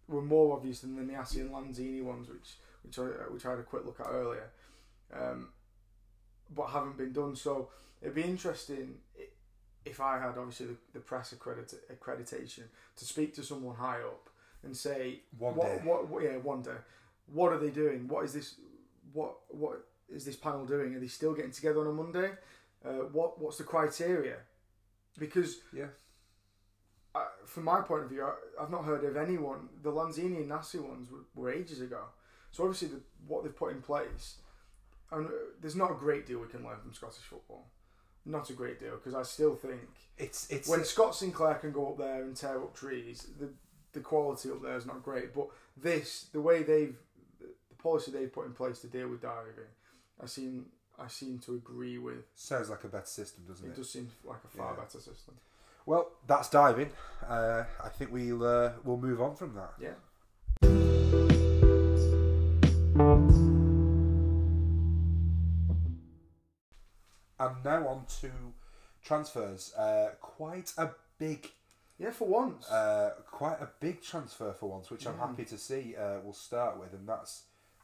were 0.08 0.22
more 0.24 0.56
obvious 0.56 0.80
than 0.80 0.96
the 0.96 1.04
Niasse 1.14 1.36
and 1.42 1.52
Lanzini 1.52 2.02
ones, 2.04 2.28
which 2.28 2.56
which 2.84 2.98
I 2.98 3.04
which 3.32 3.46
I 3.46 3.52
had 3.52 3.60
a 3.60 3.64
quick 3.64 3.86
look 3.86 4.00
at 4.00 4.08
earlier, 4.08 4.50
um, 5.14 5.50
but 6.56 6.68
haven't 6.70 6.98
been 6.98 7.14
done. 7.14 7.36
So 7.36 7.70
it'd 8.02 8.16
be 8.16 8.24
interesting 8.24 8.96
if 9.90 10.00
I 10.02 10.20
had 10.20 10.38
obviously 10.38 10.68
the, 10.68 10.76
the 10.94 11.00
press 11.00 11.32
accredit, 11.34 11.74
accreditation 11.92 12.64
to 12.98 13.06
speak 13.06 13.34
to 13.36 13.44
someone 13.44 13.76
high 13.76 14.02
up 14.02 14.30
and 14.64 14.76
say 14.76 15.22
One 15.38 15.56
what, 15.56 15.68
day. 15.68 15.80
what, 15.84 16.08
what 16.10 16.24
yeah 16.24 16.38
one 16.38 16.62
day. 16.62 16.80
What 17.32 17.54
are 17.54 17.60
they 17.60 17.70
doing? 17.70 18.08
What 18.08 18.26
is 18.26 18.34
this 18.34 18.56
what 19.14 19.36
what 19.50 19.86
is 20.10 20.26
this 20.26 20.36
panel 20.36 20.66
doing? 20.66 20.96
Are 20.96 21.00
they 21.00 21.08
still 21.08 21.34
getting 21.34 21.52
together 21.52 21.82
on 21.82 21.88
a 21.88 21.92
Monday? 21.94 22.32
Uh, 22.86 23.06
what 23.12 23.40
what's 23.42 23.58
the 23.58 23.64
criteria? 23.64 24.38
Because 25.18 25.58
Yeah. 25.74 25.88
uh, 27.16 27.26
from 27.46 27.64
my 27.66 27.82
point 27.82 28.04
of 28.04 28.10
view 28.10 28.24
I, 28.24 28.34
I've 28.62 28.70
not 28.72 28.86
heard 28.86 29.04
of 29.04 29.18
anyone 29.18 29.70
the 29.82 29.92
Lanzini 29.92 30.38
and 30.38 30.50
Niasse 30.52 30.80
ones 30.82 31.10
were, 31.12 31.26
were 31.36 31.52
ages 31.52 31.82
ago. 31.82 32.02
So 32.52 32.64
obviously 32.64 32.90
the, 32.90 33.02
what 33.28 33.44
they've 33.44 33.56
put 33.56 33.72
in 33.74 33.82
place 33.82 34.36
and 35.12 35.26
uh, 35.28 35.32
there's 35.62 35.76
not 35.76 35.92
a 35.92 35.96
great 35.96 36.26
deal 36.28 36.40
we 36.40 36.48
can 36.48 36.64
learn 36.64 36.80
from 36.80 36.94
Scottish 36.94 37.24
football 37.24 37.66
not 38.26 38.50
a 38.50 38.54
great 38.54 38.80
deal 38.80 38.96
because 38.96 39.16
I 39.16 39.24
still 39.24 39.56
think 39.56 39.82
It's 40.18 40.50
it's 40.50 40.68
when 40.70 40.84
Scott 40.84 41.16
Sinclair 41.16 41.56
can 41.56 41.72
go 41.72 41.90
up 41.90 41.98
there 41.98 42.24
and 42.24 42.36
tear 42.36 42.62
up 42.62 42.76
trees, 42.76 43.28
the 43.40 43.50
the 43.94 44.00
quality 44.02 44.52
up 44.52 44.62
there 44.62 44.76
is 44.78 44.86
not 44.86 45.02
great. 45.04 45.34
But 45.34 45.48
this, 45.76 46.26
the 46.32 46.42
way 46.42 46.62
they've, 46.64 46.96
the 47.40 47.76
policy 47.82 48.12
they've 48.12 48.32
put 48.32 48.46
in 48.46 48.54
place 48.54 48.80
to 48.82 48.88
deal 48.88 49.08
with 49.08 49.22
diving, 49.22 49.54
I 50.22 50.26
seem 50.28 50.66
I 51.00 51.08
seem 51.08 51.40
to 51.40 51.56
agree 51.56 51.98
with. 51.98 52.26
sounds 52.36 52.70
like 52.70 52.84
a 52.84 52.88
better 52.90 53.06
system, 53.06 53.46
doesn't 53.48 53.66
It 53.66 53.72
it? 53.72 53.76
does 53.78 53.90
seem 53.90 54.12
like 54.24 54.44
a 54.44 54.48
far 54.58 54.74
Yeah. 54.74 54.84
better 54.84 55.00
system. 55.00 55.36
Well, 55.86 56.12
that's 56.28 56.50
diving. 56.50 56.92
Uh, 57.26 57.64
I 57.84 57.90
think 57.90 58.12
we'll 58.12 58.44
uh, 58.46 58.74
we'll 58.84 58.98
move 58.98 59.22
on 59.22 59.36
from 59.36 59.56
that. 59.56 59.74
Yeah. 59.80 59.94
And 67.40 67.64
now 67.64 67.88
on 67.88 68.06
to 68.22 68.32
transfers. 69.04 69.74
Uh, 69.76 70.12
quite 70.22 70.74
a 70.78 70.90
big, 71.18 71.50
Yeah, 71.98 72.12
for 72.12 72.28
once. 72.28 72.70
uh, 72.70 73.16
quite 73.32 73.62
a 73.62 73.70
big 73.80 74.02
transfer 74.02 74.54
for 74.54 74.70
once, 74.70 74.90
which 74.90 75.06
I'm 75.08 75.16
Mm. 75.18 75.30
happy 75.30 75.46
to 75.46 75.58
see. 75.58 75.96
Uh, 75.96 76.20
we'll 76.22 76.34
start 76.34 76.78
with, 76.78 76.94
and 76.94 77.08
that's 77.08 77.44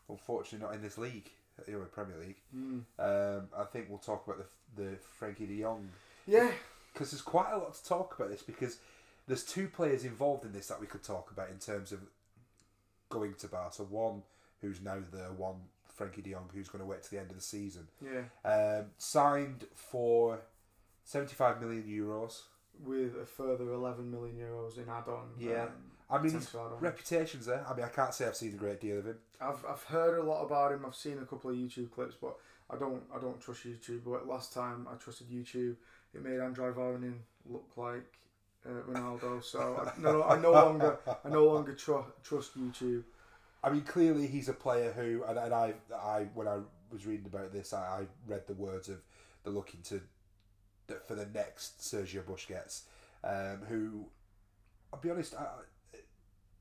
unfortunately 0.09 0.65
not 0.67 0.75
in 0.75 0.81
this 0.81 0.97
league, 0.97 1.31
you 1.67 1.79
know, 1.79 1.85
Premier 1.85 2.17
League. 2.17 2.41
Mm. 2.55 2.83
Um, 2.99 3.49
I 3.55 3.63
think 3.65 3.89
we'll 3.89 3.99
talk 3.99 4.25
about 4.27 4.39
the 4.39 4.45
the 4.75 4.97
Frankie 4.97 5.45
De 5.45 5.61
Jong 5.61 5.89
Yeah, 6.25 6.51
because 6.91 7.11
there's 7.11 7.21
quite 7.21 7.51
a 7.53 7.57
lot 7.57 7.73
to 7.75 7.85
talk 7.85 8.13
about 8.19 8.29
this 8.29 8.41
because 8.43 8.79
there's 9.25 9.45
two 9.45 9.69
players 9.69 10.03
involved 10.03 10.43
in 10.43 10.51
this 10.51 10.67
that 10.67 10.81
we 10.81 10.87
could 10.87 11.01
talk 11.03 11.31
about 11.31 11.49
in 11.49 11.59
terms 11.59 11.93
of 11.93 12.01
going 13.09 13.35
to 13.35 13.47
Barca. 13.47 13.83
One 13.83 14.23
who's 14.61 14.81
now 14.81 14.99
there, 15.13 15.31
one 15.31 15.69
Frankie 15.95 16.21
De 16.21 16.31
Jong 16.31 16.49
who's 16.53 16.69
going 16.69 16.81
to 16.81 16.85
wait 16.85 17.01
to 17.03 17.11
the 17.11 17.19
end 17.19 17.29
of 17.29 17.35
the 17.35 17.41
season. 17.41 17.87
yeah. 18.01 18.49
Um, 18.49 18.85
signed 18.97 19.65
for 19.73 20.39
75 21.05 21.61
million 21.61 21.83
euros. 21.83 22.41
With 22.83 23.15
a 23.21 23.25
further 23.25 23.71
11 23.71 24.11
million 24.11 24.35
euros 24.35 24.77
in 24.77 24.89
add-on. 24.89 25.29
Yeah. 25.39 25.63
um, 25.63 25.69
I 26.09 26.21
mean, 26.21 26.39
reputation's 26.79 27.45
there. 27.47 27.65
I 27.67 27.73
mean, 27.73 27.85
I 27.85 27.89
can't 27.89 28.13
say 28.13 28.27
I've 28.27 28.35
seen 28.35 28.53
a 28.53 28.57
great 28.57 28.79
deal 28.79 28.99
of 28.99 29.05
him. 29.05 29.17
I've 29.41 29.65
I've 29.67 29.83
heard 29.83 30.19
a 30.19 30.23
lot 30.23 30.43
about 30.43 30.71
him. 30.71 30.85
I've 30.85 30.95
seen 30.95 31.17
a 31.17 31.25
couple 31.25 31.49
of 31.49 31.55
YouTube 31.55 31.89
clips, 31.91 32.15
but 32.21 32.35
I 32.69 32.75
don't 32.77 33.01
I 33.15 33.19
don't 33.19 33.41
trust 33.41 33.65
YouTube. 33.65 34.01
But 34.05 34.27
last 34.27 34.53
time 34.53 34.87
I 34.91 34.95
trusted 34.97 35.29
YouTube, 35.29 35.75
it 36.13 36.23
made 36.23 36.39
Andrei 36.39 36.69
Voronin 36.71 37.15
look 37.49 37.65
like 37.75 38.05
uh, 38.67 38.81
Ronaldo. 38.91 39.43
So 39.43 39.81
I 39.83 39.99
no 39.99 40.23
I 40.23 40.37
no 40.37 40.51
longer 40.51 40.99
I 41.25 41.29
no 41.29 41.45
longer 41.45 41.73
tr- 41.73 42.11
trust 42.23 42.55
YouTube. 42.59 43.03
I 43.65 43.71
mean, 43.71 43.81
clearly 43.81 44.27
he's 44.27 44.47
a 44.47 44.53
player 44.53 44.91
who, 44.91 45.23
and, 45.27 45.39
and 45.39 45.51
I, 45.51 45.73
I 45.91 46.27
when 46.35 46.47
I 46.47 46.59
was 46.91 47.07
reading 47.07 47.25
about 47.25 47.51
this, 47.51 47.73
I, 47.73 47.79
I 47.79 48.01
read 48.27 48.45
the 48.45 48.53
words 48.53 48.89
of 48.89 49.01
they're 49.43 49.51
looking 49.51 49.81
to 49.83 50.01
for 51.07 51.15
the 51.15 51.25
next 51.33 51.79
Sergio 51.79 52.21
Busquets, 52.23 52.81
um, 53.23 53.65
who, 53.67 54.05
I'll 54.93 54.99
be 54.99 55.09
honest, 55.09 55.33
I, 55.33 55.47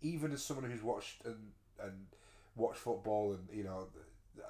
even 0.01 0.33
as 0.33 0.43
someone 0.43 0.71
who's 0.71 0.83
watched 0.83 1.27
and 1.27 1.53
and 1.79 2.07
watched 2.57 2.79
football, 2.79 3.35
and 3.35 3.55
you 3.55 3.65
know, 3.65 3.89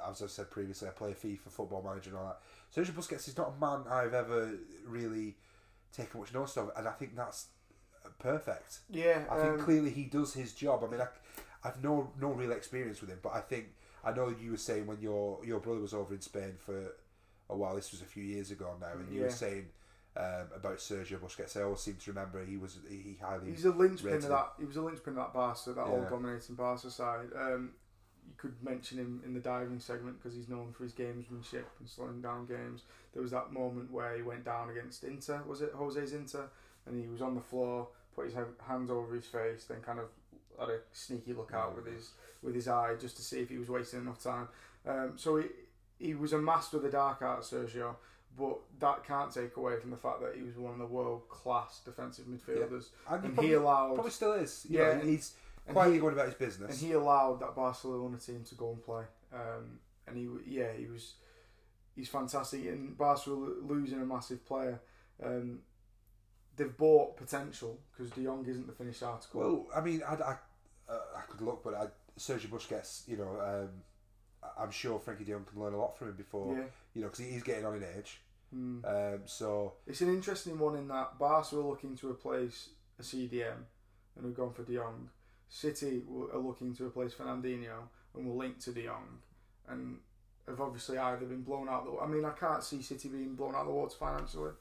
as 0.08 0.22
I 0.22 0.28
said 0.28 0.48
previously, 0.48 0.86
I 0.86 0.92
play 0.92 1.10
FIFA 1.10 1.50
Football 1.50 1.82
Manager 1.82 2.10
and 2.10 2.18
all 2.20 2.26
that. 2.26 2.40
Sergio 2.72 2.92
Busquets 2.92 3.26
is 3.26 3.36
not 3.36 3.54
a 3.56 3.60
man 3.60 3.84
I've 3.90 4.14
ever 4.14 4.52
really 4.86 5.34
taken 5.92 6.20
much 6.20 6.32
notice 6.32 6.56
of, 6.56 6.70
and 6.76 6.86
I 6.86 6.92
think 6.92 7.16
that's 7.16 7.48
perfect. 8.20 8.78
Yeah, 8.88 9.24
I 9.28 9.40
think 9.40 9.54
um, 9.54 9.58
clearly 9.58 9.90
he 9.90 10.04
does 10.04 10.34
his 10.34 10.52
job. 10.52 10.84
I 10.84 10.90
mean, 10.90 11.00
I, 11.00 11.08
I've 11.64 11.82
no 11.82 12.10
no 12.20 12.28
real 12.32 12.52
experience 12.52 13.00
with 13.00 13.10
him, 13.10 13.18
but 13.22 13.34
I 13.34 13.40
think 13.40 13.66
I 14.04 14.12
know 14.12 14.28
you 14.28 14.52
were 14.52 14.56
saying 14.56 14.86
when 14.86 15.00
your 15.00 15.44
your 15.44 15.60
brother 15.60 15.80
was 15.80 15.94
over 15.94 16.14
in 16.14 16.20
Spain 16.20 16.54
for 16.58 16.92
a 17.48 17.56
while. 17.56 17.74
This 17.74 17.90
was 17.92 18.02
a 18.02 18.06
few 18.06 18.22
years 18.22 18.50
ago 18.50 18.74
now, 18.80 18.92
and 18.92 19.10
you 19.12 19.22
were 19.22 19.30
saying 19.30 19.66
um, 20.16 20.48
about 20.54 20.78
Sergio 20.78 21.18
Busquets. 21.18 21.56
I 21.56 21.62
always 21.62 21.80
seem 21.80 21.96
to 21.96 22.10
remember 22.12 22.44
he 22.44 22.56
was 22.56 22.78
he 22.88 23.16
highly. 23.20 23.50
he's 23.50 23.64
a 23.64 23.72
linchpin 23.72 24.14
of 24.14 24.28
that. 24.28 24.52
He 24.58 24.64
was 24.64 24.76
a 24.76 24.82
linchpin 24.82 25.14
of 25.14 25.16
that 25.16 25.32
Barca, 25.32 25.72
that 25.72 25.76
Yeah. 25.76 25.92
all 25.92 26.06
dominating 26.08 26.54
Barca 26.54 26.90
side. 26.90 27.28
Um, 27.34 27.72
you 28.26 28.34
could 28.36 28.62
mention 28.62 28.98
him 28.98 29.22
in 29.24 29.34
the 29.34 29.40
diving 29.40 29.80
segment 29.80 30.18
because 30.18 30.34
he's 30.34 30.48
known 30.48 30.72
for 30.72 30.84
his 30.84 30.92
gamesmanship 30.92 31.64
and 31.78 31.88
slowing 31.88 32.22
down 32.22 32.46
games. 32.46 32.82
There 33.12 33.22
was 33.22 33.32
that 33.32 33.52
moment 33.52 33.90
where 33.90 34.16
he 34.16 34.22
went 34.22 34.44
down 34.44 34.70
against 34.70 35.04
Inter, 35.04 35.42
was 35.46 35.60
it 35.60 35.72
Jose's 35.74 36.12
Inter, 36.14 36.48
and 36.86 36.96
he 36.98 37.06
was 37.08 37.20
on 37.20 37.34
the 37.34 37.40
floor, 37.42 37.88
put 38.14 38.26
his 38.26 38.34
hands 38.66 38.90
over 38.90 39.14
his 39.14 39.26
face, 39.26 39.64
then 39.64 39.82
kind 39.82 39.98
of 39.98 40.06
had 40.58 40.68
a 40.68 40.78
sneaky 40.92 41.32
look 41.32 41.52
out 41.54 41.74
with 41.76 41.86
his 41.92 42.10
with 42.42 42.54
his 42.54 42.68
eye 42.68 42.94
just 43.00 43.16
to 43.16 43.22
see 43.22 43.40
if 43.40 43.48
he 43.48 43.58
was 43.58 43.68
wasting 43.68 44.00
enough 44.00 44.22
time. 44.22 44.48
Um, 44.86 45.12
so 45.16 45.36
he 45.36 45.46
he 45.98 46.14
was 46.14 46.32
a 46.32 46.38
master 46.38 46.76
of 46.76 46.82
the 46.82 46.90
dark 46.90 47.22
arts, 47.22 47.50
Sergio. 47.50 47.96
But 48.36 48.58
that 48.80 49.04
can't 49.04 49.32
take 49.32 49.56
away 49.56 49.78
from 49.78 49.90
the 49.90 49.96
fact 49.96 50.20
that 50.20 50.34
he 50.34 50.42
was 50.42 50.56
one 50.56 50.72
of 50.72 50.78
the 50.80 50.86
world 50.86 51.28
class 51.28 51.80
defensive 51.84 52.24
midfielders, 52.26 52.86
and 53.08 53.22
he 53.22 53.26
and 53.28 53.34
probably, 53.34 53.46
he 53.46 53.52
allowed 53.52 53.94
probably 53.94 54.10
still 54.10 54.32
is. 54.32 54.66
Yeah, 54.68 54.80
know, 54.86 54.90
and- 54.90 55.08
he's 55.08 55.34
and 55.66 55.74
quietly 55.74 55.94
he- 55.94 56.00
going 56.00 56.14
about 56.14 56.26
his 56.26 56.34
business. 56.34 56.70
and 56.72 56.88
he 56.88 56.94
allowed 56.94 57.38
that 57.40 57.54
Barcelona 57.54 58.18
team 58.18 58.42
to 58.48 58.54
go 58.56 58.70
and 58.72 58.82
play. 58.82 59.04
Um, 59.32 59.78
and 60.08 60.16
he, 60.16 60.28
yeah, 60.46 60.72
he 60.76 60.86
was, 60.86 61.14
he's 61.94 62.08
fantastic. 62.08 62.66
And 62.66 62.98
Barcelona 62.98 63.52
losing 63.62 64.00
a 64.02 64.04
massive 64.04 64.44
player, 64.44 64.80
um, 65.24 65.60
they've 66.56 66.76
bought 66.76 67.16
potential 67.16 67.78
because 67.92 68.12
De 68.12 68.22
Jong 68.22 68.44
isn't 68.46 68.66
the 68.66 68.72
finished 68.72 69.02
article. 69.02 69.40
well, 69.40 69.66
I 69.74 69.80
mean, 69.80 70.02
I, 70.06 70.14
I, 70.14 70.36
uh, 70.88 70.98
I 71.16 71.22
could 71.28 71.40
look, 71.40 71.62
but 71.64 71.74
I, 71.74 71.86
Sergio 72.18 72.48
Busquets, 72.48 73.08
you 73.08 73.16
know, 73.16 73.40
um, 73.40 73.70
I'm 74.58 74.70
sure 74.70 74.98
Frankie 74.98 75.24
De 75.24 75.32
Jong 75.32 75.44
can 75.50 75.60
learn 75.60 75.74
a 75.74 75.78
lot 75.78 75.98
from 75.98 76.08
him 76.08 76.16
before, 76.16 76.54
yeah, 76.54 76.64
you 76.94 77.02
know, 77.02 77.08
because 77.08 77.24
he's 77.24 77.42
getting 77.42 77.64
on 77.64 77.76
in 77.76 77.84
age. 77.98 78.20
mm. 78.54 78.84
Um, 78.84 79.20
so 79.24 79.74
it's 79.86 80.00
an 80.00 80.08
interesting 80.08 80.58
one 80.58 80.76
in 80.76 80.88
that 80.88 81.18
Barca 81.18 81.56
are 81.56 81.60
looking 81.60 81.96
to 81.96 82.10
replace 82.10 82.70
a 82.98 83.02
CDM 83.02 83.64
and 84.16 84.24
have 84.24 84.34
gone 84.34 84.52
for 84.52 84.62
De 84.62 84.74
Jong. 84.74 85.08
City 85.48 86.02
are 86.32 86.38
looking 86.38 86.74
to 86.74 86.84
replace 86.84 87.14
Fernandinho 87.14 87.88
and 88.14 88.26
will 88.26 88.36
link 88.36 88.58
to 88.60 88.72
De 88.72 88.84
Jong, 88.84 89.18
and 89.68 89.98
have 90.46 90.60
obviously 90.60 90.98
either 90.98 91.26
been 91.26 91.42
blown 91.42 91.68
out. 91.68 91.84
The, 91.84 91.98
I 91.98 92.06
mean, 92.06 92.24
I 92.24 92.30
can't 92.30 92.62
see 92.62 92.82
City 92.82 93.08
being 93.08 93.34
blown 93.34 93.54
out 93.54 93.62
of 93.62 93.66
the 93.68 93.72
water 93.72 93.96
financially. 93.98 94.52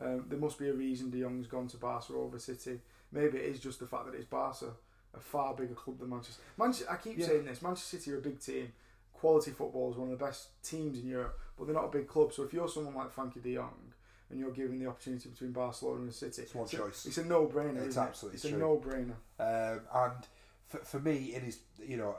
Um, 0.00 0.24
there 0.28 0.38
must 0.38 0.58
be 0.58 0.68
a 0.68 0.72
reason 0.72 1.10
De 1.10 1.20
Jong's 1.20 1.46
gone 1.46 1.68
to 1.68 1.76
Barca 1.76 2.14
over 2.14 2.38
City. 2.38 2.80
Maybe 3.12 3.38
it 3.38 3.44
is 3.44 3.60
just 3.60 3.80
the 3.80 3.86
fact 3.86 4.06
that 4.06 4.14
it's 4.14 4.24
Barca, 4.24 4.66
a 5.14 5.20
far 5.20 5.54
bigger 5.54 5.74
club 5.74 5.98
than 5.98 6.08
Manchester. 6.10 6.42
Manchester 6.56 6.90
I 6.90 6.96
keep 6.96 7.18
Yeah. 7.18 7.26
saying 7.26 7.44
this: 7.44 7.60
Manchester 7.62 7.98
City 7.98 8.12
are 8.12 8.18
a 8.18 8.22
big 8.22 8.40
team. 8.40 8.72
Quality 9.12 9.50
football 9.50 9.90
is 9.90 9.96
one 9.98 10.10
of 10.10 10.18
the 10.18 10.24
best 10.24 10.48
teams 10.62 10.98
in 10.98 11.06
Europe, 11.06 11.38
but 11.58 11.66
they're 11.66 11.74
not 11.74 11.84
a 11.84 11.88
big 11.90 12.08
club. 12.08 12.32
So 12.32 12.42
if 12.44 12.52
you're 12.54 12.68
someone 12.68 12.94
like 12.94 13.10
Frankie 13.10 13.40
De 13.40 13.54
Jong 13.54 13.92
and 14.30 14.38
you're 14.40 14.52
given 14.52 14.78
the 14.78 14.86
opportunity 14.86 15.28
between 15.28 15.52
Barcelona 15.52 16.02
and 16.02 16.14
City, 16.14 16.42
It's 16.42 16.54
one 16.54 16.64
a- 16.64 16.68
choice. 16.68 17.04
It's 17.04 17.18
a 17.18 17.24
no-brainer. 17.24 17.76
It's 17.78 17.88
isn't 17.88 18.02
it? 18.02 18.06
absolutely 18.06 18.36
It's 18.36 18.44
a 18.46 18.56
no-brainer. 18.56 19.16
Um, 19.38 19.80
and 19.92 20.26
for, 20.68 20.78
for 20.78 21.00
me, 21.00 21.34
it 21.34 21.42
is 21.44 21.58
you 21.78 21.98
know 21.98 22.16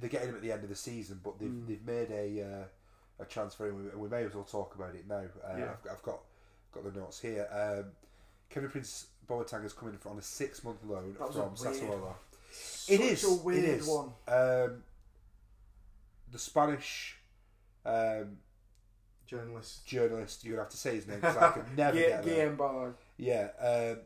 they're 0.00 0.08
getting 0.08 0.30
him 0.30 0.36
at 0.36 0.42
the 0.42 0.52
end 0.52 0.62
of 0.62 0.70
the 0.70 0.76
season, 0.76 1.20
but 1.22 1.38
they've 1.38 1.50
Mm. 1.50 1.66
they've 1.66 1.84
made 1.84 2.10
a 2.10 2.42
uh, 2.42 2.64
a 3.20 3.24
transfer, 3.26 3.68
and 3.68 3.76
we, 3.92 3.98
we 3.98 4.08
may 4.08 4.22
as 4.24 4.34
well 4.34 4.44
talk 4.44 4.74
about 4.76 4.94
it 4.94 5.06
now. 5.06 5.24
Uh, 5.44 5.56
Yeah. 5.58 5.72
I've, 5.84 5.90
I've 5.92 6.02
got 6.02 6.20
got 6.82 6.92
the 6.94 7.00
notes 7.00 7.20
here. 7.20 7.48
Um, 7.52 7.90
Kevin 8.50 8.70
Prince 8.70 9.06
Boateng 9.28 9.62
has 9.62 9.72
come 9.72 9.88
in 9.88 9.98
for 9.98 10.10
on 10.10 10.18
a 10.18 10.22
six 10.22 10.64
month 10.64 10.78
loan 10.84 11.14
from 11.14 11.54
Sassuolo. 11.54 12.14
It 12.88 13.00
is 13.00 13.24
a 13.24 13.34
weird 13.34 13.64
it 13.64 13.68
is. 13.80 13.86
one. 13.86 14.06
Um, 14.26 14.82
the 16.30 16.38
Spanish 16.38 17.16
um, 17.84 18.38
Journalist. 19.26 19.86
journalist, 19.86 20.44
you're 20.44 20.54
gonna 20.54 20.64
have 20.64 20.70
to 20.70 20.76
say 20.78 20.94
his 20.96 21.06
name 21.06 21.20
because 21.20 21.36
I 21.36 21.50
can 21.52 21.64
never 21.76 21.96
get 22.08 22.24
that. 22.24 22.30
Yeah, 23.18 23.48
um, 23.60 23.98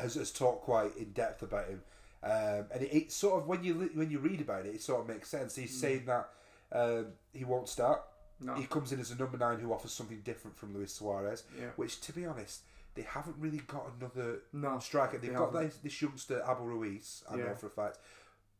has, 0.00 0.14
has 0.14 0.30
talked 0.30 0.62
quite 0.64 0.96
in 0.96 1.10
depth 1.10 1.42
about 1.42 1.66
him, 1.68 1.82
um, 2.22 2.66
and 2.72 2.82
it, 2.82 2.94
it 2.96 3.12
sort 3.12 3.42
of 3.42 3.48
when 3.48 3.64
you 3.64 3.90
when 3.94 4.10
you 4.10 4.18
read 4.20 4.40
about 4.40 4.66
it, 4.66 4.74
it 4.76 4.82
sort 4.82 5.00
of 5.00 5.08
makes 5.08 5.28
sense. 5.28 5.56
He's 5.56 5.76
Mm. 5.76 5.80
saying 5.80 6.04
that 6.06 6.28
um, 6.72 7.06
he 7.32 7.44
won't 7.44 7.68
start. 7.68 8.02
No. 8.40 8.54
He 8.54 8.66
comes 8.66 8.92
in 8.92 9.00
as 9.00 9.10
a 9.10 9.16
number 9.16 9.36
nine 9.36 9.58
who 9.58 9.72
offers 9.72 9.92
something 9.92 10.20
different 10.20 10.56
from 10.56 10.74
Luis 10.74 10.92
Suarez, 10.94 11.42
Yeah. 11.58 11.70
which, 11.76 12.00
to 12.02 12.12
be 12.12 12.24
honest, 12.26 12.60
they 12.94 13.02
haven't 13.02 13.36
really 13.38 13.58
got 13.58 13.90
another 13.98 14.40
No. 14.52 14.78
striker. 14.78 15.18
They've 15.18 15.30
They 15.32 15.36
got 15.36 15.52
this, 15.52 15.76
this 15.78 16.00
youngster 16.02 16.40
Abel 16.44 16.64
Ruiz, 16.66 17.24
I 17.28 17.36
know 17.36 17.54
for 17.54 17.66
a 17.66 17.70
fact, 17.70 17.98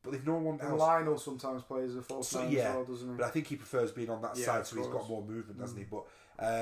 but 0.03 0.13
they've 0.13 0.27
no 0.27 0.37
one 0.39 0.61
And 0.61 0.71
else. 0.71 0.81
Lionel 0.81 1.19
sometimes 1.19 1.63
plays 1.63 1.95
a 1.97 2.03
false 2.03 2.29
So, 2.29 2.43
yeah, 2.49 2.69
as 2.71 2.75
well, 2.75 2.85
doesn't 2.85 3.11
he? 3.11 3.17
But 3.17 3.27
I 3.27 3.31
think 3.31 3.47
he 3.47 3.57
prefers 3.57 3.93
being 3.93 4.11
on 4.11 4.21
that 4.23 4.37
Yeah, 4.37 4.47
side, 4.47 4.67
so 4.67 4.77
he's 4.77 4.87
got 4.87 5.09
more 5.09 5.23
movement, 5.23 5.61
hasn't 5.61 5.79
he? 5.79 5.85
Mm. 5.87 5.91
But 5.91 6.05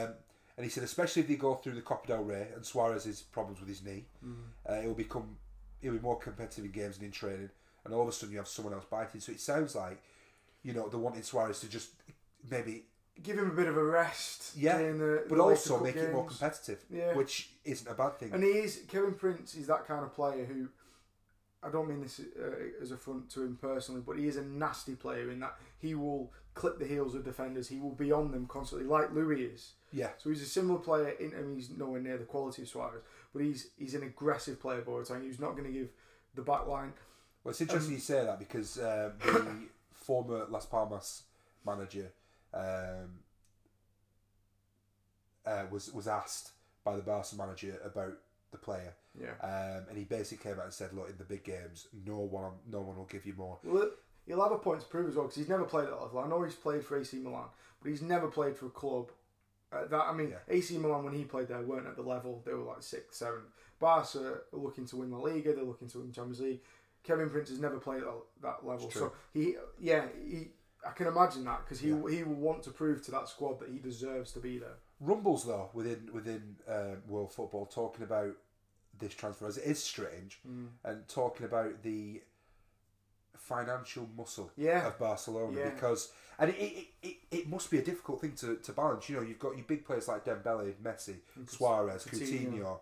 um, 0.09 0.15
and 0.59 0.65
he 0.65 0.71
said, 0.71 0.85
especially 0.85 1.21
if 1.23 1.29
they 1.29 1.37
go 1.37 1.55
through 1.55 1.75
the 1.75 1.83
Copa 1.83 2.07
del 2.07 2.25
Rey 2.25 2.49
and 2.55 2.65
Suarez's 2.65 3.21
problems 3.23 3.61
with 3.61 3.69
his 3.69 3.83
knee, 3.85 4.07
Mm. 4.25 4.37
uh, 4.69 4.73
it 4.75 4.87
will 4.87 4.95
become 4.95 5.37
he'll 5.81 5.93
be 5.93 5.99
more 6.01 6.19
competitive 6.19 6.65
in 6.65 6.71
games 6.71 6.97
and 6.97 7.05
in 7.05 7.13
training, 7.13 7.51
and 7.85 7.93
all 7.95 8.03
of 8.03 8.09
a 8.09 8.13
sudden 8.13 8.33
you 8.33 8.39
have 8.39 8.49
someone 8.49 8.73
else 8.73 8.87
biting. 8.91 9.21
So 9.21 9.33
it 9.33 9.41
sounds 9.41 9.75
like 9.75 10.03
you 10.63 10.73
know 10.73 10.89
they 10.89 10.97
wanted 10.97 11.25
Suarez 11.27 11.61
to 11.61 11.69
just 11.69 11.91
maybe, 12.51 12.87
Give 13.23 13.39
him 13.39 13.51
a 13.51 13.55
bit 13.55 13.67
of 13.67 13.77
a 13.77 13.83
rest. 13.85 14.57
Yeah, 14.57 14.77
the, 14.79 15.25
but 15.29 15.37
the 15.37 15.43
also 15.43 15.81
make 15.83 15.95
cup 15.95 16.05
it 16.05 16.13
more 16.13 16.27
competitive, 16.27 16.85
Yeah. 16.91 17.15
which 17.15 17.51
isn't 17.65 17.91
a 17.91 17.95
bad 17.95 18.19
thing. 18.19 18.33
And 18.33 18.45
he 18.45 18.51
is 18.51 18.83
Kevin 18.89 19.15
Prince 19.15 19.55
is 19.55 19.67
that 19.69 19.87
kind 19.87 20.05
of 20.05 20.15
player 20.15 20.45
who 20.45 20.69
I 21.63 21.71
don't 21.71 21.89
mean 21.89 22.03
this 22.03 22.21
uh, 22.21 22.83
as 22.83 22.91
a 22.93 22.97
front 22.97 23.31
to 23.31 23.43
him 23.43 23.59
personally, 23.61 24.03
but 24.07 24.19
he 24.19 24.29
is 24.29 24.37
a 24.37 24.43
nasty 24.45 24.95
player 24.95 25.31
in 25.31 25.41
that 25.41 25.55
he 25.79 25.95
will 25.95 26.31
clip 26.55 26.79
the 26.79 26.87
heels 26.87 27.15
of 27.15 27.25
defenders. 27.25 27.69
He 27.69 27.79
will 27.81 27.95
be 27.95 28.13
on 28.13 28.31
them 28.31 28.47
constantly, 28.47 28.87
like 28.87 29.13
Louis 29.13 29.43
is. 29.45 29.73
yeah, 29.93 30.11
So 30.19 30.31
he's 30.31 30.43
a 30.43 30.47
similar 30.47 30.79
player. 30.79 31.09
In, 31.19 31.33
I 31.37 31.41
mean, 31.43 31.57
he's 31.57 31.71
nowhere 31.71 32.01
near 32.01 32.19
the 32.19 32.25
quality 32.25 32.63
of 32.63 32.69
Suarez, 32.69 33.03
but 33.33 33.43
he's 33.43 33.71
he's 33.79 33.95
an 33.95 34.03
aggressive 34.03 34.61
player. 34.61 34.83
Boateng. 34.83 35.25
He's 35.25 35.41
not 35.41 35.53
going 35.53 35.65
to 35.65 35.73
give 35.73 35.89
the 36.35 36.43
back 36.43 36.67
line. 36.67 36.93
well, 37.43 37.51
it's 37.51 37.61
interesting 37.63 37.93
Um, 37.93 37.95
you 37.95 38.01
say 38.01 38.25
that 38.25 38.39
because 38.39 38.79
um, 38.79 39.13
the 39.25 39.57
former 39.93 40.45
Las 40.51 40.67
Palmas 40.67 41.23
manager 41.65 42.13
um, 42.55 43.21
uh, 45.47 45.65
was 45.71 45.93
was 45.93 46.09
asked 46.09 46.53
by 46.85 46.97
the 46.97 47.03
Barca 47.03 47.37
manager 47.37 47.79
about 47.85 48.15
the 48.53 48.59
player. 48.59 48.95
Yeah. 49.19 49.33
Um, 49.43 49.87
and 49.89 49.97
he 49.99 50.05
basically 50.05 50.49
came 50.51 50.59
out 50.59 50.65
and 50.67 50.75
said, 50.75 50.93
"Look, 50.93 51.09
in 51.09 51.17
the 51.19 51.25
big 51.25 51.45
games, 51.45 51.89
no 52.07 52.19
one, 52.19 52.53
no 52.71 52.81
one 52.81 52.97
will 52.97 53.05
give 53.05 53.27
you 53.27 53.35
more." 53.35 53.59
Well, 53.65 53.91
he'll 54.27 54.43
have 54.43 54.53
a 54.53 54.59
point 54.59 54.81
to 54.81 54.87
prove 54.87 55.09
as 55.09 55.15
well 55.17 55.25
because 55.25 55.37
he's 55.37 55.49
never 55.49 55.65
played 55.65 55.85
at 55.85 55.91
that 55.91 56.03
level. 56.03 56.21
I 56.21 56.29
know 56.29 56.43
he's 56.43 56.55
played 56.55 56.85
for 56.85 56.99
AC 56.99 57.17
Milan, 57.19 57.49
but 57.83 57.91
he's 57.91 58.03
never 58.03 58.29
played 58.29 58.57
for 58.57 58.67
a 58.67 58.71
club. 58.71 59.11
Uh, 59.73 59.85
that 59.87 60.01
I 60.07 60.13
mean, 60.13 60.31
Yeah. 60.31 60.39
AC 60.49 60.79
Milan 60.79 61.05
when 61.05 61.15
he 61.15 61.25
played 61.25 61.49
there 61.49 61.61
weren't 61.61 61.87
at 61.87 61.97
the 61.97 62.03
level. 62.03 62.43
They 62.45 62.53
were 62.53 62.65
like 62.65 62.83
sixth, 62.83 63.15
seventh. 63.17 63.47
Barca 63.79 64.19
are 64.19 64.43
looking 64.53 64.87
to 64.87 64.97
win 64.97 65.11
La 65.11 65.19
Liga. 65.19 65.55
They're 65.55 65.65
looking 65.65 65.89
to 65.89 65.99
win 65.99 66.13
Champions 66.13 66.41
League. 66.41 66.61
Kevin 67.03 67.31
Prince 67.31 67.51
has 67.51 67.61
never 67.61 67.79
played 67.79 68.03
at 68.03 68.09
that 68.43 68.67
level. 68.67 68.91
So 68.91 69.13
he, 69.33 69.57
yeah, 69.79 70.07
he. 70.25 70.49
I 70.87 70.93
can 70.93 71.07
imagine 71.07 71.45
that 71.45 71.65
because 71.65 71.81
he 71.81 71.89
Yeah. 71.91 72.09
he 72.11 72.23
will 72.23 72.35
want 72.35 72.63
to 72.65 72.71
prove 72.71 73.03
to 73.07 73.11
that 73.13 73.29
squad 73.29 73.59
that 73.61 73.69
he 73.69 73.79
deserves 73.79 74.33
to 74.33 74.41
be 74.41 74.59
there. 74.59 74.77
Rumbles 75.01 75.45
though 75.47 75.71
within 75.75 76.11
within 76.13 76.57
um, 76.69 77.03
world 77.09 77.33
football 77.33 77.67
talking 77.67 78.05
about 78.05 78.35
this 78.99 79.15
transfer 79.15 79.47
as 79.47 79.59
it 79.59 79.65
is 79.65 79.83
strange 79.83 80.41
Mm. 80.49 80.69
and 80.85 81.07
talking 81.09 81.45
about 81.47 81.83
the 81.83 82.23
financial 83.37 84.09
muscle 84.17 84.51
Yeah. 84.57 84.87
of 84.87 84.99
Barcelona 84.99 85.59
Yeah. 85.59 85.71
because 85.71 86.13
and 86.39 86.51
it, 86.51 86.57
it, 86.59 86.87
it, 87.03 87.17
it 87.31 87.49
must 87.49 87.71
be 87.71 87.79
a 87.79 87.83
difficult 87.83 88.21
thing 88.21 88.33
to, 88.37 88.57
to 88.57 88.73
balance. 88.73 89.09
You 89.09 89.17
know, 89.17 89.23
you've 89.23 89.39
got 89.39 89.57
your 89.57 89.65
big 89.65 89.87
players 89.87 90.07
like 90.07 90.25
Dembele, 90.27 90.75
Messi, 90.83 91.17
And 91.35 91.49
Suarez, 91.49 92.05
Coutinho. 92.05 92.51
Coutinho. 92.61 92.81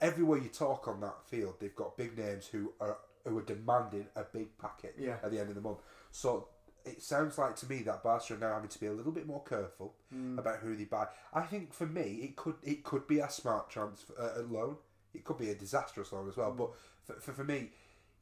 Everywhere 0.00 0.38
you 0.38 0.48
talk 0.48 0.88
on 0.88 1.00
that 1.00 1.22
field, 1.26 1.56
they've 1.60 1.74
got 1.74 1.96
big 1.98 2.16
names 2.16 2.46
who 2.46 2.72
are 2.80 2.98
who 3.26 3.36
are 3.36 3.42
demanding 3.42 4.06
a 4.16 4.22
big 4.22 4.56
packet 4.56 4.94
Yeah. 4.96 5.16
at 5.22 5.30
the 5.30 5.38
end 5.38 5.50
of 5.50 5.54
the 5.54 5.60
month. 5.60 5.80
So 6.10 6.48
it 6.88 7.02
sounds 7.02 7.38
like 7.38 7.54
to 7.56 7.68
me 7.68 7.82
that 7.82 8.02
Barca 8.02 8.34
are 8.34 8.38
now 8.38 8.54
having 8.54 8.68
to 8.68 8.80
be 8.80 8.86
a 8.86 8.92
little 8.92 9.12
bit 9.12 9.26
more 9.26 9.42
careful 9.44 9.94
Mm. 10.14 10.38
about 10.38 10.58
who 10.60 10.74
they 10.76 10.84
buy. 10.84 11.06
I 11.32 11.42
think 11.42 11.72
for 11.74 11.86
me, 11.86 12.20
it 12.22 12.36
could 12.36 12.56
it 12.62 12.82
could 12.84 13.06
be 13.06 13.18
a 13.20 13.28
smart 13.30 13.70
transfer 13.70 14.14
uh, 14.18 14.42
loan. 14.42 14.76
It 15.14 15.24
could 15.24 15.38
be 15.38 15.50
a 15.50 15.54
disastrous 15.54 16.12
loan 16.12 16.28
as 16.28 16.36
well. 16.36 16.52
But 16.52 16.70
for, 17.04 17.20
for, 17.20 17.32
for 17.32 17.44
me, 17.44 17.70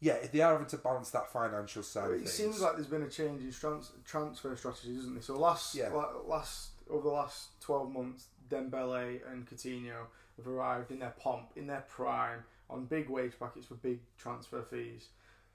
yeah, 0.01 0.15
if 0.15 0.31
they 0.33 0.41
are 0.41 0.53
having 0.53 0.67
to 0.69 0.77
balance 0.79 1.11
that 1.11 1.33
financial 1.33 1.83
side. 1.83 2.11
It 2.11 2.29
seems 2.29 2.61
like 2.61 2.75
there's 2.75 2.87
been 2.87 3.03
a 3.03 3.09
change 3.11 3.43
in 3.43 3.51
trans- 3.53 3.93
transfer 4.05 4.55
strategy, 4.57 4.95
doesn't 4.95 5.15
there? 5.15 5.23
So 5.23 5.39
last, 5.39 5.75
Yeah. 5.75 5.89
la- 5.91 6.21
last 6.27 6.71
over 6.91 7.03
the 7.09 7.15
last 7.15 7.61
twelve 7.61 7.91
months, 7.93 8.29
Dembele 8.49 9.21
and 9.31 9.49
Coutinho 9.49 10.07
have 10.37 10.47
arrived 10.47 10.91
in 10.91 10.99
their 10.99 11.15
pomp, 11.19 11.51
in 11.57 11.67
their 11.67 11.85
prime, 11.89 12.41
on 12.69 12.85
big 12.87 13.09
wage 13.09 13.33
packets 13.39 13.67
for 13.67 13.75
big 13.75 14.01
transfer 14.19 14.63
fees, 14.63 15.09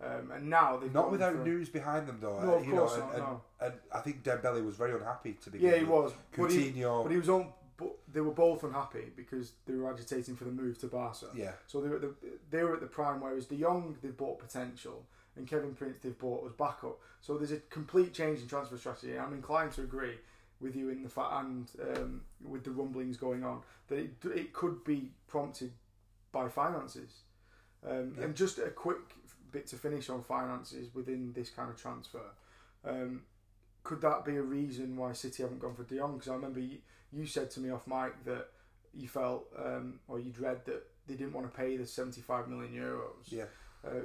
um, 0.04 0.32
and 0.32 0.50
now 0.50 0.78
they've 0.78 0.94
not 0.94 1.12
without 1.12 1.38
news 1.44 1.70
behind 1.70 2.08
them 2.08 2.18
though. 2.22 2.40
No, 2.42 2.54
uh, 2.54 2.58
of 2.58 2.66
you 2.66 2.72
course 2.72 2.98
know, 2.98 3.06
not, 3.06 3.14
and, 3.16 3.24
no. 3.24 3.42
and, 3.62 3.72
and 3.74 3.82
I 3.94 4.00
think 4.00 4.24
Dembele 4.24 4.66
was 4.66 4.76
very 4.76 4.94
unhappy 4.94 5.34
to 5.44 5.50
begin 5.50 5.70
Yeah, 5.70 5.76
he 5.78 5.84
with. 5.84 5.90
was. 5.92 6.12
But 6.38 6.52
he, 6.52 6.72
Coutinho, 6.72 7.04
but 7.04 7.12
he 7.12 7.18
was 7.18 7.30
on. 7.30 7.48
But 7.78 7.98
they 8.14 8.22
were 8.22 8.32
both 8.32 8.64
unhappy 8.64 9.06
because 9.16 9.54
they 9.66 9.74
were 9.74 9.90
agitating 9.92 10.36
for 10.36 10.44
the 10.44 10.52
move 10.52 10.78
to 10.82 10.88
Barca. 10.88 11.26
yeah, 11.36 11.54
So 11.66 11.82
they 11.82 11.90
were 11.90 11.96
at 11.96 12.02
the 12.02 12.14
they 12.52 12.64
were 12.64 12.74
at 12.76 12.80
the 12.82 12.88
prime, 12.88 13.22
whereas 13.22 13.46
De 13.48 13.56
Jong 13.58 13.98
they've 14.04 14.16
bought 14.16 14.38
potential 14.40 15.04
and 15.36 15.48
Kevin 15.48 15.74
Prince 15.74 15.98
they've 16.04 16.18
bought 16.18 16.46
as 16.46 16.52
backup. 16.54 17.00
So 17.22 17.38
there's 17.38 17.52
a 17.52 17.58
complete 17.72 18.14
change 18.14 18.40
in 18.42 18.48
transfer 18.48 18.78
strategy. 18.78 19.18
I'm 19.18 19.34
inclined 19.34 19.72
to 19.74 19.82
agree 19.82 20.16
with 20.60 20.76
you 20.76 20.90
in 20.90 21.02
the 21.02 21.10
fact 21.10 21.32
and 21.34 21.68
um, 21.98 22.22
with 22.44 22.64
the 22.64 22.70
rumblings 22.70 23.18
going 23.18 23.44
on 23.44 23.62
that 23.88 23.98
it 23.98 24.12
it 24.26 24.54
could 24.54 24.84
be 24.84 25.10
prompted 25.28 25.72
by 26.32 26.48
finances. 26.50 27.12
Um, 27.84 28.14
Yeah. 28.16 28.26
And 28.26 28.36
just 28.36 28.60
a 28.60 28.70
quick 28.70 29.00
bit 29.52 29.68
to 29.68 29.76
finish 29.76 30.10
on 30.10 30.24
finances 30.24 30.94
within 30.94 31.34
this 31.34 31.50
kind 31.50 31.70
of 31.70 31.80
transfer. 31.80 32.22
Um, 32.86 33.24
could 33.84 34.02
that 34.02 34.26
be 34.26 34.36
a 34.38 34.42
reason 34.42 34.96
why 34.96 35.14
City 35.14 35.44
haven't 35.44 35.60
gone 35.60 35.76
for 35.76 35.84
De 35.84 35.98
Jong? 35.98 36.14
Because 36.14 36.30
I 36.30 36.36
remember 36.36 36.60
you, 36.60 36.78
you 37.12 37.26
said 37.26 37.50
to 37.52 37.60
me 37.60 37.70
off 37.72 37.88
mic 37.88 38.24
that 38.26 38.48
you 38.94 39.08
felt 39.08 39.46
um, 39.58 40.00
or 40.08 40.20
you'd 40.20 40.40
read 40.40 40.66
that 40.66 40.84
they 41.08 41.16
didn't 41.16 41.34
want 41.34 41.52
to 41.52 41.58
pay 41.58 41.78
the 41.78 41.86
75 41.86 42.48
million 42.48 42.74
euros. 42.74 43.32
yeah. 43.32 43.46
Uh, 43.84 44.02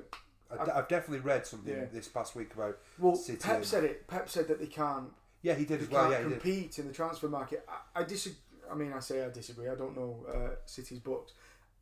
I, 0.48 0.76
have 0.76 0.88
definitely 0.88 1.18
read 1.18 1.44
something 1.44 1.74
Yeah. 1.74 1.86
this 1.92 2.06
past 2.08 2.36
week 2.36 2.54
about. 2.54 2.78
well, 2.98 3.16
City 3.16 3.38
Pep 3.42 3.64
said 3.64 3.84
it. 3.84 4.06
Pep 4.06 4.28
said 4.28 4.46
that 4.48 4.60
they 4.60 4.66
can't, 4.66 5.10
Yeah, 5.42 5.54
he 5.54 5.64
did 5.64 5.82
as 5.82 5.90
well. 5.90 6.10
Yeah, 6.10 6.18
he 6.18 6.24
did. 6.24 6.40
compete 6.40 6.78
in 6.78 6.86
the 6.86 6.92
transfer 6.94 7.28
market. 7.28 7.66
I, 7.68 8.00
I 8.00 8.04
disagree. 8.04 8.38
I 8.70 8.74
mean, 8.74 8.92
I 8.92 9.00
say 9.00 9.24
I 9.24 9.28
disagree. 9.28 9.68
I 9.68 9.74
don't 9.74 9.96
know 9.96 10.24
uh, 10.32 10.54
City's 10.64 10.98
books. 11.00 11.32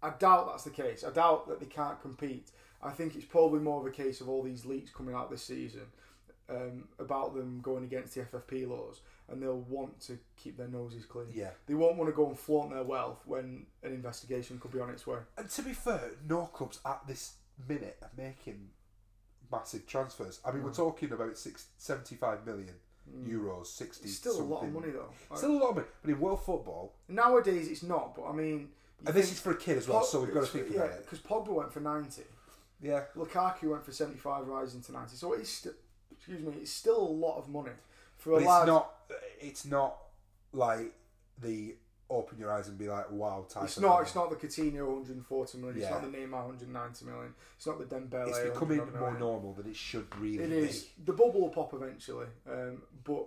I 0.03 0.11
doubt 0.11 0.49
that's 0.51 0.65
the 0.65 0.71
case. 0.71 1.05
I 1.05 1.11
doubt 1.11 1.49
that 1.49 1.61
they 1.61 1.67
can't 1.67 2.01
compete. 2.01 2.51
I 2.85 2.91
think 2.91 3.17
it's 3.17 3.25
probably 3.25 3.61
more 3.61 3.81
of 3.81 3.87
a 3.87 3.91
case 3.91 4.21
of 4.21 4.29
all 4.29 4.43
these 4.43 4.65
leaks 4.67 4.91
coming 4.91 5.15
out 5.15 5.31
this 5.31 5.43
season 5.43 5.83
um, 6.51 6.89
about 6.99 7.35
them 7.35 7.61
going 7.63 7.85
against 7.85 8.15
the 8.15 8.21
FFP 8.23 8.69
laws, 8.69 9.01
and 9.29 9.43
they'll 9.43 9.61
want 9.61 9.99
to 10.03 10.19
keep 10.37 10.59
their 10.59 10.69
noses 10.69 11.07
clean. 11.07 11.29
Yeah, 11.33 11.51
They 11.67 11.75
won't 11.75 11.97
want 11.97 12.11
to 12.11 12.15
go 12.17 12.27
and 12.29 12.39
flaunt 12.39 12.71
their 12.71 12.83
wealth 12.85 13.23
when 13.25 13.67
an 13.83 13.93
investigation 13.93 14.59
could 14.59 14.71
be 14.73 14.81
on 14.81 14.91
its 14.91 15.07
way. 15.07 15.19
and 15.39 15.49
to 15.49 15.63
be 15.63 15.73
fair, 15.73 16.11
no 16.29 16.43
clubs 16.47 16.81
at 16.85 17.01
this 17.07 17.35
minute 17.69 17.97
are 18.03 18.11
making 18.17 18.69
massive 19.51 19.87
transfers. 19.87 20.41
I 20.45 20.53
mean, 20.53 20.63
we're 20.63 20.71
Mm. 20.71 20.77
talking 20.77 21.13
about 21.13 21.39
six, 21.39 21.69
75 21.79 22.45
million 22.45 22.75
Mm. 23.11 23.27
euros, 23.29 23.67
sixty. 23.67 24.05
It's 24.07 24.17
still 24.17 24.41
a 24.41 24.43
lot 24.43 24.65
of 24.65 24.73
money 24.73 24.91
though. 24.91 25.11
Like, 25.31 25.39
Still 25.39 25.53
a 25.53 25.59
lot 25.59 25.69
of 25.71 25.77
money, 25.77 25.89
but 26.03 26.11
in 26.11 26.21
world 26.21 26.43
football, 26.43 26.95
nowadays 27.09 27.69
it's 27.69 27.83
not. 27.83 28.15
But 28.17 28.25
I 28.29 28.33
mean, 28.33 28.71
and 29.07 29.15
this 29.15 29.31
is 29.31 29.39
for 29.41 29.51
a 29.53 29.57
kid 29.57 29.77
as 29.79 29.87
well, 29.89 30.01
Pog- 30.01 30.07
so 30.07 30.21
we've 30.23 30.33
got 30.35 30.41
to 30.45 30.47
think 30.47 30.71
yeah, 30.71 30.85
about 30.85 30.91
it. 30.99 31.03
because 31.03 31.21
Pogba 31.21 31.49
went 31.49 31.71
for 31.73 31.81
ninety. 31.81 32.25
Yeah, 32.81 33.03
Lukaku 33.17 33.71
went 33.71 33.85
for 33.85 33.93
seventy-five, 33.93 34.47
rising 34.47 34.83
to 34.83 34.93
ninety. 34.93 35.17
So 35.17 35.33
it's 35.33 35.51
st- 35.51 35.75
excuse 36.13 36.41
me, 36.41 36.53
it's 36.61 36.71
still 36.73 36.99
a 37.01 37.09
lot 37.09 37.39
of 37.39 37.49
money 37.49 37.73
for 38.17 38.33
a 38.33 38.35
but 38.35 38.41
it's 38.43 38.67
not. 38.67 38.95
It's 39.41 39.65
not 39.67 39.97
like 40.53 40.93
the 41.41 41.77
open 42.11 42.39
your 42.39 42.53
eyes 42.53 42.69
and 42.69 42.77
be 42.79 42.89
like, 42.89 43.11
wow 43.11 43.47
type. 43.49 43.65
It's 43.65 43.81
not. 43.81 43.89
money. 43.89 44.03
It's 44.03 44.15
not 44.15 44.31
the 44.31 44.37
Coutinho 44.37 44.87
140 44.87 45.59
million. 45.59 45.79
It's 45.81 45.91
not 45.91 46.03
the 46.03 46.17
Neymar 46.19 46.47
190 46.47 47.05
million. 47.07 47.35
It's 47.57 47.67
not 47.67 47.79
the 47.79 47.85
Dembele. 47.85 48.29
It's 48.29 48.39
becoming 48.41 48.81
more 48.99 49.19
normal 49.19 49.55
than 49.55 49.67
it 49.67 49.77
should 49.77 50.07
really 50.19 50.45
It 50.45 50.51
be. 50.51 50.57
is. 50.57 50.89
The 51.05 51.13
bubble 51.13 51.41
will 51.43 51.49
pop 51.49 51.73
eventually, 51.75 52.27
um, 52.51 52.83
but 53.05 53.25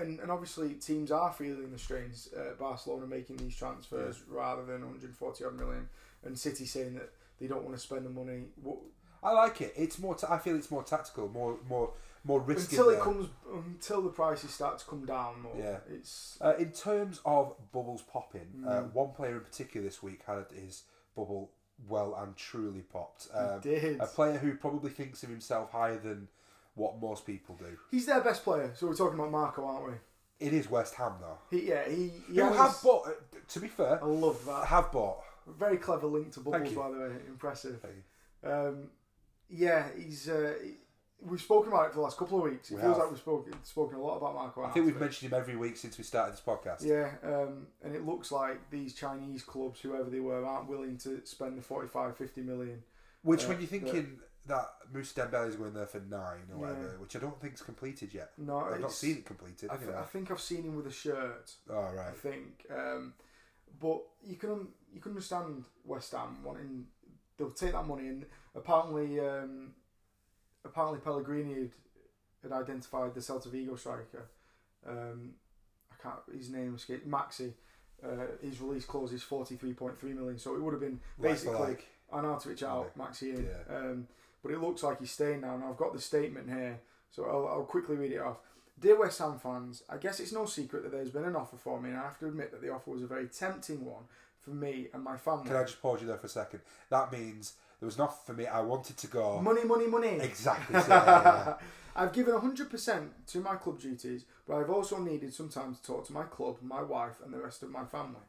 and, 0.00 0.18
and 0.18 0.30
obviously 0.30 0.74
teams 0.74 1.10
are 1.12 1.32
feeling 1.32 1.70
the 1.70 1.78
strains. 1.78 2.28
Uh, 2.36 2.54
Barcelona 2.58 3.06
making 3.06 3.36
these 3.36 3.56
transfers 3.56 4.22
rather 4.28 4.64
than 4.64 4.80
140 4.82 5.44
odd 5.44 5.56
million, 5.56 5.88
and 6.24 6.38
City 6.38 6.66
saying 6.66 6.94
that 6.94 7.10
they 7.40 7.46
don't 7.46 7.64
want 7.64 7.76
to 7.76 7.80
spend 7.82 8.04
the 8.06 8.10
money 8.10 8.44
What- 8.62 8.78
I 9.22 9.32
like 9.32 9.60
it. 9.60 9.72
It's 9.76 9.98
more. 9.98 10.14
ta- 10.14 10.32
I 10.32 10.38
feel 10.38 10.54
it's 10.56 10.70
more 10.70 10.84
tactical, 10.84 11.28
more 11.28 11.58
more 11.68 11.92
more 12.24 12.40
risky. 12.40 12.76
until 12.76 12.90
it 12.90 12.94
there. 12.96 13.04
comes 13.04 13.28
until 13.52 14.02
the 14.02 14.10
prices 14.10 14.50
start 14.52 14.78
to 14.78 14.84
come 14.86 15.04
down 15.06 15.40
more. 15.42 15.54
Yeah. 15.56 15.78
It's 15.88 16.38
Uh, 16.40 16.54
in 16.58 16.70
terms 16.72 17.20
of 17.24 17.54
bubbles 17.72 18.02
popping, 18.02 18.64
uh, 18.66 18.82
Mm. 18.82 18.92
one 18.92 19.12
player 19.12 19.34
in 19.36 19.40
particular 19.40 19.84
this 19.86 20.02
week 20.02 20.22
had 20.24 20.46
his 20.52 20.84
bubble 21.16 21.50
well 21.88 22.14
and 22.14 22.36
truly 22.36 22.82
popped. 22.82 23.28
Um, 23.34 23.60
did. 23.60 24.00
a 24.00 24.06
player 24.06 24.38
who 24.38 24.56
probably 24.56 24.90
thinks 24.90 25.22
of 25.24 25.30
himself 25.30 25.70
higher 25.72 25.98
than 25.98 26.28
what 26.74 27.00
most 27.00 27.24
people 27.26 27.56
do. 27.56 27.76
He's 27.90 28.06
their 28.06 28.20
best 28.20 28.44
player, 28.44 28.72
so 28.76 28.86
we're 28.86 28.94
talking 28.94 29.18
about 29.18 29.30
Marco, 29.32 29.64
aren't 29.64 29.86
we? 29.86 29.94
It 30.46 30.52
is 30.52 30.70
West 30.70 30.94
Ham 30.94 31.14
though. 31.20 31.38
He, 31.50 31.68
yeah, 31.68 31.88
he. 31.88 32.08
he 32.28 32.36
Who 32.36 32.52
have 32.52 32.80
bought? 32.84 33.08
uh, 33.08 33.12
To 33.48 33.58
be 33.60 33.66
fair, 33.66 34.00
I 34.02 34.06
love 34.06 34.44
that. 34.44 34.66
have 34.66 34.92
bought. 34.92 35.24
Very 35.56 35.78
clever 35.78 36.06
link 36.06 36.32
to 36.32 36.40
Bubbles, 36.40 36.72
by 36.72 36.90
the 36.90 36.98
way. 36.98 37.10
Impressive. 37.28 37.84
Um, 38.44 38.90
yeah, 39.48 39.88
he's. 39.96 40.28
Uh, 40.28 40.54
he- 40.62 40.76
we've 41.20 41.40
spoken 41.40 41.72
about 41.72 41.86
it 41.86 41.88
for 41.88 41.96
the 41.96 42.02
last 42.02 42.16
couple 42.16 42.38
of 42.38 42.44
weeks. 42.44 42.70
It 42.70 42.76
We 42.76 42.80
feels 42.80 42.92
have. 42.92 42.98
like 43.02 43.10
we've 43.10 43.18
spoken 43.18 43.52
spoken 43.64 43.96
a 43.98 44.02
lot 44.02 44.18
about 44.18 44.34
Marco. 44.34 44.62
I 44.62 44.70
think 44.70 44.86
we've 44.86 45.00
mentioned 45.00 45.32
him 45.32 45.38
every 45.40 45.56
week 45.56 45.76
since 45.76 45.98
we 45.98 46.04
started 46.04 46.34
this 46.34 46.40
podcast. 46.40 46.84
Yeah, 46.84 47.10
um, 47.24 47.66
and 47.82 47.94
it 47.96 48.06
looks 48.06 48.30
like 48.30 48.70
these 48.70 48.94
Chinese 48.94 49.42
clubs, 49.42 49.80
whoever 49.80 50.08
they 50.10 50.20
were, 50.20 50.44
aren't 50.44 50.68
willing 50.68 50.96
to 50.98 51.20
spend 51.26 51.58
the 51.58 51.62
45, 51.62 52.16
50 52.16 52.42
million. 52.42 52.82
Which, 53.22 53.44
Uh, 53.44 53.48
when 53.48 53.58
you're 53.58 53.66
thinking 53.66 54.20
that 54.46 54.66
Moussa 54.92 55.20
Dembele 55.26 55.48
is 55.48 55.56
going 55.56 55.74
there 55.74 55.86
for 55.88 55.98
nine 56.00 56.42
or 56.52 56.54
Yeah. 56.54 56.56
whatever, 56.60 56.98
which 57.00 57.16
I 57.16 57.18
don't 57.18 57.38
think's 57.40 57.62
completed 57.62 58.14
yet. 58.14 58.30
No, 58.38 58.58
I've 58.60 58.80
not 58.80 58.92
seen 58.92 59.16
it 59.18 59.26
completed. 59.26 59.70
I, 59.70 59.76
th- 59.76 59.90
I 59.90 60.04
think 60.04 60.30
I've 60.30 60.40
seen 60.40 60.62
him 60.62 60.76
with 60.76 60.86
a 60.86 60.92
shirt. 60.92 61.52
oh 61.68 61.80
I 61.98 62.12
think, 62.12 62.64
um, 62.70 63.14
but 63.80 64.02
you 64.22 64.36
can 64.36 64.68
you 64.92 65.00
can 65.00 65.12
understand 65.12 65.64
West 65.84 66.12
Ham 66.12 66.38
wanting 66.44 66.86
they'll 67.36 67.50
take 67.50 67.72
that 67.72 67.86
money 67.86 68.08
and 68.08 68.26
apparently 68.54 69.20
um, 69.20 69.72
apparently 70.64 70.98
Pellegrini 70.98 71.54
had, 71.54 71.70
had 72.42 72.52
identified 72.52 73.14
the 73.14 73.20
Celta 73.20 73.50
Vigo 73.50 73.76
striker. 73.76 74.28
Um, 74.86 75.34
I 75.92 76.02
can't 76.02 76.36
his 76.36 76.50
name 76.50 76.74
escaped 76.74 77.08
Maxi. 77.08 77.52
Uh, 78.04 78.26
his 78.40 78.60
release 78.60 78.84
clause 78.84 79.12
is 79.12 79.22
forty 79.22 79.56
three 79.56 79.72
point 79.72 79.98
three 79.98 80.12
million, 80.12 80.38
so 80.38 80.54
it 80.54 80.62
would 80.62 80.72
have 80.72 80.80
been 80.80 81.00
Like 81.18 81.32
basically 81.32 81.58
like. 81.58 81.88
Arnautovic 82.12 82.62
out, 82.62 82.96
Maxi 82.96 83.34
in. 83.34 83.46
Yeah. 83.46 83.76
Um, 83.76 84.08
but 84.42 84.52
it 84.52 84.60
looks 84.60 84.82
like 84.82 84.98
he's 84.98 85.10
staying 85.10 85.42
now. 85.42 85.56
And 85.56 85.64
I've 85.64 85.76
got 85.76 85.92
the 85.92 86.00
statement 86.00 86.48
here, 86.48 86.80
so 87.10 87.24
I'll, 87.24 87.46
I'll 87.48 87.64
quickly 87.64 87.96
read 87.96 88.12
it 88.12 88.20
off. 88.20 88.38
Dear 88.80 88.98
West 88.98 89.18
Ham 89.18 89.38
fans, 89.38 89.82
I 89.90 89.96
guess 89.96 90.20
it's 90.20 90.32
no 90.32 90.46
secret 90.46 90.84
that 90.84 90.92
there's 90.92 91.10
been 91.10 91.24
an 91.24 91.36
offer 91.36 91.56
for 91.56 91.80
me, 91.80 91.90
and 91.90 91.98
I 91.98 92.04
have 92.04 92.18
to 92.20 92.26
admit 92.26 92.52
that 92.52 92.62
the 92.62 92.72
offer 92.72 92.92
was 92.92 93.02
a 93.02 93.06
very 93.06 93.26
tempting 93.26 93.84
one 93.84 94.04
for 94.48 94.54
me 94.54 94.88
and 94.92 95.02
my 95.02 95.16
family. 95.16 95.46
Can 95.46 95.56
I 95.56 95.62
just 95.62 95.80
pause 95.80 96.00
you 96.00 96.06
there 96.06 96.16
for 96.16 96.26
a 96.26 96.30
second? 96.30 96.60
That 96.90 97.12
means 97.12 97.54
there 97.80 97.86
was 97.86 97.96
enough 97.96 98.26
for 98.26 98.32
me. 98.32 98.46
I 98.46 98.60
wanted 98.60 98.96
to 98.96 99.06
go. 99.06 99.40
Money, 99.40 99.64
money, 99.64 99.86
money. 99.86 100.18
Exactly. 100.20 100.80
so, 100.80 100.88
yeah. 100.88 101.54
I've 101.96 102.12
given 102.12 102.34
100% 102.34 103.08
to 103.26 103.40
my 103.40 103.56
club 103.56 103.80
duties, 103.80 104.24
but 104.46 104.56
I've 104.56 104.70
also 104.70 104.98
needed 104.98 105.34
some 105.34 105.48
time 105.48 105.74
to 105.74 105.82
talk 105.82 106.06
to 106.06 106.12
my 106.12 106.22
club, 106.22 106.58
my 106.62 106.80
wife, 106.80 107.16
and 107.24 107.34
the 107.34 107.38
rest 107.38 107.62
of 107.64 107.70
my 107.70 107.84
family. 107.84 108.20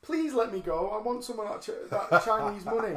Please 0.00 0.32
let 0.32 0.52
me 0.52 0.60
go. 0.60 0.88
I 0.88 0.98
want 1.02 1.22
some 1.22 1.38
of 1.38 1.48
that, 1.48 1.60
ch- 1.62 1.90
that 1.90 2.22
Chinese 2.24 2.64
money. 2.64 2.96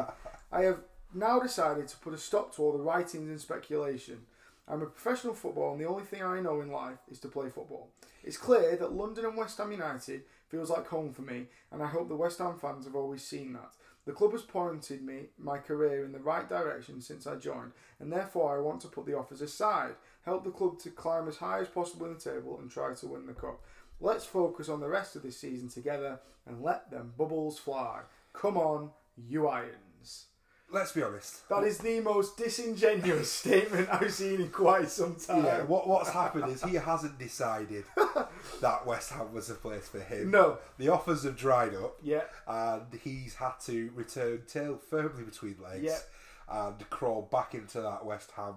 I 0.52 0.62
have 0.62 0.80
now 1.14 1.40
decided 1.40 1.88
to 1.90 1.98
put 1.98 2.14
a 2.14 2.18
stop 2.18 2.56
to 2.56 2.62
all 2.64 2.72
the 2.72 2.84
writings 2.84 3.30
and 3.30 3.40
speculation. 3.40 4.20
I'm 4.68 4.82
a 4.82 4.86
professional 4.86 5.34
footballer, 5.34 5.74
and 5.74 5.82
the 5.82 5.88
only 5.88 6.04
thing 6.04 6.24
I 6.24 6.40
know 6.40 6.62
in 6.62 6.72
life 6.72 6.98
is 7.12 7.20
to 7.20 7.28
play 7.28 7.50
football. 7.50 7.90
It's 8.24 8.38
clear 8.38 8.76
that 8.78 8.94
London 8.94 9.26
and 9.26 9.38
West 9.38 9.58
Ham 9.60 9.72
United 9.72 10.24
feels 10.48 10.70
like 10.70 10.88
home 10.88 11.12
for 11.12 11.22
me, 11.22 11.48
and 11.72 11.82
I 11.82 11.88
hope 11.88 12.08
the 12.08 12.16
West 12.16 12.40
Ham 12.40 12.58
fans 12.60 12.86
have 12.86 12.96
always 12.96 13.24
seen 13.24 13.54
that. 13.54 13.72
The 14.06 14.12
club 14.12 14.34
has 14.34 14.44
pointed 14.44 15.04
me, 15.04 15.30
my 15.38 15.58
career, 15.58 16.06
in 16.06 16.12
the 16.12 16.20
right 16.20 16.48
direction 16.48 17.02
since 17.02 17.26
I 17.26 17.36
joined, 17.36 17.72
and 18.00 18.12
therefore 18.12 18.56
I 18.56 18.62
want 18.62 18.82
to 18.82 18.88
put 18.88 19.08
the 19.08 19.18
offers 19.18 19.42
aside, 19.42 19.96
help 20.24 20.44
the 20.44 20.52
club 20.52 20.78
to 20.80 20.92
climb 20.92 21.28
as 21.28 21.38
high 21.38 21.60
as 21.60 21.68
possible 21.68 22.06
in 22.06 22.14
the 22.14 22.20
table, 22.20 22.60
and 22.60 22.70
try 22.70 22.94
to 22.94 23.08
win 23.08 23.26
the 23.26 23.34
cup. 23.34 23.62
Let's 24.00 24.26
focus 24.26 24.70
on 24.70 24.80
the 24.80 24.90
rest 24.90 25.16
of 25.16 25.24
this 25.24 25.40
season 25.40 25.70
together 25.70 26.20
and 26.46 26.62
let 26.62 26.92
them 26.92 27.14
bubbles 27.18 27.58
fly. 27.58 28.02
Come 28.34 28.58
on, 28.58 28.92
you 29.18 29.48
Irons. 29.48 30.26
Let's 30.72 30.92
be 30.92 31.04
honest. 31.04 31.48
That 31.48 31.64
is 31.64 31.78
the 31.78 32.00
most 32.02 32.38
disingenuous 32.38 33.32
statement 33.42 33.88
I've 33.92 34.12
seen 34.12 34.42
in 34.42 34.50
quite 34.50 34.90
some 34.90 35.16
time. 35.16 35.46
Yeah, 35.46 35.62
what 35.64 35.88
what's 35.88 36.10
happened 36.10 36.52
is 36.52 36.64
he 36.64 36.76
hasn't 36.76 37.18
decided 37.20 37.86
that 38.62 38.86
West 38.86 39.12
Ham 39.12 39.32
was 39.34 39.48
the 39.48 39.54
place 39.54 39.88
for 39.88 40.00
him. 40.00 40.32
No. 40.32 40.58
The 40.78 40.90
offers 40.90 41.24
have 41.24 41.38
dried 41.38 41.76
up, 41.76 41.98
Yeah, 42.02 42.24
and 42.48 42.84
he's 43.04 43.36
had 43.36 43.54
to 43.68 43.92
return 43.96 44.42
tail 44.48 44.78
firmly 44.90 45.24
between 45.24 45.56
legs 45.64 45.84
Yeah. 45.84 46.68
and 46.68 46.90
crawl 46.90 47.30
back 47.32 47.54
into 47.54 47.80
that 47.82 48.04
West 48.06 48.32
Ham 48.36 48.56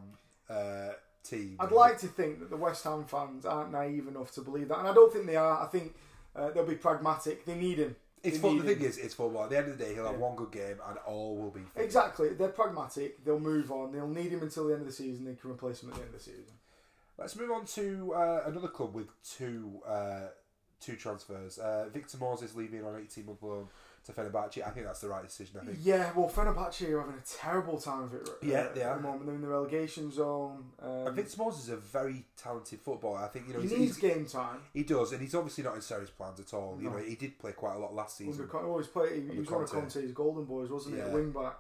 uh, 0.49 0.95
team. 1.23 1.57
I'd 1.61 1.71
like 1.73 1.99
to 1.99 2.07
think 2.09 2.41
that 2.41 2.51
the 2.51 2.57
West 2.57 2.85
Ham 2.85 3.05
fans 3.05 3.45
aren't 3.45 3.71
naive 3.71 4.09
enough 4.09 4.33
to 4.33 4.41
believe 4.41 4.69
that, 4.69 4.79
and 4.79 4.89
I 4.89 4.95
don't 4.95 5.13
think 5.13 5.27
they 5.27 5.37
are. 5.37 5.63
I 5.63 5.67
think 5.67 5.95
uh, 6.35 6.51
they'll 6.51 6.65
be 6.67 6.75
pragmatic. 6.75 7.45
They 7.45 7.55
need 7.55 7.79
him. 7.79 7.97
It's 8.23 8.39
for, 8.39 8.55
the 8.55 8.62
thing 8.62 8.81
is, 8.85 8.99
it's 8.99 9.14
for 9.14 9.29
football. 9.29 9.45
At 9.45 9.51
the 9.51 9.59
end 9.59 9.69
of 9.71 9.79
the 9.79 9.85
day, 9.85 9.95
he'll 9.95 10.05
have 10.07 10.14
Yeah. 10.14 10.19
one 10.21 10.37
good 10.37 10.51
game, 10.51 10.77
and 10.87 10.99
all 11.07 11.37
will 11.37 11.51
be 11.51 11.61
fine. 11.61 11.85
Exactly. 11.85 12.31
They're 12.31 12.49
pragmatic. 12.49 13.25
They'll 13.25 13.39
move 13.41 13.71
on. 13.71 13.93
They'll 13.93 14.09
need 14.09 14.31
him 14.31 14.43
until 14.43 14.66
the 14.66 14.73
end 14.75 14.81
of 14.83 14.87
the 14.89 14.93
season. 14.93 15.25
They 15.25 15.35
can 15.35 15.51
replace 15.51 15.83
him 15.83 15.91
at 15.91 15.97
the 15.97 16.03
end 16.03 16.14
of 16.14 16.19
the 16.19 16.25
season. 16.25 16.55
Let's 17.16 17.35
move 17.37 17.51
on 17.51 17.64
to 17.66 18.14
uh, 18.14 18.43
another 18.47 18.69
club 18.69 18.95
with 18.95 19.09
two 19.23 19.81
uh, 19.87 20.29
two 20.81 20.95
transfers. 20.97 21.59
Uh, 21.59 21.89
Victor 21.93 22.19
Moses 22.19 22.55
leaving 22.55 22.85
on 22.85 22.97
18 23.01 23.27
month 23.27 23.43
loan 23.43 23.69
to 24.09 24.13
Fenerbahce. 24.21 24.67
I 24.67 24.71
think 24.71 24.87
that's 24.87 25.01
the 25.01 25.09
right 25.09 25.23
decision. 25.25 25.61
I 25.63 25.65
think. 25.67 25.79
Yeah, 25.83 26.11
well, 26.17 26.29
Fenerbahce 26.29 26.89
are 26.91 27.01
having 27.01 27.15
a 27.15 27.23
terrible 27.25 27.79
time 27.81 28.03
of 28.03 28.15
it. 28.15 28.29
uh, 28.29 28.33
Yeah, 28.43 28.69
they 28.75 28.83
at 28.83 28.91
are. 28.91 28.97
the 28.97 29.03
moment. 29.03 29.27
They're 29.27 29.35
in 29.37 29.41
the 29.43 29.49
relegation 29.49 30.11
zone. 30.11 30.65
Um, 30.83 30.91
And 31.07 31.15
Victor 31.17 31.37
Moses 31.39 31.65
is 31.65 31.69
a 31.71 31.77
very 31.77 32.25
talented 32.37 32.81
footballer. 32.81 33.19
I 33.21 33.29
think 33.29 33.49
you 33.49 33.55
know 33.55 33.61
he 33.61 33.69
he's, 33.69 33.79
needs 33.79 33.97
he's- 33.99 34.15
game 34.15 34.27
time. 34.27 34.61
he 34.75 34.83
does, 34.83 35.13
and 35.13 35.23
he's 35.23 35.35
obviously 35.35 35.63
not 35.65 35.75
in 35.77 35.81
Sarri's 35.81 36.11
plans 36.11 36.41
at 36.41 36.53
all. 36.55 36.79
You 36.81 36.91
know, 36.91 36.97
he 36.97 37.15
did 37.15 37.39
play 37.39 37.53
quite 37.53 37.75
a 37.77 37.79
lot 37.79 37.95
last 37.95 38.17
season. 38.17 38.49
Con- 38.49 38.65
always 38.65 38.87
play. 38.89 39.21
He, 39.21 39.33
he 39.35 39.39
was 39.41 39.51
one 39.51 39.63
of 39.63 39.71
Conte. 39.71 39.93
Conte's 39.95 40.13
golden 40.13 40.45
boys, 40.45 40.71
wasn't 40.71 40.95
he? 40.97 41.01
Yeah. 41.01 41.07
At 41.07 41.13
wing 41.13 41.31
back. 41.33 41.57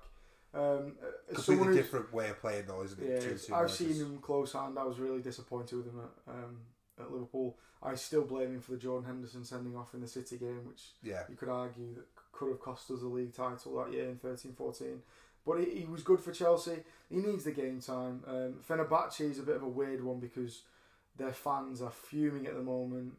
Um, 0.54 0.92
Completely 1.34 1.74
different 1.74 2.12
way 2.12 2.30
of 2.30 2.40
playing, 2.40 2.64
though, 2.66 2.82
isn't 2.82 3.00
it? 3.02 3.08
Yeah, 3.10 3.20
Two- 3.20 3.38
two 3.38 3.54
I've 3.54 3.70
seen 3.70 3.92
him 3.94 4.18
close 4.18 4.54
hand. 4.54 4.78
I 4.78 4.84
was 4.84 4.98
really 4.98 5.20
disappointed 5.20 5.76
with 5.76 5.86
him 5.86 6.00
at, 6.00 6.32
um, 6.32 6.60
at 6.98 7.12
Liverpool. 7.12 7.56
I 7.82 7.94
still 7.94 8.24
blame 8.24 8.54
him 8.54 8.60
for 8.60 8.72
the 8.72 8.78
Jordan 8.78 9.06
Henderson 9.06 9.44
sending 9.44 9.76
off 9.76 9.94
in 9.94 10.00
the 10.00 10.08
City 10.08 10.36
game, 10.38 10.66
which 10.66 10.94
Yeah, 11.02 11.22
you 11.28 11.36
could 11.36 11.48
argue 11.50 11.94
that 11.94 12.06
could 12.38 12.50
have 12.50 12.60
cost 12.60 12.90
us 12.90 13.00
the 13.00 13.06
league 13.08 13.34
title 13.34 13.76
that 13.76 13.92
year 13.92 14.08
in 14.08 14.16
13-14. 14.16 14.98
But 15.46 15.60
he, 15.60 15.80
he 15.80 15.84
was 15.86 16.02
good 16.02 16.20
for 16.20 16.30
Chelsea. 16.32 16.78
He 17.10 17.16
needs 17.16 17.44
the 17.44 17.52
game 17.52 17.80
time. 17.80 18.22
Um, 18.26 18.54
Fenerbahce 18.68 19.20
is 19.22 19.38
a 19.38 19.42
bit 19.42 19.56
of 19.56 19.62
a 19.62 19.68
weird 19.68 20.04
one 20.04 20.20
because 20.20 20.62
their 21.16 21.32
fans 21.32 21.80
are 21.82 21.90
fuming 21.90 22.46
at 22.46 22.54
the 22.54 22.62
moment. 22.62 23.14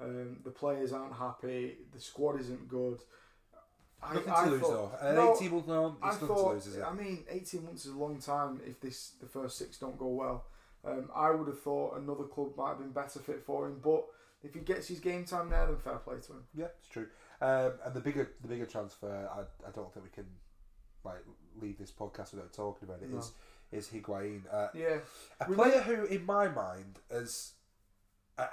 Um, 0.00 0.38
the 0.44 0.50
players 0.50 0.92
aren't 0.92 1.14
happy. 1.14 1.76
The 1.94 2.00
squad 2.00 2.40
isn't 2.40 2.68
good. 2.68 3.00
I, 4.02 4.14
nothing 4.14 4.32
I 4.32 4.44
to 4.44 4.50
lose 4.50 4.60
thought- 4.60 5.00
though. 5.00 5.08
An 5.08 5.14
No, 5.16 5.34
18 5.36 5.50
month 5.52 5.66
loan, 5.68 5.96
I 6.02 6.10
thought, 6.12 6.62
to 6.62 6.68
lose? 6.68 6.78
I 6.78 6.92
mean, 6.92 7.24
18 7.30 7.64
months 7.64 7.86
is 7.86 7.92
a 7.92 7.96
long 7.98 8.18
time 8.20 8.60
if 8.66 8.80
this 8.80 9.12
the 9.20 9.26
first 9.26 9.58
six 9.58 9.78
don't 9.78 9.98
go 9.98 10.08
well. 10.08 10.44
Um, 10.84 11.10
I 11.14 11.30
would 11.32 11.48
have 11.48 11.60
thought 11.60 11.96
another 11.98 12.24
club 12.24 12.56
might 12.56 12.68
have 12.70 12.78
been 12.78 12.90
better 12.92 13.18
fit 13.18 13.42
for 13.44 13.66
him, 13.66 13.80
but 13.82 14.04
if 14.44 14.54
he 14.54 14.60
gets 14.60 14.86
his 14.86 15.00
game 15.00 15.24
time 15.24 15.50
there, 15.50 15.66
then 15.66 15.76
fair 15.78 15.96
play 15.96 16.18
to 16.26 16.32
him. 16.32 16.44
Yeah, 16.54 16.66
it's 16.78 16.88
true. 16.88 17.08
Um, 17.40 17.72
and 17.84 17.94
the 17.94 18.00
bigger 18.00 18.30
the 18.42 18.48
bigger 18.48 18.66
transfer, 18.66 19.28
I, 19.32 19.40
I 19.68 19.70
don't 19.72 19.92
think 19.92 20.04
we 20.04 20.10
can 20.10 20.26
like 21.04 21.24
leave 21.60 21.78
this 21.78 21.92
podcast 21.92 22.32
without 22.34 22.52
talking 22.52 22.88
about 22.88 23.02
it. 23.02 23.10
No. 23.10 23.18
Is 23.18 23.32
is 23.70 23.88
Higuain, 23.88 24.42
uh, 24.52 24.68
Yeah, 24.74 24.98
a 25.40 25.44
player 25.44 25.80
who, 25.82 26.04
in 26.06 26.24
my 26.24 26.48
mind, 26.48 26.98
has 27.10 27.52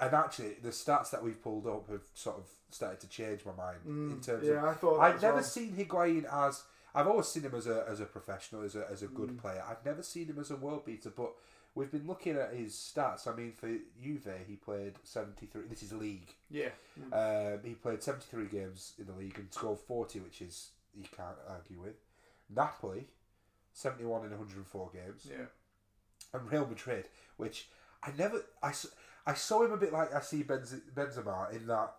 and 0.01 0.13
actually 0.13 0.55
the 0.61 0.69
stats 0.69 1.09
that 1.11 1.23
we've 1.23 1.41
pulled 1.41 1.65
up 1.67 1.89
have 1.89 2.01
sort 2.13 2.37
of 2.37 2.45
started 2.69 2.99
to 2.99 3.07
change 3.07 3.45
my 3.45 3.53
mind 3.53 3.77
in 3.85 4.17
Mm, 4.17 4.25
terms 4.25 4.45
yeah, 4.47 4.57
of. 4.57 4.63
I 4.65 4.73
thought. 4.73 4.99
I've 4.99 5.21
never 5.21 5.35
well. 5.35 5.43
seen 5.43 5.73
Higuain 5.75 6.25
as. 6.31 6.63
I've 6.93 7.07
always 7.07 7.27
seen 7.27 7.43
him 7.43 7.55
as 7.55 7.67
a 7.67 7.85
as 7.87 7.99
a 7.99 8.05
professional, 8.05 8.61
as 8.63 8.75
a 8.75 8.85
as 8.89 9.01
a 9.03 9.07
good 9.07 9.29
Mm. 9.31 9.37
player. 9.39 9.63
I've 9.67 9.83
never 9.85 10.03
seen 10.03 10.27
him 10.27 10.39
as 10.39 10.51
a 10.51 10.55
world 10.57 10.85
beater, 10.85 11.09
but. 11.09 11.33
We've 11.75 11.91
been 11.91 12.07
looking 12.07 12.37
at 12.37 12.53
his 12.53 12.73
stats. 12.73 13.27
I 13.27 13.35
mean, 13.35 13.51
for 13.51 13.67
Juve, 14.01 14.27
he 14.47 14.55
played 14.55 14.93
seventy 15.03 15.45
three. 15.45 15.63
This 15.69 15.83
is 15.83 15.91
league. 15.93 16.33
Yeah, 16.49 16.69
Um, 17.11 17.59
he 17.65 17.73
played 17.73 18.01
73 18.01 18.45
games 18.45 18.93
in 18.97 19.07
the 19.07 19.11
league 19.13 19.37
and 19.37 19.53
scored 19.53 19.79
40, 19.79 20.19
which 20.21 20.41
is 20.41 20.69
you 20.95 21.03
can't 21.15 21.35
argue 21.49 21.81
with. 21.81 21.95
Napoli, 22.49 23.07
71 23.73 24.23
in 24.23 24.29
104 24.29 24.89
games, 24.93 25.27
yeah, 25.29 25.45
and 26.33 26.49
Real 26.49 26.65
Madrid, 26.65 27.09
which 27.35 27.67
I 28.03 28.11
never 28.17 28.41
I, 28.63 28.71
I 29.25 29.33
saw 29.33 29.63
him 29.65 29.73
a 29.73 29.77
bit 29.77 29.91
like 29.91 30.13
I 30.13 30.21
see 30.21 30.43
Benz, 30.43 30.73
Benzema 30.95 31.51
in 31.51 31.67
that 31.67 31.93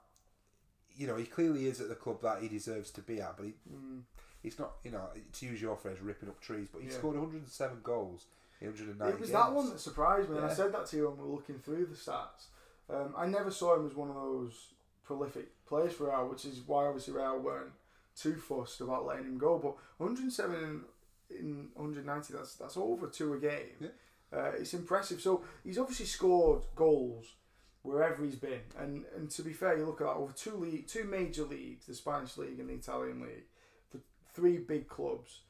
you 0.96 1.06
know 1.06 1.16
he 1.16 1.24
clearly 1.26 1.66
is 1.66 1.80
at 1.82 1.88
the 1.90 1.94
club 1.96 2.22
that 2.22 2.40
he 2.40 2.48
deserves 2.48 2.90
to 2.92 3.02
be 3.02 3.20
at, 3.20 3.36
but 3.36 3.44
he, 3.46 3.52
mm, 3.70 4.00
he's 4.42 4.58
not 4.58 4.72
you 4.84 4.90
know 4.92 5.08
to 5.34 5.46
use 5.46 5.60
your 5.60 5.76
phrase 5.76 5.98
ripping 6.00 6.30
up 6.30 6.40
trees, 6.40 6.68
but 6.72 6.80
he 6.80 6.88
Yeah. 6.88 6.94
scored 6.94 7.16
107 7.16 7.80
goals 7.82 8.24
109 8.60 9.08
it 9.08 9.20
was 9.20 9.30
games. 9.30 9.32
that 9.32 9.52
one 9.52 9.70
that 9.70 9.80
surprised 9.80 10.30
me, 10.30 10.36
and 10.36 10.46
I 10.46 10.52
said 10.52 10.72
that 10.72 10.86
to 10.86 10.96
you 10.96 11.08
when 11.08 11.18
we 11.18 11.24
were 11.24 11.36
looking 11.36 11.58
through 11.58 11.86
the 11.86 11.94
stats. 11.94 12.46
Um, 12.88 13.14
I 13.16 13.26
never 13.26 13.50
saw 13.50 13.76
him 13.76 13.86
as 13.86 13.94
one 13.94 14.08
of 14.08 14.14
those 14.14 14.72
prolific 15.04 15.48
players 15.66 15.92
for 15.92 16.06
Real, 16.06 16.28
which 16.28 16.44
is 16.44 16.60
why 16.66 16.86
obviously 16.86 17.14
Real 17.14 17.38
weren't 17.38 17.72
too 18.16 18.36
fussed 18.36 18.80
about 18.80 19.06
letting 19.06 19.24
him 19.24 19.38
go. 19.38 19.58
But 19.58 19.76
107 19.98 20.84
in, 21.30 21.36
in 21.38 21.68
190, 21.74 22.32
that's 22.32 22.54
that's 22.54 22.76
over 22.76 23.08
two 23.08 23.34
a 23.34 23.38
game. 23.38 23.76
Yeah. 23.80 23.88
Uh, 24.32 24.52
it's 24.58 24.74
impressive. 24.74 25.20
So 25.20 25.44
he's 25.64 25.78
obviously 25.78 26.06
scored 26.06 26.62
goals 26.74 27.34
wherever 27.82 28.24
he's 28.24 28.36
been, 28.36 28.62
and 28.78 29.04
and 29.16 29.30
to 29.30 29.42
be 29.42 29.52
fair, 29.52 29.76
you 29.76 29.86
look 29.86 30.00
at 30.00 30.06
that 30.06 30.14
over 30.14 30.32
two 30.32 30.56
league, 30.56 30.88
two 30.88 31.04
major 31.04 31.44
leagues, 31.44 31.86
the 31.86 31.94
Spanish 31.94 32.36
league 32.36 32.58
and 32.58 32.68
the 32.68 32.74
Italian 32.74 33.20
league, 33.20 33.46
for 33.90 34.00
three 34.34 34.58
big 34.58 34.88
clubs. 34.88 35.40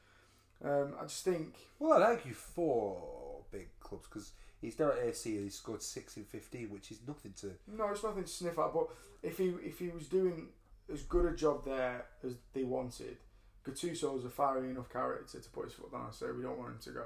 Um, 0.65 0.95
I 0.99 1.03
just 1.05 1.25
think 1.25 1.55
Well, 1.79 1.93
I'd 2.03 2.03
argue 2.03 2.33
four 2.33 3.43
big 3.51 3.69
clubs 3.81 4.07
because 4.09 4.33
He's 4.61 4.79
now 4.79 4.91
at 4.91 4.99
AC 5.05 5.35
and 5.35 5.45
he's 5.45 5.55
scored 5.59 5.83
six 5.83 6.17
in 6.17 6.25
fifteen, 6.25 6.71
which 6.71 6.91
is 6.91 7.01
nothing 7.07 7.35
to. 7.43 7.53
No, 7.69 7.89
it's 7.91 8.03
nothing 8.03 8.25
to 8.25 8.29
sniff 8.29 8.59
at. 8.59 8.73
But 8.73 8.89
if 9.23 9.37
he 9.37 9.49
if 9.63 9.79
he 9.79 9.89
was 9.89 10.07
doing 10.09 10.49
as 10.93 11.03
good 11.03 11.27
a 11.27 11.37
job 11.37 11.65
there 11.67 12.07
as 12.25 12.37
they 12.55 12.65
wanted, 12.65 13.19
Gattuso's 13.67 14.25
a 14.25 14.31
fiery 14.31 14.71
enough 14.71 14.91
character 14.91 15.39
to 15.41 15.49
put 15.51 15.65
his 15.67 15.75
foot 15.75 15.93
down 15.93 16.07
and 16.07 16.15
say 16.15 16.27
we 16.35 16.43
don't 16.43 16.59
want 16.59 16.71
him 16.73 16.79
to 16.85 16.91
go. 16.91 17.05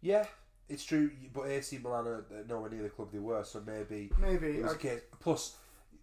Yeah, 0.00 0.26
it's 0.68 0.84
true, 0.84 1.10
but 1.34 1.48
AC 1.48 1.78
Milan 1.82 2.06
are 2.06 2.24
nowhere 2.48 2.70
near 2.70 2.84
the 2.84 2.88
club 2.88 3.08
they 3.12 3.18
were, 3.18 3.42
so 3.42 3.60
maybe 3.66 4.10
Maybe 4.18 4.58
it 4.58 4.62
was 4.62 4.72
I- 4.72 4.76
a 4.76 4.78
case. 4.78 5.00
Plus, 5.18 5.56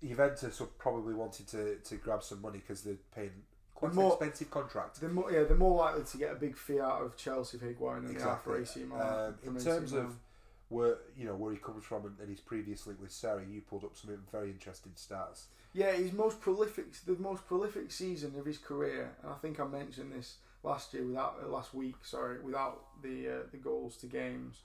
Juventus 0.04 0.62
probably 0.78 1.14
wanted 1.14 1.48
to, 1.48 1.76
to 1.78 1.96
grab 1.96 2.22
some 2.24 2.42
money 2.42 2.58
because 2.60 2.82
they're 2.82 2.98
paying 3.16 3.32
quite 3.76 3.94
more- 3.94 4.14
expensive 4.14 4.50
contract. 4.50 5.00
they're 5.02 5.10
more 5.10 5.32
yeah 5.32 5.44
they're 5.44 5.58
more 5.58 5.78
likely 5.78 6.04
to 6.04 6.18
get 6.18 6.32
a 6.32 6.36
big 6.36 6.56
fee 6.58 6.80
out 6.80 7.02
of 7.02 7.16
Chelsea 7.18 7.58
for 7.58 7.66
Higuain 7.66 8.08
than 8.08 8.16
they 8.16 8.22
are 8.24 8.40
Exactly. 8.40 8.62
AC 8.62 8.84
Milan. 8.86 9.34
Um, 9.46 9.56
in 9.56 9.64
terms 9.64 9.94
of 9.94 10.16
where 10.70 10.98
you 11.16 11.26
know 11.26 11.36
where 11.36 11.52
he 11.52 11.60
comes 11.60 11.84
from 11.86 12.06
and, 12.06 12.20
and 12.20 12.30
his 12.30 12.40
previous 12.40 12.88
link 12.88 13.00
with 13.02 13.12
Sarri, 13.12 13.52
you 13.54 13.62
pulled 13.62 13.84
up 13.84 13.96
some 13.96 14.18
very 14.32 14.50
interesting 14.50 14.94
stats. 14.96 15.46
Yeah, 15.74 15.92
his 15.92 16.14
most 16.14 16.40
prolific, 16.42 16.86
the 17.06 17.18
most 17.18 17.46
prolific 17.46 17.92
season 17.92 18.34
of 18.40 18.46
his 18.46 18.58
career, 18.58 19.12
and 19.22 19.32
I 19.32 19.36
think 19.36 19.60
I 19.60 19.66
mentioned 19.66 20.12
this 20.14 20.38
last 20.64 20.94
year 20.94 21.06
without 21.06 21.36
uh, 21.44 21.48
last 21.50 21.74
week. 21.74 21.96
Sorry, 22.04 22.40
without 22.40 22.82
the 23.04 23.28
uh, 23.30 23.40
the 23.52 23.58
goals 23.58 23.98
to 23.98 24.08
games, 24.08 24.62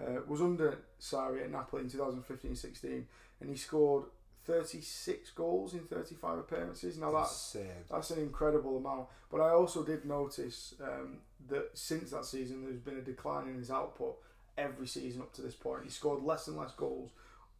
uh, 0.00 0.20
was 0.26 0.40
under 0.42 0.78
Sarri 1.00 1.44
at 1.44 1.50
Napoli 1.50 1.82
in 1.84 1.90
2015-16, 1.90 3.04
and 3.40 3.48
he 3.48 3.56
scored 3.56 4.04
36 4.48 5.30
goals 5.32 5.74
in 5.74 5.80
35 5.80 6.38
appearances. 6.38 6.96
Now 6.98 7.12
that's 7.12 7.54
Insane. 7.54 7.70
that's 7.90 8.10
an 8.10 8.18
incredible 8.20 8.78
amount. 8.78 9.06
But 9.30 9.42
I 9.42 9.50
also 9.50 9.84
did 9.84 10.04
notice 10.06 10.74
um, 10.82 11.18
that 11.48 11.70
since 11.74 12.10
that 12.10 12.24
season, 12.24 12.64
there's 12.64 12.80
been 12.80 12.96
a 12.96 13.02
decline 13.02 13.46
in 13.48 13.56
his 13.56 13.70
output 13.70 14.16
every 14.56 14.86
season 14.86 15.20
up 15.20 15.32
to 15.34 15.42
this 15.42 15.54
point. 15.54 15.84
He 15.84 15.90
scored 15.90 16.22
less 16.24 16.48
and 16.48 16.56
less 16.56 16.72
goals 16.72 17.10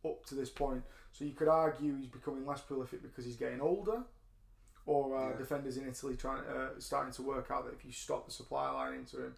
up 0.04 0.24
to 0.26 0.34
this 0.34 0.48
point. 0.50 0.82
So 1.12 1.24
you 1.24 1.32
could 1.32 1.48
argue 1.48 1.94
he's 1.96 2.06
becoming 2.06 2.46
less 2.46 2.62
prolific 2.62 3.02
because 3.02 3.24
he's 3.26 3.36
getting 3.36 3.60
older, 3.60 4.02
or 4.86 5.14
uh, 5.16 5.30
Yeah. 5.30 5.36
defenders 5.36 5.76
in 5.76 5.86
Italy 5.86 6.16
trying 6.16 6.42
uh, 6.44 6.70
starting 6.78 7.12
to 7.14 7.22
work 7.22 7.50
out 7.50 7.66
that 7.66 7.74
if 7.74 7.84
you 7.84 7.92
stop 7.92 8.24
the 8.26 8.32
supply 8.32 8.70
line 8.70 8.94
into 8.94 9.18
him, 9.24 9.34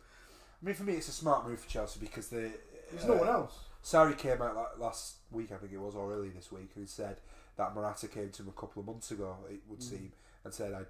I 0.63 0.67
mean, 0.67 0.75
for 0.77 0.85
me, 0.85 0.93
it's 0.95 1.09
a 1.09 1.13
smart 1.13 1.49
move 1.49 1.59
for 1.59 1.69
Chelsea 1.69 1.99
because 2.01 2.29
the 2.29 2.53
there's 2.93 3.07
no 3.07 3.15
one 3.17 3.29
else. 3.29 3.59
Sarri 3.83 4.17
came 4.19 4.43
out 4.43 4.79
last 4.79 5.15
week, 5.31 5.51
I 5.53 5.57
think 5.57 5.73
it 5.73 5.81
was, 5.81 5.95
or 5.95 6.13
early 6.13 6.29
this 6.29 6.53
week, 6.53 6.71
and 6.77 6.87
said 6.87 7.17
that 7.61 7.75
Morata 7.75 8.09
came 8.09 8.31
to 8.31 8.43
him 8.43 8.49
a 8.49 8.61
couple 8.61 8.81
of 8.81 8.87
months 8.87 9.11
ago. 9.11 9.37
It 9.51 9.61
would 9.69 9.81
Mm. 9.81 9.91
seem, 9.91 10.13
and 10.45 10.53
said, 10.53 10.73
"I, 10.75 10.83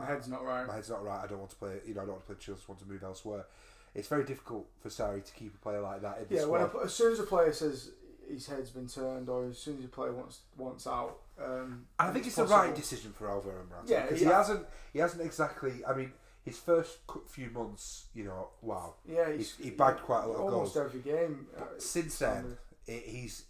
My 0.00 0.06
head's 0.06 0.28
not 0.28 0.42
right. 0.44 0.66
my 0.66 0.74
head's 0.76 0.88
not 0.90 1.04
right. 1.04 1.22
I 1.22 1.26
don't 1.26 1.38
want 1.38 1.50
to 1.50 1.56
play. 1.56 1.80
You 1.86 1.94
know, 1.94 2.02
I 2.02 2.04
don't 2.06 2.14
want 2.14 2.26
to 2.26 2.34
play 2.34 2.40
Chelsea. 2.40 2.62
I 2.68 2.72
want 2.72 2.80
to 2.80 2.86
move 2.88 3.02
elsewhere." 3.02 3.44
It's 3.94 4.08
very 4.08 4.24
difficult 4.24 4.66
for 4.80 4.88
Sarri 4.88 5.24
to 5.24 5.32
keep 5.34 5.54
a 5.54 5.58
player 5.58 5.80
like 5.80 6.00
that 6.02 6.18
in 6.18 6.26
the 6.28 6.34
Yeah, 6.34 6.40
squad. 6.42 6.74
a, 6.74 6.84
as 6.84 6.94
soon 6.94 7.12
as 7.12 7.20
a 7.20 7.24
player 7.24 7.52
says 7.52 7.90
his 8.28 8.46
head's 8.46 8.70
been 8.70 8.88
turned, 8.88 9.28
or 9.28 9.44
as 9.46 9.58
soon 9.58 9.78
as 9.78 9.84
a 9.84 9.88
player 9.88 10.12
wants 10.12 10.40
wants 10.56 10.86
out, 10.86 11.18
um, 11.38 11.86
And 12.00 12.08
I 12.10 12.12
think 12.12 12.26
it's, 12.26 12.36
the 12.36 12.46
right 12.46 12.74
decision 12.74 13.12
for 13.12 13.28
Alvaro 13.28 13.62
Morata 13.68 13.86
Yeah, 13.92 14.02
because 14.02 14.20
he 14.20 14.26
yeah. 14.26 14.36
hasn't 14.38 14.66
he 14.92 14.98
hasn't 15.00 15.22
exactly. 15.22 15.84
I 15.84 15.94
mean, 15.94 16.12
his 16.44 16.58
first 16.58 16.98
few 17.28 17.50
months, 17.50 18.06
you 18.14 18.24
know, 18.24 18.48
wow. 18.62 18.94
Yeah, 19.06 19.30
he's, 19.32 19.54
he 19.56 19.70
bagged 19.70 20.00
quite 20.02 20.24
a 20.24 20.26
lot 20.28 20.34
of 20.34 20.50
goals. 20.50 20.52
almost 20.52 20.76
every 20.76 21.00
game. 21.00 21.46
uh, 21.56 21.62
since 21.78 22.18
then, 22.18 22.56
it, 22.86 23.02
he's. 23.06 23.44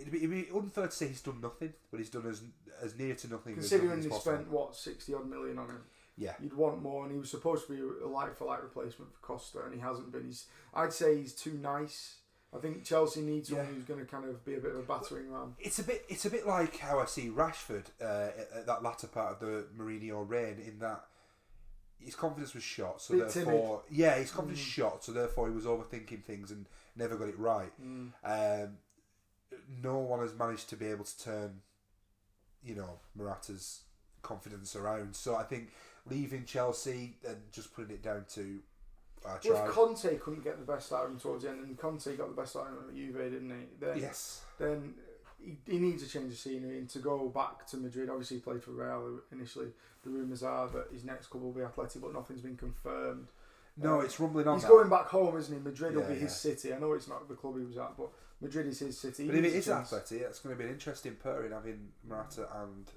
It'd 0.00 0.12
be, 0.12 0.18
it'd 0.18 0.30
be 0.30 0.48
unfair 0.54 0.86
to 0.86 0.92
say 0.92 1.08
he's 1.08 1.20
done 1.22 1.40
nothing, 1.40 1.72
but 1.90 1.98
he's 1.98 2.10
done 2.10 2.26
as 2.26 2.42
as 2.82 2.96
near 2.98 3.14
to 3.14 3.28
nothing. 3.28 3.52
as 3.54 3.58
considering 3.68 3.90
nothing 3.90 4.08
they 4.10 4.16
as 4.16 4.22
spent 4.22 4.48
what 4.50 4.74
sixty 4.74 5.12
odd 5.14 5.28
million 5.28 5.58
on 5.58 5.66
him, 5.68 5.82
Yeah, 6.16 6.34
you'd 6.40 6.54
want 6.56 6.82
more. 6.82 7.04
And 7.04 7.12
he 7.12 7.18
was 7.18 7.30
supposed 7.30 7.66
to 7.66 7.72
be 7.74 7.80
a 8.04 8.08
like 8.08 8.36
for 8.36 8.46
like 8.46 8.62
replacement 8.62 9.12
for 9.12 9.20
Costa, 9.20 9.60
and 9.64 9.74
he 9.74 9.80
hasn't 9.80 10.10
been. 10.12 10.24
He's, 10.26 10.46
I'd 10.74 10.92
say 10.92 11.16
he's 11.18 11.34
too 11.34 11.52
nice. 11.54 12.16
I 12.52 12.58
think 12.58 12.82
Chelsea 12.84 13.20
needs 13.20 13.48
someone 13.48 13.66
Yeah. 13.68 13.72
who's 13.74 13.84
going 13.84 14.00
to 14.00 14.06
kind 14.06 14.24
of 14.24 14.44
be 14.44 14.54
a 14.54 14.58
bit 14.58 14.72
of 14.72 14.78
a 14.78 14.82
battering 14.82 15.30
ram. 15.30 15.54
it's 15.60 15.78
a 15.78 15.84
bit 15.84 16.04
it's 16.08 16.24
a 16.24 16.30
bit 16.30 16.46
like 16.48 16.78
how 16.78 16.98
I 16.98 17.04
see 17.04 17.28
Rashford 17.28 17.84
uh, 18.02 18.04
at, 18.40 18.48
at 18.56 18.66
that 18.66 18.82
latter 18.82 19.06
part 19.06 19.34
of 19.34 19.38
the 19.40 19.66
Mourinho 19.78 20.28
reign, 20.28 20.56
in 20.66 20.78
that 20.80 21.04
his 22.00 22.14
confidence 22.16 22.54
was 22.54 22.62
shot, 22.64 23.00
so 23.02 23.14
therefore, 23.14 23.82
yeah, 23.90 24.16
his 24.16 24.30
confidence 24.30 24.60
Mm. 24.60 24.72
shot, 24.72 25.04
so 25.04 25.12
therefore 25.12 25.48
he 25.48 25.54
was 25.54 25.64
overthinking 25.64 26.24
things 26.24 26.50
and 26.50 26.66
never 26.96 27.14
got 27.16 27.28
it 27.28 27.38
right. 27.38 27.70
Mm. 27.80 28.10
Um, 28.24 28.78
no 29.82 29.98
one 29.98 30.20
has 30.20 30.34
managed 30.34 30.68
to 30.70 30.76
be 30.76 30.86
able 30.86 31.04
to 31.04 31.18
turn, 31.22 31.60
you 32.62 32.74
know, 32.74 32.98
Morata's 33.14 33.82
confidence 34.22 34.76
around. 34.76 35.14
So 35.16 35.36
I 35.36 35.42
think 35.44 35.70
leaving 36.06 36.44
Chelsea 36.44 37.16
and 37.26 37.36
just 37.52 37.74
putting 37.74 37.90
it 37.94 38.02
down 38.02 38.24
to 38.34 38.60
I 39.24 39.36
Well, 39.44 39.66
if 39.66 39.72
Conte 39.72 40.16
couldn't 40.18 40.44
get 40.44 40.58
the 40.58 40.72
best 40.72 40.92
out 40.92 41.04
of 41.04 41.10
him 41.10 41.20
towards 41.20 41.44
the 41.44 41.50
end, 41.50 41.60
and 41.64 41.76
Conte 41.78 42.16
got 42.16 42.34
the 42.34 42.40
best 42.40 42.56
out 42.56 42.68
of 42.68 42.72
him 42.72 42.84
at 42.88 42.94
Juve, 42.94 43.16
didn't 43.16 43.50
he? 43.50 43.66
Then, 43.78 43.98
yes, 43.98 44.40
then 44.58 44.94
he, 45.38 45.58
he 45.66 45.78
needs 45.78 46.02
a 46.02 46.06
change 46.08 46.32
of 46.32 46.38
scenery 46.38 46.78
and 46.78 46.88
to 46.90 47.00
go 47.00 47.28
back 47.28 47.66
to 47.68 47.76
Madrid. 47.76 48.08
Obviously, 48.08 48.38
he 48.38 48.42
played 48.42 48.62
for 48.62 48.70
Real 48.70 49.20
initially. 49.30 49.68
The 50.04 50.10
rumours 50.10 50.42
are 50.42 50.68
that 50.68 50.86
his 50.90 51.04
next 51.04 51.26
club 51.26 51.42
will 51.42 51.52
be 51.52 51.60
Atleti, 51.60 52.00
but 52.00 52.14
nothing's 52.14 52.40
been 52.40 52.56
confirmed. 52.56 53.28
no, 53.76 54.00
Uh, 54.00 54.04
it's 54.04 54.18
rumbling 54.18 54.48
on. 54.48 54.54
He's 54.54 54.62
that. 54.62 54.68
going 54.70 54.88
back 54.88 55.06
home, 55.08 55.36
isn't 55.36 55.54
he? 55.54 55.62
Madrid 55.62 55.94
will 55.94 56.02
Yeah, 56.02 56.08
be 56.08 56.14
his 56.14 56.34
city. 56.34 56.72
I 56.72 56.78
know 56.78 56.94
it's 56.94 57.08
not 57.08 57.28
the 57.28 57.34
club 57.34 57.58
he 57.58 57.64
was 57.66 57.76
at, 57.76 57.98
but 57.98 58.08
Madrid 58.40 58.66
is 58.66 58.78
his 58.78 58.98
city. 58.98 59.26
But 59.26 59.36
if 59.36 59.44
it 59.44 59.52
is. 59.54 59.66
Atleti, 59.68 60.20
it's 60.22 60.38
going 60.40 60.54
to 60.54 60.58
be 60.58 60.66
an 60.66 60.72
interesting 60.74 61.16
pairing 61.22 61.52
having 61.52 61.88
Morata 62.08 62.46
and 62.62 62.90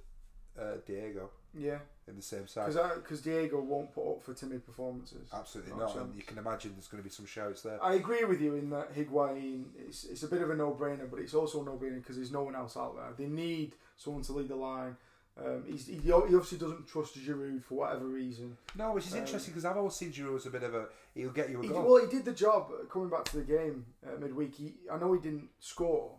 uh, 0.59 0.77
Diego 0.85 1.29
Yeah, 1.53 1.79
in 2.07 2.15
the 2.15 2.21
same 2.21 2.47
side. 2.47 2.73
because 2.95 3.21
Diego 3.21 3.59
won't 3.61 3.93
put 3.93 4.09
up 4.09 4.23
for 4.23 4.33
timid 4.33 4.65
performances. 4.65 5.29
Absolutely 5.33 5.73
No 5.73 5.79
not. 5.79 5.95
And 5.97 6.15
you 6.15 6.21
can 6.21 6.37
imagine 6.37 6.71
there's 6.73 6.87
going 6.87 7.01
to 7.01 7.07
be 7.07 7.13
some 7.13 7.25
shouts 7.25 7.61
there. 7.61 7.83
I 7.83 7.95
agree 7.95 8.23
with 8.23 8.41
you 8.41 8.55
in 8.55 8.69
that 8.69 8.95
Higuain, 8.95 9.65
it's, 9.87 10.05
it's 10.05 10.23
a 10.23 10.27
bit 10.27 10.41
of 10.41 10.49
a 10.49 10.55
no-brainer, 10.55 11.09
but 11.09 11.19
it's 11.19 11.33
also 11.33 11.61
a 11.61 11.65
no-brainer 11.65 11.95
because 11.95 12.15
there's 12.17 12.31
no 12.31 12.43
one 12.43 12.55
else 12.55 12.77
out 12.77 12.95
there. 12.95 13.13
They 13.17 13.31
need 13.31 13.73
someone 13.97 14.23
to 14.23 14.33
lead 14.33 14.47
the 14.47 14.55
line. 14.55 14.95
Um, 15.36 15.63
he's, 15.65 15.88
he, 15.88 15.95
he 15.97 16.11
obviously 16.11 16.59
doesn't 16.59 16.88
trust 16.88 17.17
Giroud 17.17 17.63
for 17.63 17.75
whatever 17.75 18.05
reason. 18.05 18.55
No, 18.75 18.93
which 18.93 19.07
is 19.07 19.13
Um, 19.13 19.19
interesting 19.19 19.51
because 19.53 19.65
I've 19.65 19.77
always 19.77 19.95
seen 19.95 20.11
Giroud 20.11 20.36
as 20.36 20.45
a 20.45 20.51
bit 20.51 20.61
of 20.63 20.75
a 20.75 20.88
he'll 21.15 21.31
get 21.31 21.49
you 21.49 21.59
a 21.59 21.63
He, 21.63 21.69
goal. 21.69 21.84
well, 21.84 22.05
he 22.05 22.11
did 22.15 22.23
the 22.25 22.34
job 22.34 22.71
coming 22.89 23.09
back 23.09 23.25
to 23.25 23.38
the 23.38 23.43
game 23.43 23.86
uh, 24.05 24.19
midweek. 24.19 24.53
He, 24.55 24.75
I 24.91 24.97
know 24.97 25.11
he 25.13 25.19
didn't 25.19 25.49
score, 25.59 26.11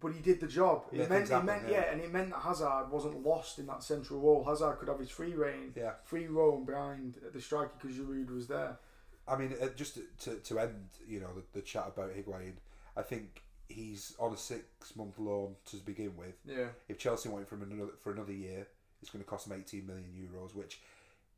but 0.00 0.12
he 0.12 0.20
did 0.20 0.38
the 0.40 0.46
job. 0.46 0.84
Yeah, 0.92 1.04
it 1.04 1.08
meant, 1.08 1.20
things 1.20 1.30
it 1.30 1.32
happen, 1.32 1.46
meant, 1.46 1.62
yeah. 1.68 1.72
yeah. 1.80 1.92
and 1.92 2.00
it 2.02 2.12
meant 2.12 2.30
that 2.30 2.40
Hazard 2.40 2.90
wasn't 2.90 3.22
lost 3.24 3.58
in 3.58 3.66
that 3.66 3.82
central 3.82 4.20
role. 4.20 4.44
Hazard 4.44 4.76
could 4.78 4.88
have 4.88 4.98
his 4.98 5.10
free 5.10 5.34
reign, 5.34 5.72
yeah, 5.74 5.92
free 6.04 6.26
roam 6.26 6.64
behind 6.66 7.16
the 7.32 7.40
striker 7.40 7.72
because 7.80 7.96
Giroud 7.96 8.30
was 8.30 8.48
there. 8.48 8.78
I 9.26 9.36
mean, 9.36 9.54
uh, 9.62 9.68
just 9.76 9.94
to, 9.94 10.02
to 10.24 10.34
to 10.36 10.58
end, 10.58 10.88
you 11.08 11.20
know, 11.20 11.28
the, 11.34 11.42
the 11.58 11.62
chat 11.62 11.86
about 11.94 12.10
Higuain, 12.14 12.54
I 12.96 13.02
think 13.02 13.42
he's 13.70 14.14
on 14.18 14.32
a 14.32 14.36
six 14.36 14.64
month 14.96 15.18
loan 15.18 15.54
to 15.70 15.76
begin 15.76 16.16
with. 16.16 16.34
Yeah, 16.44 16.68
If 16.88 16.98
Chelsea 16.98 17.28
want 17.28 17.42
him 17.42 17.46
from 17.46 17.62
another 17.70 17.92
for 18.02 18.12
another 18.12 18.32
year, 18.32 18.66
it's 19.00 19.10
going 19.10 19.24
to 19.24 19.28
cost 19.30 19.46
him 19.46 19.52
18 19.58 19.86
million 19.86 20.08
euros, 20.14 20.54
which 20.54 20.80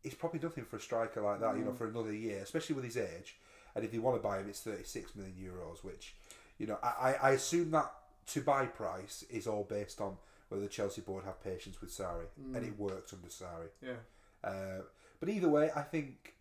is 0.04 0.14
probably 0.14 0.40
nothing 0.40 0.64
for 0.64 0.76
a 0.76 0.80
striker 0.80 1.20
like 1.22 1.40
that. 1.40 1.56
You 1.56 1.64
know, 1.64 1.70
Mm. 1.72 1.78
for 1.78 1.86
another 1.86 2.12
year, 2.12 2.40
especially 2.42 2.74
with 2.76 2.84
his 2.84 2.96
age. 2.96 3.36
And 3.74 3.84
if 3.84 3.94
you 3.94 4.02
want 4.02 4.16
to 4.16 4.22
buy 4.22 4.38
him, 4.40 4.48
it's 4.48 4.60
36 4.60 5.14
million 5.14 5.34
euros, 5.36 5.82
which 5.84 6.14
you 6.58 6.66
know, 6.66 6.78
I, 6.82 7.14
I 7.20 7.30
assume 7.30 7.70
that 7.72 7.90
to 8.28 8.40
buy 8.42 8.66
price 8.66 9.24
is 9.30 9.46
all 9.46 9.64
based 9.64 10.00
on 10.00 10.16
whether 10.48 10.62
the 10.62 10.68
Chelsea 10.68 11.00
board 11.00 11.24
have 11.24 11.42
patience 11.42 11.80
with 11.80 11.90
Sarri, 11.90 12.26
and 12.36 12.56
Mm. 12.56 12.68
it 12.68 12.78
worked 12.78 13.12
under 13.14 13.28
Sarri. 13.28 13.68
yeah. 13.80 13.94
Uh, 14.44 14.82
but 15.18 15.28
either 15.28 15.48
way, 15.48 15.70
I 15.74 15.82
think 15.82 16.34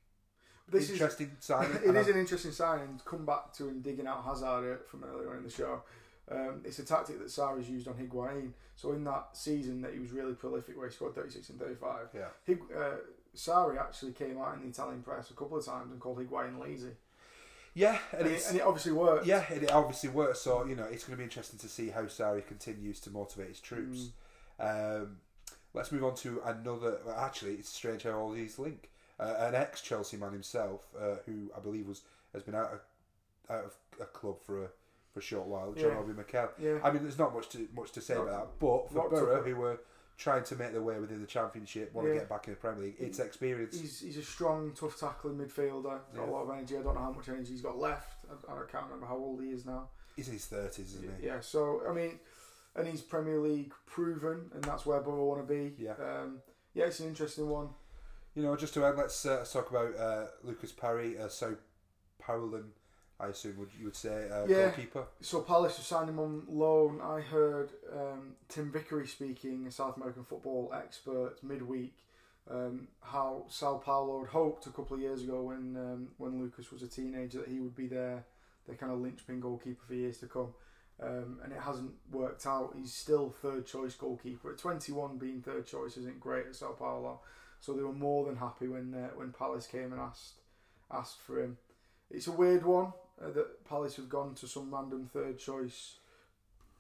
This 0.72 0.86
is 0.86 0.92
interesting 0.92 1.32
signing. 1.40 1.78
it 1.86 1.96
is 1.96 2.08
an 2.08 2.18
interesting 2.18 2.52
sign 2.52 2.80
and 2.82 3.06
come 3.06 3.26
back 3.26 3.54
to 3.54 3.68
him 3.68 3.82
digging 3.82 4.08
out 4.08 4.24
Hazard 4.24 4.74
uh, 4.74 4.90
from 4.90 5.04
earlier 5.04 5.32
on 5.32 5.38
in 5.38 5.44
the 5.44 5.50
show. 5.50 5.82
Um, 6.30 6.62
it's 6.64 6.80
a 6.80 6.86
tactic 6.86 7.20
that 7.20 7.28
Sarri's 7.28 7.70
used 7.70 7.88
on 7.88 7.96
Higuain. 7.96 8.52
So 8.76 8.94
in 8.94 9.04
that 9.04 9.30
season 9.34 9.82
that 9.82 9.94
he 9.94 10.00
was 10.00 10.12
really 10.12 10.34
prolific, 10.34 10.78
where 10.78 10.88
he 10.88 10.94
scored 10.94 11.14
36 11.14 11.50
and 11.50 11.60
35, 11.60 12.08
yeah. 12.16 12.22
Hig, 12.46 12.60
uh, 12.76 12.96
Sarri 13.36 13.80
actually 13.80 14.14
came 14.14 14.38
out 14.40 14.56
in 14.56 14.62
the 14.62 14.68
Italian 14.70 15.02
press 15.04 15.30
a 15.30 15.34
couple 15.34 15.58
of 15.58 15.66
times 15.66 15.92
and 15.92 16.00
called 16.00 16.18
Higuain 16.18 16.60
lazy, 16.60 16.92
Yeah, 17.74 17.98
and, 18.12 18.28
and, 18.28 18.32
it, 18.32 18.44
and 18.48 18.58
it 18.58 18.62
obviously 18.64 18.94
worked. 18.94 19.26
yeah, 19.26 19.44
and 19.50 19.64
it 19.64 19.72
obviously 19.72 20.10
works. 20.10 20.40
So 20.40 20.66
you 20.66 20.76
know, 20.76 20.86
it's 20.86 21.04
going 21.04 21.14
to 21.14 21.18
be 21.18 21.24
interesting 21.24 21.60
to 21.60 21.68
see 21.68 21.90
how 21.90 22.04
Sarri 22.04 22.46
continues 22.46 23.00
to 23.02 23.10
motivate 23.10 23.50
his 23.50 23.60
troops. 23.60 24.10
Mm. 24.60 25.02
Um, 25.02 25.18
let's 25.74 25.92
move 25.92 26.04
on 26.04 26.16
to 26.16 26.42
another. 26.46 27.00
Well, 27.06 27.18
actually, 27.18 27.54
it's 27.56 27.70
strange 27.70 28.04
how 28.04 28.12
all 28.12 28.32
these 28.32 28.58
link. 28.58 28.90
Uh, 29.22 29.36
an 29.48 29.56
ex 29.56 29.82
Chelsea 29.82 30.18
man 30.18 30.32
himself, 30.34 30.88
uh, 31.00 31.16
who 31.28 31.52
I 31.56 31.60
believe 31.60 31.88
was 31.88 32.02
has 32.34 32.42
been 32.44 32.56
out 32.56 32.72
of 32.74 32.80
out 33.56 33.66
of 33.66 33.74
a 34.00 34.06
club 34.06 34.38
for 34.44 34.64
a 34.64 34.68
for 35.14 35.20
a 35.20 35.24
short 35.24 35.46
while, 35.48 35.74
John 35.74 35.92
Yeah. 35.92 35.98
Obi 36.00 36.14
Mikel. 36.14 36.50
Yeah, 36.58 36.80
I 36.84 36.92
mean, 36.92 37.04
there's 37.04 37.20
not 37.20 37.34
much 37.34 37.50
to 37.50 37.68
much 37.76 37.92
to 37.92 38.02
say 38.02 38.16
No. 38.16 38.24
about 38.24 38.60
that. 38.60 38.60
But 38.60 38.90
for 38.92 39.10
Borough, 39.10 39.44
who 39.44 39.56
were 39.58 39.80
trying 40.18 40.44
to 40.46 40.56
make 40.56 40.72
their 40.72 40.82
way 40.82 41.00
within 41.00 41.20
the 41.22 41.28
Championship, 41.28 41.94
want 41.94 42.08
to 42.08 42.14
get 42.14 42.30
back 42.30 42.48
in 42.48 42.54
the 42.54 42.60
Premier 42.60 42.84
League, 42.86 42.96
it's 43.00 43.20
experience. 43.20 43.80
he's 43.80 44.00
he's 44.00 44.18
a 44.18 44.24
strong, 44.24 44.72
tough 44.74 44.98
tackling 45.00 45.38
midfielder. 45.38 45.84
Got 45.84 46.02
Yeah. 46.16 46.26
a 46.26 46.32
lot 46.32 46.44
of 46.44 46.50
energy. 46.52 46.78
I 46.78 46.82
don't 46.82 46.96
know 46.96 47.02
how 47.02 47.12
much 47.12 47.28
energy 47.30 47.52
he's 47.52 47.62
got 47.62 47.78
left. 47.78 48.26
I, 48.30 48.54
I 48.54 48.64
can't 48.72 48.86
remember 48.86 49.06
how 49.06 49.18
old 49.18 49.42
he 49.44 49.50
is 49.52 49.66
now. 49.66 49.90
He's 50.16 50.28
in 50.28 50.34
his 50.34 50.46
thirties, 50.46 50.96
isn't 50.96 51.20
he? 51.20 51.28
Yeah, 51.28 51.42
so 51.42 51.84
I 51.88 51.94
mean, 51.94 52.20
and 52.76 52.88
he's 52.88 53.02
Premier 53.02 53.40
League 53.40 53.74
proven, 53.86 54.50
and 54.54 54.64
that's 54.64 54.86
where 54.86 55.00
Borough 55.02 55.26
want 55.26 55.46
to 55.48 55.54
be. 55.54 55.76
Yeah. 55.78 55.94
um, 55.94 56.40
yeah, 56.74 56.86
it's 56.86 57.02
an 57.02 57.08
interesting 57.08 57.50
one. 57.50 57.70
You 58.36 58.44
know, 58.44 58.56
just 58.56 58.74
to 58.76 58.86
end, 58.86 58.98
let's 58.98 59.26
uh, 59.26 59.46
talk 59.52 59.70
about 59.70 59.96
uh, 59.98 60.28
Lucas 60.44 60.72
Perri, 60.72 61.18
uh, 61.20 61.28
so 61.28 61.58
Paulan 62.22 62.70
I 63.22 63.28
assume 63.28 63.58
would 63.60 63.70
you 63.78 63.86
would 63.86 63.96
say 63.96 64.30
uh, 64.30 64.46
Yeah. 64.48 64.66
goalkeeper. 64.68 65.06
So 65.22 65.42
Palace 65.42 65.78
have 65.78 65.86
signed 65.86 66.10
him 66.10 66.20
on 66.20 66.44
loan. 66.50 67.00
I 67.02 67.22
heard 67.22 67.72
um, 67.94 68.36
Tim 68.50 68.72
Vickery 68.72 69.08
speaking, 69.08 69.68
a 69.68 69.72
South 69.72 69.96
American 69.96 70.24
football 70.24 70.72
expert, 70.74 71.36
midweek, 71.44 71.94
um, 72.50 72.88
how 73.02 73.46
Sao 73.50 73.78
Paulo 73.78 74.22
had 74.22 74.30
hoped 74.30 74.66
a 74.66 74.72
couple 74.72 74.96
of 74.96 75.02
years 75.02 75.22
ago 75.22 75.44
when 75.44 75.78
um, 75.78 76.08
when 76.18 76.42
Lucas 76.42 76.72
was 76.72 76.82
a 76.82 76.88
teenager 76.88 77.40
that 77.40 77.48
he 77.48 77.60
would 77.60 77.76
be 77.76 77.88
their 77.88 78.26
their 78.66 78.76
kind 78.76 78.92
of 78.92 79.00
linchpin 79.00 79.40
goalkeeper 79.40 79.84
for 79.86 79.94
years 79.94 80.18
to 80.20 80.26
come. 80.28 80.54
Um, 81.00 81.40
and 81.44 81.52
it 81.52 81.60
hasn't 81.60 81.94
worked 82.12 82.46
out. 82.46 82.76
He's 82.78 82.94
still 82.94 83.32
third 83.42 83.66
choice 83.66 83.96
goalkeeper. 83.96 84.52
At 84.52 84.60
21, 84.60 85.18
being 85.18 85.42
third 85.42 85.66
choice 85.66 85.98
isn't 85.98 86.20
great 86.20 86.46
at 86.46 86.56
Sao 86.56 86.74
Paulo. 86.74 87.22
So 87.62 87.74
they 87.74 87.84
were 87.84 87.94
more 87.94 88.26
than 88.26 88.36
happy 88.36 88.68
when 88.68 88.94
uh, 88.94 89.10
when 89.16 89.32
Palace 89.32 89.68
came 89.68 89.94
and 89.94 90.02
asked 90.02 90.42
asked 90.92 91.20
for 91.22 91.42
him. 91.42 91.58
It's 92.10 92.28
a 92.28 92.32
weird 92.32 92.66
one 92.66 92.92
uh, 93.24 93.30
that 93.32 93.64
Palace 93.64 93.96
have 93.96 94.10
gone 94.10 94.36
to 94.36 94.48
some 94.48 94.74
random 94.74 95.10
third 95.14 95.40
choice. 95.40 95.98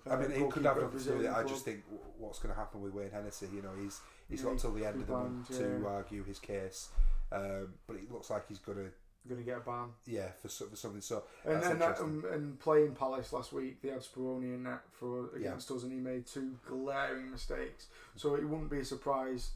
I 0.09 0.15
mean, 0.15 0.31
uh, 0.31 0.45
it 0.45 0.51
could 0.51 0.65
have 0.65 0.77
nothing 0.81 0.99
to 0.99 1.05
do 1.05 1.17
with 1.17 1.25
it. 1.27 1.31
I 1.31 1.43
just 1.43 1.63
think 1.63 1.83
what's 2.17 2.39
going 2.39 2.53
to 2.53 2.59
happen 2.59 2.81
with 2.81 2.93
Wayne 2.93 3.11
Hennessy. 3.11 3.47
You 3.53 3.61
know, 3.61 3.69
he's 3.79 4.01
he's 4.27 4.41
Yeah, 4.43 4.49
got 4.49 4.57
till 4.59 4.73
the 4.73 4.85
end 4.85 5.01
of 5.01 5.07
the 5.07 5.13
banned, 5.13 5.35
month 5.35 5.51
yeah. 5.51 5.57
to 5.59 5.87
argue 5.87 6.23
his 6.23 6.39
case, 6.39 6.89
um, 7.31 7.73
but 7.87 7.95
it 7.97 8.11
looks 8.11 8.29
like 8.31 8.47
he's 8.47 8.59
going 8.59 8.79
to 8.79 8.89
going 9.29 9.39
to 9.39 9.45
get 9.45 9.57
a 9.57 9.59
ban. 9.59 9.89
yeah 10.07 10.29
for, 10.41 10.47
for 10.47 10.75
something. 10.75 10.99
So 10.99 11.23
And 11.45 11.63
and, 11.63 11.79
that, 11.79 11.99
um, 11.99 12.25
and 12.31 12.59
playing 12.59 12.95
Palace 12.95 13.31
last 13.31 13.53
week, 13.53 13.79
they 13.83 13.89
had 13.89 13.99
Speroni 14.01 14.55
in 14.55 14.63
net 14.63 14.81
for 14.91 15.29
Yeah. 15.37 15.49
against 15.49 15.69
us, 15.69 15.83
and 15.83 15.91
he 15.91 15.99
made 15.99 16.25
two 16.25 16.57
glaring 16.67 17.29
mistakes. 17.29 17.85
So 18.15 18.33
it 18.33 18.43
wouldn't 18.43 18.71
be 18.71 18.79
a 18.79 18.85
surprise 18.85 19.51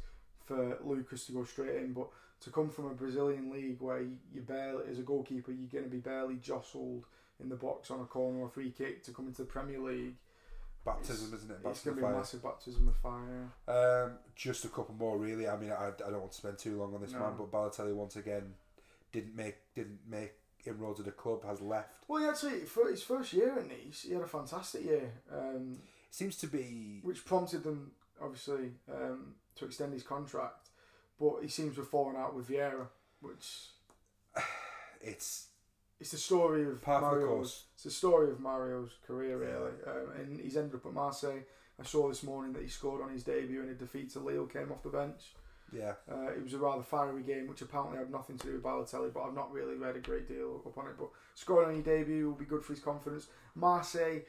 for 0.45 0.77
Lucas 0.83 1.25
to 1.25 1.31
go 1.33 1.43
straight 1.43 1.75
in, 1.77 1.93
but 1.93 2.07
to 2.41 2.49
come 2.49 2.69
from 2.69 2.85
a 2.87 2.93
Brazilian 2.93 3.51
league 3.51 3.77
where 3.79 4.01
you, 4.01 4.41
barely, 4.41 4.83
as 4.89 4.99
a 4.99 5.03
goalkeeper, 5.03 5.51
you're 5.51 5.69
going 5.69 5.83
to 5.85 5.89
be 5.89 5.97
barely 5.97 6.35
jostled 6.35 7.05
in 7.41 7.49
the 7.49 7.55
box 7.55 7.91
on 7.91 7.99
a 8.01 8.05
corner 8.05 8.39
or 8.39 8.49
free 8.49 8.71
kick 8.71 9.03
to 9.03 9.11
come 9.11 9.27
into 9.27 9.41
the 9.41 9.47
Premier 9.47 9.79
League. 9.79 10.15
baptism, 10.85 11.33
isn't 11.33 11.49
it? 11.49 11.55
It's 11.55 11.63
Baptism 11.63 11.93
going 11.95 11.97
of 11.97 12.03
to 12.03 12.07
be 12.09 12.13
a 12.13 12.17
massive 12.19 12.43
baptism 12.43 12.87
of 12.87 12.95
fire. 12.97 13.49
Um, 14.05 14.11
just 14.35 14.65
a 14.65 14.69
couple 14.69 14.95
more, 14.97 15.17
really. 15.17 15.47
I 15.47 15.57
mean, 15.57 15.71
I, 15.71 15.87
I 15.87 16.09
don't 16.11 16.19
want 16.19 16.31
to 16.31 16.37
spend 16.37 16.57
too 16.57 16.77
long 16.77 16.93
on 16.93 17.01
this 17.01 17.13
No. 17.13 17.19
man, 17.19 17.33
but 17.37 17.51
Balotelli 17.51 17.93
once 17.93 18.15
again 18.15 18.53
didn't 19.11 19.35
make 19.35 19.55
didn't 19.73 19.99
make 20.09 20.33
inroads 20.65 20.99
at 20.99 21.05
the 21.05 21.11
club. 21.11 21.43
Has 21.45 21.61
left. 21.61 22.03
Well, 22.07 22.21
he 22.21 22.27
actually, 22.29 22.59
for 22.61 22.89
his 22.89 23.01
first 23.01 23.33
year 23.33 23.57
at 23.57 23.67
Nice, 23.67 24.03
he 24.03 24.13
had 24.13 24.21
a 24.21 24.27
fantastic 24.27 24.83
year. 24.85 25.11
Um, 25.33 25.79
Seems 26.11 26.37
to 26.37 26.47
be 26.47 26.99
which 27.03 27.25
prompted 27.25 27.63
them 27.63 27.91
obviously 28.21 28.71
um, 28.91 29.35
to 29.55 29.65
extend 29.65 29.93
his 29.93 30.03
contract. 30.03 30.69
But 31.19 31.41
he 31.41 31.47
seems 31.47 31.75
to 31.75 31.81
have 31.81 31.89
fallen 31.89 32.15
out 32.17 32.35
with 32.35 32.49
Vieira, 32.49 32.87
which 33.21 33.67
it's 35.01 35.47
it's 35.99 36.11
the 36.11 36.17
story 36.17 36.63
of 36.65 36.81
part 36.81 37.03
of 37.03 37.11
Mario's. 37.11 37.27
course. 37.29 37.63
It's 37.75 37.83
the 37.83 37.91
story 37.91 38.29
of 38.31 38.39
Mario's 38.39 38.91
career 39.07 39.37
really, 39.37 39.71
um, 39.87 40.11
and 40.19 40.39
he's 40.41 40.57
ended 40.57 40.75
up 40.75 40.85
at 40.85 40.93
Marseille. 40.93 41.41
I 41.79 41.83
saw 41.83 42.07
this 42.07 42.23
morning 42.23 42.53
that 42.53 42.63
he 42.63 42.69
scored 42.69 43.01
on 43.01 43.11
his 43.11 43.23
debut 43.23 43.61
in 43.61 43.69
a 43.69 43.73
defeat 43.73 44.09
to 44.11 44.19
Lille, 44.19 44.45
came 44.45 44.71
off 44.71 44.83
the 44.83 44.89
bench. 44.89 45.33
Yeah, 45.73 45.93
Uh, 46.09 46.27
it 46.27 46.41
was 46.43 46.53
a 46.53 46.57
rather 46.57 46.83
fiery 46.83 47.23
game, 47.23 47.47
which 47.47 47.61
apparently 47.61 47.97
had 47.97 48.11
nothing 48.11 48.37
to 48.37 48.47
do 48.47 48.53
with 48.53 48.63
Balotelli, 48.63 49.11
but 49.13 49.23
I've 49.23 49.33
not 49.33 49.51
really 49.51 49.75
read 49.75 49.95
a 49.97 49.99
great 49.99 50.27
deal 50.27 50.61
up 50.65 50.77
on 50.77 50.87
it. 50.87 50.93
But 50.97 51.09
scoring 51.33 51.69
on 51.69 51.75
your 51.75 51.83
debut 51.83 52.27
will 52.29 52.35
be 52.37 52.45
good 52.45 52.63
for 52.63 52.71
his 52.73 52.81
confidence. 52.81 53.27
Marseille, 53.55 54.19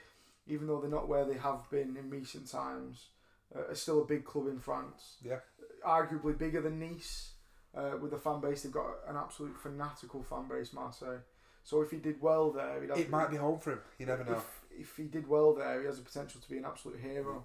even 0.48 0.66
though 0.66 0.80
they're 0.80 0.90
not 0.90 1.08
where 1.08 1.24
they 1.24 1.34
have 1.36 1.68
been 1.70 1.96
in 1.96 2.10
recent 2.10 2.50
times, 2.50 3.10
uh, 3.54 3.70
are 3.70 3.74
still 3.74 4.02
a 4.02 4.06
big 4.06 4.24
club 4.24 4.48
in 4.48 4.58
France. 4.58 5.16
Yeah. 5.22 5.38
Arguably 5.86 6.36
bigger 6.36 6.60
than 6.60 6.78
Nice, 6.78 7.32
uh, 7.74 7.92
with 8.00 8.10
the 8.10 8.18
fan 8.18 8.40
base. 8.40 8.62
They've 8.62 8.72
got 8.72 8.86
an 9.08 9.16
absolute 9.16 9.56
fanatical 9.56 10.22
fan 10.22 10.48
base, 10.48 10.72
Marseille. 10.72 11.18
So 11.62 11.82
if 11.82 11.90
he 11.90 11.96
did 11.98 12.20
well 12.20 12.52
there, 12.52 12.82
it 12.82 13.10
might 13.10 13.30
be 13.30 13.36
home 13.36 13.58
for 13.58 13.72
him. 13.72 13.80
You 13.98 14.06
never 14.06 14.24
know. 14.24 14.34
If, 14.34 14.80
if 14.80 14.96
he 14.96 15.04
did 15.04 15.28
well 15.28 15.52
there, 15.54 15.80
he 15.80 15.86
has 15.86 15.96
the 15.98 16.04
potential 16.04 16.40
to 16.40 16.48
be 16.48 16.58
an 16.58 16.64
absolute 16.64 17.00
hero. 17.00 17.44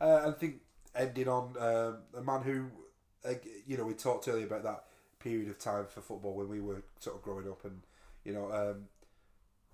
Uh, 0.00 0.22
I 0.26 0.30
think 0.32 0.56
ending 0.96 1.28
on 1.28 1.56
um, 1.58 1.98
a 2.16 2.22
man 2.22 2.42
who, 2.42 2.66
uh, 3.24 3.34
you 3.66 3.76
know, 3.76 3.84
we 3.84 3.94
talked 3.94 4.26
earlier 4.26 4.46
about 4.46 4.64
that 4.64 4.84
period 5.20 5.48
of 5.48 5.58
time 5.58 5.86
for 5.88 6.00
football 6.00 6.34
when 6.34 6.48
we 6.48 6.60
were 6.60 6.82
sort 6.98 7.14
of 7.14 7.22
growing 7.22 7.48
up, 7.48 7.64
and 7.64 7.82
you 8.24 8.32
know, 8.32 8.50
um, 8.52 8.88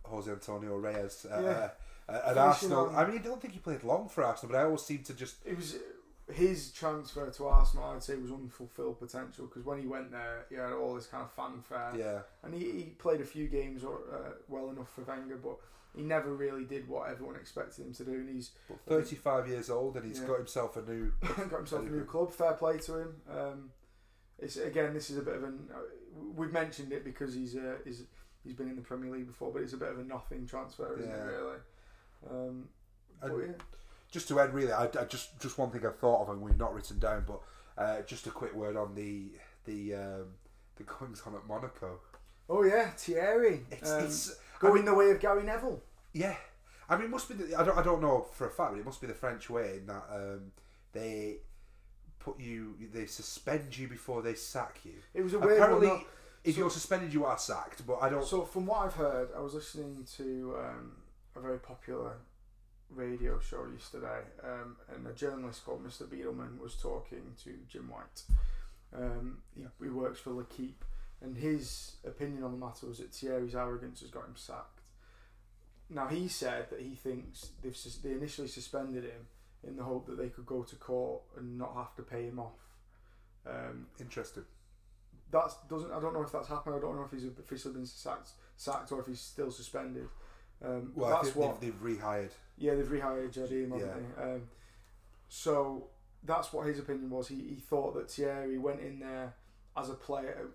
Jose 0.05 0.31
Antonio 0.31 0.77
Reyes 0.77 1.27
uh, 1.31 1.41
Yeah. 1.43 1.71
At 2.09 2.39
Arsenal. 2.39 2.87
on- 2.89 2.97
I 2.97 3.07
mean, 3.07 3.19
I 3.19 3.23
don't 3.23 3.41
think 3.41 3.55
he 3.55 3.61
played 3.61 3.85
long 3.85 4.09
for 4.09 4.25
Arsenal, 4.25 4.53
but 4.53 4.59
I 4.61 4.65
always 4.65 4.83
seem 4.83 5.03
to 5.05 5.15
just 5.15 5.37
it 5.47 5.57
was 5.57 5.77
his 6.33 6.73
transfer 6.73 7.29
to 7.31 7.47
Arsenal. 7.47 7.85
I'd 7.85 8.03
say 8.03 8.17
was 8.17 8.31
unfulfilled 8.31 8.99
potential 8.99 9.47
because 9.47 9.65
when 9.65 9.79
he 9.81 9.87
went 9.87 10.11
there, 10.11 10.45
he 10.51 10.57
had 10.57 10.73
all 10.73 10.95
this 10.95 11.07
kind 11.07 11.23
of 11.25 11.33
fanfare, 11.33 11.93
yeah. 11.97 12.21
and 12.43 12.55
he, 12.55 12.71
he 12.71 12.83
played 12.99 13.21
a 13.21 13.25
few 13.25 13.49
games 13.49 13.83
or, 13.85 14.01
uh, 14.13 14.31
well 14.49 14.71
enough 14.71 14.91
for 14.95 15.03
Wenger, 15.03 15.37
but 15.37 15.57
he 15.97 16.03
never 16.03 16.35
really 16.35 16.65
did 16.65 16.87
what 16.87 17.09
everyone 17.11 17.37
expected 17.37 17.85
him 17.87 17.95
to 17.95 18.05
do. 18.05 18.13
And 18.13 18.29
he's 18.29 18.51
But 18.69 18.79
35 18.87 19.49
years 19.49 19.71
old, 19.71 19.97
and 19.97 20.05
he's 20.07 20.21
Yeah. 20.21 20.27
got 20.27 20.37
himself 20.39 20.77
a 20.77 20.83
new. 20.83 21.13
got 21.23 21.51
himself 21.51 21.83
a 21.87 21.89
new 21.89 22.05
club. 22.05 22.31
Fair 22.33 22.53
play 22.53 22.77
to 22.79 22.99
him. 22.99 23.17
Um, 23.31 23.71
it's 24.39 24.57
again, 24.57 24.93
this 24.95 25.09
is 25.11 25.17
a 25.19 25.23
bit 25.23 25.35
of 25.37 25.45
an. 25.45 25.69
We've 26.37 26.53
mentioned 26.53 26.93
it 26.93 27.05
because 27.05 27.35
he's 27.35 27.57
uh, 27.57 27.77
he's 27.85 28.05
he's 28.45 28.53
been 28.53 28.69
in 28.69 28.77
the 28.77 28.83
Premier 28.83 29.11
League 29.11 29.27
before, 29.27 29.51
but 29.51 29.63
it's 29.63 29.73
a 29.73 29.77
bit 29.79 29.89
of 29.91 29.99
a 29.99 30.05
nothing 30.05 30.47
transfer, 30.47 30.95
isn't 30.99 31.09
Yeah. 31.11 31.17
it? 31.25 31.27
Really. 31.27 31.57
Um, 32.31 32.69
And- 33.23 33.43
yeah. 33.43 33.53
Just 34.11 34.27
to 34.29 34.41
end, 34.41 34.55
really, 34.55 34.73
I, 34.73 34.85
I 34.85 35.05
just 35.05 35.39
just 35.39 35.59
one 35.59 35.71
thing 35.71 35.85
I 35.85 35.91
thought 35.91 36.23
of 36.23 36.31
and 36.31 36.41
we've 36.41 36.57
not 36.57 36.73
written 36.75 36.99
down, 36.99 37.27
but 37.27 37.41
uh, 37.77 38.01
just 38.07 38.27
a 38.27 38.31
quick 38.31 38.55
word 38.55 38.75
on 38.75 38.95
the 38.95 39.33
the 39.67 39.95
um, 39.97 40.25
the 40.77 40.85
goings 40.85 41.23
on 41.27 41.35
at 41.35 41.47
Monaco. 41.47 42.01
Oh 42.49 42.63
yeah, 42.63 42.89
Thierry. 42.97 43.67
It's, 43.71 43.91
um, 43.91 44.05
it's 44.05 44.37
going 44.61 44.87
the 44.87 44.95
way 44.95 45.11
of 45.11 45.21
Gary 45.21 45.43
Neville. 45.45 45.83
Yeah, 46.15 46.37
I 46.89 46.97
mean, 46.97 47.05
it 47.05 47.11
must 47.11 47.29
be. 47.29 47.35
The, 47.35 47.55
I 47.61 47.63
don't. 47.63 47.77
I 47.77 47.83
don't 47.83 48.01
know 48.01 48.27
for 48.33 48.47
a 48.47 48.51
fact, 48.51 48.73
but 48.73 48.79
it 48.79 48.87
must 48.87 48.99
be 49.03 49.07
the 49.09 49.13
French 49.13 49.51
way 49.51 49.77
in 49.77 49.87
that 49.89 50.05
um, 50.11 50.53
they 50.95 51.41
put 52.19 52.41
you, 52.41 52.77
they 52.95 53.05
suspend 53.05 53.77
you 53.77 53.89
before 53.89 54.23
they 54.23 54.33
sack 54.35 54.79
you. 54.85 54.95
It 55.13 55.21
was 55.23 55.35
a 55.35 55.39
weird 55.39 55.59
Apparently, 55.61 56.07
if 56.45 56.55
so- 56.55 56.61
you're 56.63 56.71
suspended, 56.71 57.13
you 57.13 57.27
are 57.27 57.37
sacked. 57.37 57.87
But 57.87 57.99
I 58.01 58.09
don't. 58.09 58.25
So 58.25 58.47
from 58.47 58.65
what 58.65 58.87
I've 58.87 58.95
heard, 58.95 59.29
I 59.37 59.41
was 59.41 59.53
listening 59.53 60.07
to 60.17 60.57
um, 60.61 60.93
a 61.39 61.43
very 61.43 61.59
popular 61.59 62.17
radio 62.91 63.39
show 63.39 63.67
yesterday, 63.73 64.23
um, 64.43 64.77
and 64.95 65.07
a 65.07 65.13
journalist 65.13 65.65
called 65.65 65.87
Mr. 65.87 66.03
Beadleman 66.03 66.59
was 66.59 66.75
talking 66.75 67.35
to 67.45 67.55
Jim 67.69 67.89
White. 67.89 68.23
Um, 68.97 69.39
he, 69.55 69.65
he 69.83 69.91
works 69.91 70.21
for 70.21 70.31
L'Equipe, 70.31 70.85
and 71.23 71.37
his 71.37 71.97
opinion 72.07 72.43
on 72.43 72.53
the 72.53 72.59
matter 72.59 72.87
was 72.87 72.99
that 72.99 73.13
Thierry's 73.13 73.55
arrogance 73.55 74.01
has 74.01 74.11
got 74.11 74.25
him 74.25 74.35
sacked. 74.37 74.81
Now 75.91 76.07
he 76.09 76.29
said 76.29 76.71
that 76.71 76.81
he 76.81 76.95
thinks 76.95 77.51
they've 77.63 77.77
sus- 77.77 77.97
they 77.97 78.13
initially 78.13 78.49
suspended 78.49 79.05
him 79.05 79.27
in 79.67 79.77
the 79.77 79.85
hope 79.85 80.07
that 80.07 80.19
they 80.19 80.29
could 80.29 80.47
go 80.47 80.63
to 80.63 80.77
court 80.77 81.23
and 81.37 81.59
not 81.59 81.75
have 81.75 81.95
to 81.97 82.03
pay 82.03 82.25
him 82.25 82.39
off. 82.39 82.59
Um, 83.47 83.87
Interesting. 83.99 84.45
that's 85.31 85.57
doesn't. 85.71 85.91
I 85.91 86.01
don't 86.01 86.13
know 86.13 86.23
if 86.23 86.33
that's 86.33 86.49
happened. 86.49 86.77
I 86.77 86.81
don't 86.81 86.97
know 86.97 87.05
if 87.05 87.11
he's 87.11 87.25
officially 87.25 87.75
been 87.75 87.87
sacked, 87.87 88.31
sacked 88.57 88.93
or 88.93 89.01
if 89.01 89.07
he's 89.07 89.21
still 89.21 89.51
suspended. 89.51 90.09
Um, 90.65 90.93
Well, 90.95 91.11
that's 91.11 91.35
what. 91.37 91.61
they've, 91.61 91.73
they've 91.83 91.97
rehired. 91.99 92.31
Yeah, 92.57 92.75
they've 92.75 92.87
rehired 92.87 93.33
Jardim, 93.33 93.71
haven't 93.73 93.81
Yeah. 93.81 93.95
they? 94.17 94.23
Um, 94.35 94.43
so 95.29 95.89
that's 96.25 96.53
what 96.53 96.67
his 96.67 96.79
opinion 96.79 97.11
was. 97.11 97.29
He, 97.29 97.37
he 97.37 97.55
thought 97.57 97.95
that 97.95 98.11
Thierry 98.11 98.59
went 98.59 98.81
in 98.81 98.99
there 98.99 99.35
as 99.77 99.89
a 99.91 99.95
player 99.95 100.49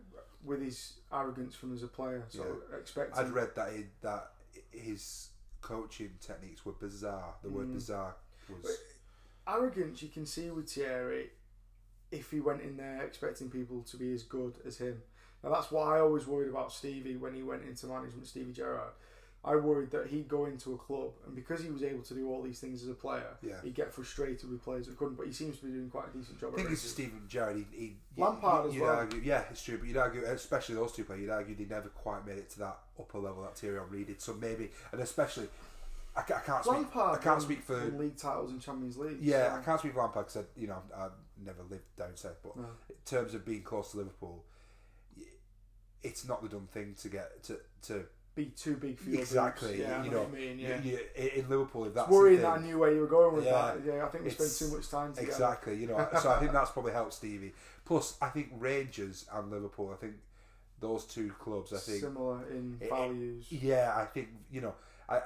with 0.44 0.62
his 0.62 0.94
arrogance 1.12 1.56
from 1.56 1.74
as 1.74 1.84
a 1.84 1.88
player. 1.88 2.24
So 2.30 2.58
expecting. 2.78 3.18
I'd 3.18 3.32
read 3.32 3.56
that 3.56 3.72
he, 3.74 3.86
that 4.02 4.32
his 4.72 5.30
coaching 5.62 6.12
techniques 6.20 6.66
were 6.66 6.74
bizarre. 6.74 7.36
The 7.42 7.50
word 7.50 7.68
Mm. 7.70 7.74
bizarre 7.76 8.16
was. 8.50 8.78
arrogance 9.48 10.02
you 10.02 10.10
can 10.10 10.26
see 10.26 10.50
with 10.50 10.70
Thierry 10.70 11.30
if 12.12 12.32
he 12.32 12.40
went 12.40 12.62
in 12.62 12.76
there 12.78 13.02
expecting 13.04 13.50
people 13.50 13.82
to 13.84 13.98
be 13.98 14.14
as 14.14 14.24
good 14.24 14.56
as 14.66 14.78
him. 14.78 15.02
Now 15.44 15.50
that's 15.52 15.72
what 15.72 15.88
I 15.88 16.00
always 16.00 16.28
worried 16.28 16.50
about 16.50 16.72
Stevie 16.74 17.16
when 17.18 17.34
he 17.34 17.44
went 17.44 17.64
into 17.64 17.88
management, 17.88 18.28
Stevie 18.28 18.52
Gerrard. 18.54 18.94
I 19.46 19.58
worried 19.58 19.92
that 19.92 20.08
he'd 20.08 20.30
go 20.30 20.46
into 20.46 20.74
a 20.74 20.78
club 20.78 21.12
and 21.26 21.36
because 21.36 21.62
he 21.62 21.70
was 21.70 21.84
able 21.84 22.02
to 22.04 22.14
do 22.14 22.30
all 22.30 22.42
these 22.42 22.60
things 22.62 22.82
as 22.82 22.88
a 22.90 22.94
player, 22.94 23.36
Yeah. 23.42 23.62
he'd 23.62 23.76
get 23.76 23.94
frustrated 23.94 24.50
with 24.50 24.64
players 24.64 24.88
that 24.88 24.98
couldn't. 24.98 25.16
But 25.16 25.28
he 25.28 25.34
seems 25.34 25.60
to 25.60 25.66
be 25.66 25.72
doing 25.74 25.90
quite 25.90 26.06
a 26.14 26.18
decent 26.18 26.40
job. 26.40 26.54
I 26.54 26.58
think 26.58 26.72
it's 26.72 26.86
it. 26.86 26.88
Stephen 26.88 27.24
Gerrard. 27.28 27.58
He, 27.58 27.66
he, 27.78 27.98
Lampard 28.16 28.70
as 28.72 28.78
well. 28.80 28.96
Argue, 28.96 29.20
yeah, 29.22 29.44
it's 29.52 29.62
true, 29.62 29.78
but 29.78 29.88
you'd 29.88 29.98
argue, 29.98 30.24
especially 30.24 30.76
those 30.76 30.94
two 30.94 31.04
players, 31.04 31.22
you'd 31.22 31.30
argue 31.30 31.56
they 31.56 31.66
never 31.66 31.90
quite 31.90 32.26
made 32.26 32.38
it 32.38 32.50
to 32.52 32.60
that 32.60 32.78
upper 32.98 33.20
level 33.20 33.42
that 33.44 33.58
Thierry 33.58 33.80
Henry 33.80 34.06
did. 34.06 34.22
So 34.22 34.34
maybe, 34.34 34.70
and 34.94 35.02
especially, 35.02 35.50
I, 36.16 36.22
I 36.22 36.24
can't 36.24 36.64
speak. 36.64 36.74
Lampard 36.76 37.20
I 37.20 37.22
can't 37.24 37.42
speak 37.42 37.64
for. 37.64 37.84
league 37.92 38.16
titles 38.16 38.52
and 38.52 38.62
Champions 38.62 38.98
League. 38.98 39.18
Yeah, 39.20 39.54
so- 39.56 39.60
I 39.60 39.64
can't 39.64 39.80
speak 39.82 39.92
for 39.94 40.00
Lampard 40.04 40.28
because 40.28 40.46
you 40.56 40.68
know 40.68 40.82
I've 40.96 41.12
never 41.44 41.64
lived 41.70 41.84
down 41.98 42.16
south, 42.16 42.38
but 42.44 42.56
No. 42.56 42.64
in 42.90 42.96
terms 43.06 43.34
of 43.34 43.44
being 43.46 43.64
close 43.64 43.92
to 43.92 43.98
Liverpool, 43.98 44.46
it's 46.02 46.26
not 46.28 46.42
the 46.42 46.50
done 46.50 46.68
thing 46.68 46.96
to 47.02 47.10
get 47.10 47.44
to 47.44 47.60
to 47.88 48.06
be 48.36 48.46
too 48.48 48.76
big 48.76 48.98
for 49.00 49.10
your 49.10 49.22
Exactly. 49.22 49.82
Yeah, 49.82 50.02
I 50.02 50.04
you 50.06 50.12
know, 50.12 50.18
know, 50.18 50.24
what 50.30 50.40
you 50.42 50.48
mean. 50.48 50.60
Yeah. 50.60 50.82
you, 50.82 51.00
you, 51.16 51.30
in 51.36 51.50
Liverpool. 51.50 51.86
If 51.86 51.94
that's 51.94 52.08
it's 52.08 52.14
worrying 52.14 52.38
thing- 52.42 52.50
that 52.50 52.60
I 52.60 52.62
knew 52.64 52.80
where 52.80 52.92
you 52.92 53.02
were 53.02 53.08
going 53.08 53.36
with 53.36 53.46
Yeah. 53.46 53.76
that. 53.76 53.86
Yeah, 53.86 54.06
I 54.06 54.10
think 54.10 54.24
we 54.24 54.30
spent 54.32 54.52
too 54.58 54.76
much 54.76 54.90
time 54.90 55.14
together. 55.14 55.32
Exactly, 55.32 55.76
you 55.78 55.88
know. 55.88 56.08
so 56.22 56.32
I 56.32 56.40
think 56.40 56.52
that's 56.52 56.72
probably 56.72 56.94
helped 56.94 57.14
Stevie. 57.14 57.54
Plus, 57.86 58.18
I 58.22 58.30
think 58.30 58.50
Rangers 58.58 59.26
and 59.32 59.52
Liverpool. 59.52 59.92
I 59.94 59.98
think 59.98 60.14
those 60.80 61.06
two 61.06 61.32
clubs. 61.40 61.72
I 61.74 61.78
think. 61.78 62.00
similar 62.02 62.44
in 62.50 62.78
It- 62.82 62.90
values. 62.90 63.52
Yeah, 63.52 63.94
I 63.96 64.06
think 64.06 64.30
you 64.52 64.62
know. 64.62 64.74
I 65.08 65.22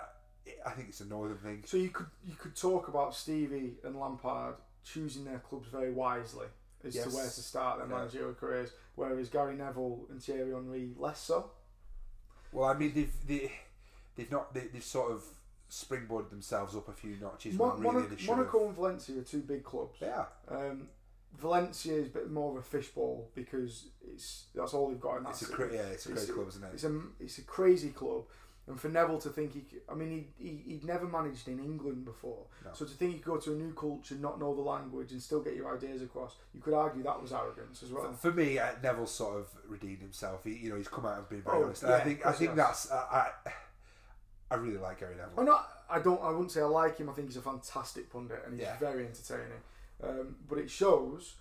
I 0.65 0.71
think 0.71 0.89
it's 0.89 1.01
a 1.01 1.05
northern 1.05 1.37
thing. 1.37 1.63
So 1.65 1.77
you 1.77 1.89
could 1.89 2.07
you 2.25 2.35
could 2.35 2.55
talk 2.55 2.87
about 2.87 3.15
Stevie 3.15 3.75
and 3.83 3.95
Lampard 3.99 4.55
choosing 4.83 5.25
their 5.25 5.39
clubs 5.39 5.67
very 5.69 5.91
wisely 5.91 6.47
as 6.83 6.95
Yes. 6.95 7.05
to 7.05 7.15
where 7.15 7.25
to 7.25 7.29
start 7.31 7.79
their 7.79 7.87
managerial 7.87 8.33
careers, 8.33 8.71
whereas 8.95 9.29
Gary 9.29 9.55
Neville 9.55 10.05
and 10.09 10.21
Thierry 10.23 10.51
Henry 10.53 10.91
less 10.97 11.19
so. 11.19 11.51
Well, 12.51 12.69
I 12.69 12.73
mean, 12.77 12.93
they've 12.93 13.13
they, 13.27 13.51
they've 14.15 14.31
not 14.31 14.53
they, 14.53 14.61
they've 14.71 14.83
sort 14.83 15.11
of 15.11 15.23
springboarded 15.71 16.29
themselves 16.29 16.75
up 16.75 16.87
a 16.87 16.93
few 16.93 17.15
notches. 17.21 17.55
Mon- 17.55 17.79
really 17.79 17.93
Monaco. 17.93 18.25
Monaco 18.35 18.65
and 18.67 18.75
Valencia 18.75 19.17
are 19.19 19.21
two 19.23 19.41
big 19.41 19.63
clubs. 19.63 19.97
Yeah, 20.01 20.25
Um, 20.47 20.87
Valencia 21.37 21.93
is 21.93 22.07
a 22.07 22.11
bit 22.11 22.31
more 22.31 22.51
of 22.51 22.57
a 22.57 22.61
fishbowl 22.61 23.29
because 23.35 23.87
it's 24.13 24.45
that's 24.55 24.73
all 24.73 24.89
they've 24.89 24.99
got 24.99 25.17
in 25.17 25.23
that 25.23 25.31
it's 25.31 25.41
a 25.43 25.45
cra- 25.51 25.71
yeah, 25.73 25.81
it's 25.81 26.05
a 26.07 26.11
It's 26.13 26.25
great 26.25 26.29
a- 26.29 26.33
club, 26.33 26.47
isn't 26.47 26.63
it? 26.63 26.69
It's 26.73 26.83
a 26.85 27.01
it's 27.19 27.37
a 27.37 27.41
crazy 27.43 27.89
club, 27.89 28.23
and 28.67 28.79
for 28.79 28.89
Neville 28.89 29.19
to 29.19 29.29
think 29.29 29.53
he, 29.53 29.63
I 29.89 29.93
mean, 29.95 30.25
he, 30.37 30.43
he 30.45 30.63
he'd 30.73 30.83
never 30.85 31.05
managed 31.07 31.47
in 31.47 31.59
England 31.59 32.03
before, 32.05 32.45
No. 32.65 32.71
so 32.73 32.85
to 32.85 32.91
think 32.91 33.13
you 33.13 33.19
could 33.19 33.33
go 33.33 33.37
to 33.39 33.53
a 33.53 33.55
new 33.55 33.73
culture, 33.73 34.15
not 34.15 34.39
know 34.39 34.53
the 34.53 34.61
language, 34.61 35.11
and 35.13 35.21
still 35.21 35.41
get 35.41 35.55
your 35.55 35.73
ideas 35.75 36.01
across, 36.01 36.35
you 36.53 36.59
could 36.61 36.73
argue 36.73 37.01
that 37.03 37.21
was 37.21 37.31
arrogance 37.31 37.81
as 37.83 37.91
well. 37.91 38.11
For 38.13 38.31
me, 38.31 38.59
uh, 38.59 38.71
Neville 38.83 39.07
sort 39.07 39.37
of 39.39 39.47
redeemed 39.67 40.01
himself. 40.01 40.43
He, 40.43 40.53
you 40.55 40.69
know, 40.69 40.75
he's 40.75 40.87
come 40.89 41.05
out 41.05 41.17
and 41.17 41.29
been 41.29 41.41
very 41.41 41.57
Oh, 41.57 41.63
honest. 41.65 41.83
And 41.83 41.93
I 41.93 41.99
think 42.01 42.25
I 42.25 42.31
think 42.33 42.51
he 42.51 42.55
that's 42.57 42.91
uh, 42.91 43.05
I 43.09 43.29
I 44.51 44.55
really 44.55 44.77
like 44.77 44.99
Gary 44.99 45.15
Neville. 45.15 45.33
I'm 45.39 45.45
not. 45.45 45.67
I 45.89 45.99
don't. 45.99 46.21
I 46.21 46.29
wouldn't 46.31 46.51
say 46.51 46.61
I 46.61 46.65
like 46.65 46.97
him. 46.97 47.09
I 47.09 47.13
think 47.13 47.27
he's 47.29 47.37
a 47.37 47.41
fantastic 47.41 48.11
pundit 48.11 48.41
and 48.45 48.53
he's 48.53 48.61
Yeah. 48.63 48.77
very 48.77 49.05
entertaining. 49.05 49.61
Um, 50.03 50.35
but 50.49 50.57
it 50.59 50.69
shows 50.69 51.35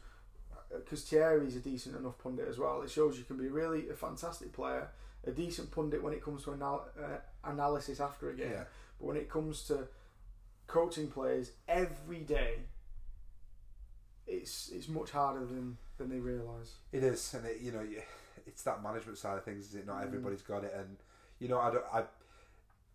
because 0.74 1.02
Thierry's 1.04 1.56
a 1.56 1.60
decent 1.60 1.96
enough 1.96 2.18
pundit 2.18 2.48
as 2.48 2.58
well. 2.58 2.82
It 2.82 2.90
shows 2.90 3.18
you 3.18 3.24
can 3.24 3.36
be 3.36 3.48
really 3.48 3.88
a 3.88 3.94
fantastic 3.94 4.52
player, 4.52 4.88
a 5.26 5.30
decent 5.30 5.70
pundit 5.70 6.02
when 6.02 6.12
it 6.12 6.22
comes 6.22 6.44
to 6.44 6.54
anal- 6.54 6.86
uh, 6.98 7.18
analysis 7.44 8.00
after 8.00 8.30
a 8.30 8.34
game. 8.34 8.50
Yeah. 8.50 8.64
But 8.98 9.06
when 9.06 9.16
it 9.16 9.28
comes 9.28 9.64
to 9.64 9.88
coaching 10.66 11.08
players 11.08 11.52
every 11.68 12.20
day, 12.20 12.60
it's 14.26 14.70
it's 14.74 14.88
much 14.88 15.10
harder 15.10 15.44
than 15.44 15.76
than 15.98 16.08
they 16.08 16.18
realise. 16.18 16.74
It 16.92 17.02
is, 17.02 17.34
and 17.34 17.46
it, 17.46 17.60
you 17.60 17.72
know, 17.72 17.86
it's 18.46 18.62
that 18.62 18.82
management 18.82 19.18
side 19.18 19.38
of 19.38 19.44
things. 19.44 19.66
Is 19.66 19.74
it 19.74 19.86
not? 19.86 20.02
Mm. 20.02 20.06
Everybody's 20.06 20.42
got 20.42 20.64
it, 20.64 20.74
and 20.76 20.96
you 21.38 21.48
know, 21.48 21.60
I 21.60 21.70
don't. 21.70 21.84
I, 21.92 22.04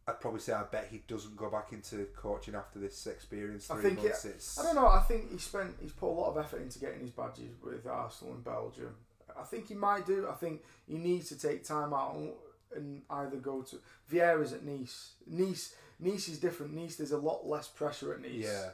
I'd 0.07 0.19
probably 0.19 0.39
say 0.39 0.53
I 0.53 0.63
bet 0.63 0.87
he 0.89 1.03
doesn't 1.07 1.37
go 1.37 1.49
back 1.49 1.71
into 1.73 2.07
coaching 2.15 2.55
after 2.55 2.79
this 2.79 3.05
experience. 3.05 3.69
I 3.69 3.77
think 3.81 4.01
months. 4.01 4.25
It's 4.25 4.59
I 4.59 4.63
don't 4.63 4.75
know. 4.75 4.87
I 4.87 4.99
think 5.01 5.31
he 5.31 5.37
spent 5.37 5.75
he's 5.79 5.91
put 5.91 6.09
a 6.09 6.15
lot 6.15 6.31
of 6.31 6.37
effort 6.37 6.61
into 6.61 6.79
getting 6.79 7.01
his 7.01 7.11
badges 7.11 7.53
with 7.63 7.85
Arsenal 7.85 8.33
and 8.33 8.43
Belgium. 8.43 8.95
I 9.39 9.43
think 9.43 9.67
he 9.67 9.75
might 9.75 10.05
do. 10.05 10.27
I 10.29 10.33
think 10.33 10.61
he 10.87 10.97
needs 10.97 11.29
to 11.29 11.37
take 11.37 11.63
time 11.63 11.93
out 11.93 12.15
and, 12.75 13.01
either 13.09 13.35
go 13.37 13.61
to 13.63 13.77
Vieira's 14.09 14.53
at 14.53 14.63
Nice. 14.63 15.13
Nice 15.27 15.75
Nice 15.99 16.27
is 16.29 16.39
different. 16.39 16.73
Nice 16.73 16.95
there's 16.95 17.11
a 17.11 17.17
lot 17.17 17.45
less 17.45 17.67
pressure 17.67 18.13
at 18.13 18.21
Nice 18.21 18.31
Yeah, 18.45 18.69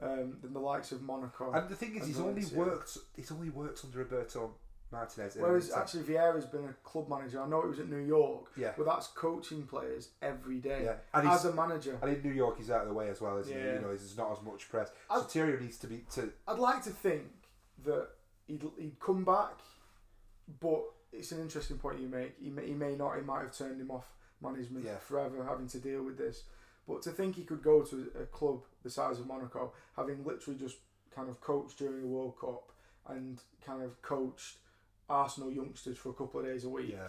um, 0.00 0.38
than 0.42 0.52
the 0.52 0.60
likes 0.60 0.90
of 0.92 1.02
Monaco. 1.02 1.52
and 1.52 1.68
the 1.68 1.76
thing 1.76 1.96
is, 1.96 2.06
he's 2.06 2.18
only 2.18 2.42
Valencia. 2.42 2.58
worked. 2.58 2.98
He's 3.16 3.30
only 3.30 3.50
worked 3.50 3.84
under 3.84 3.98
Roberto 3.98 4.54
Martinez. 4.90 5.36
Whereas 5.38 5.70
actually 5.72 6.02
Vieira's 6.04 6.44
been 6.46 6.64
a 6.64 6.72
club 6.84 7.08
manager. 7.08 7.42
I 7.42 7.46
know 7.48 7.60
it 7.62 7.68
was 7.68 7.78
at 7.80 7.88
New 7.88 8.04
York, 8.04 8.46
yeah, 8.56 8.72
but 8.76 8.86
that's 8.86 9.06
coaching 9.08 9.62
players 9.64 10.10
every 10.20 10.58
day 10.58 10.82
yeah, 10.84 10.94
and 11.14 11.28
he's 11.28 11.38
as 11.38 11.44
a 11.46 11.52
manager. 11.52 11.98
and 12.02 12.14
in 12.16 12.22
New 12.22 12.32
York, 12.32 12.58
he's 12.58 12.70
out 12.70 12.82
of 12.82 12.88
the 12.88 12.94
way 12.94 13.08
as 13.08 13.20
well, 13.20 13.38
isn't 13.38 13.52
he? 13.52 13.58
Yeah. 13.58 13.74
You 13.74 13.80
know, 13.80 13.88
there's 13.88 14.16
not 14.16 14.32
as 14.32 14.42
much 14.44 14.68
press. 14.70 14.90
So 15.10 15.22
Thierry 15.22 15.60
needs 15.60 15.78
to 15.78 15.86
be 15.86 16.04
to. 16.14 16.32
I'd 16.46 16.58
like 16.58 16.82
to 16.84 16.90
think 16.90 17.24
that 17.84 18.08
he'd, 18.46 18.62
he'd 18.78 19.00
come 19.00 19.24
back, 19.24 19.58
but 20.60 20.82
it's 21.12 21.32
an 21.32 21.40
interesting 21.40 21.78
point 21.78 22.00
you 22.00 22.08
make. 22.08 22.34
He 22.40 22.50
may, 22.50 22.66
he 22.66 22.74
may 22.74 22.94
not. 22.96 23.16
He 23.16 23.22
might 23.22 23.42
have 23.42 23.56
turned 23.56 23.80
him 23.80 23.90
off 23.90 24.06
management 24.40 24.84
Yeah. 24.84 24.96
forever, 24.98 25.44
having 25.44 25.68
to 25.68 25.78
deal 25.78 26.02
with 26.02 26.16
this. 26.18 26.44
But 26.88 27.02
to 27.02 27.10
think 27.10 27.36
he 27.36 27.44
could 27.44 27.62
go 27.62 27.82
to 27.82 28.10
a 28.20 28.24
club 28.26 28.62
the 28.82 28.90
size 28.90 29.20
of 29.20 29.26
Monaco, 29.26 29.72
having 29.96 30.24
literally 30.24 30.58
just 30.58 30.78
kind 31.14 31.28
of 31.28 31.40
coached 31.40 31.78
during 31.78 32.00
the 32.02 32.08
World 32.08 32.34
Cup 32.40 32.72
and 33.06 33.40
kind 33.64 33.82
of 33.82 34.00
coached 34.02 34.58
Arsenal 35.08 35.50
youngsters 35.52 35.98
for 35.98 36.08
a 36.10 36.14
couple 36.14 36.40
of 36.40 36.46
days 36.46 36.64
a 36.64 36.68
week, 36.68 36.90
Yeah, 36.92 37.08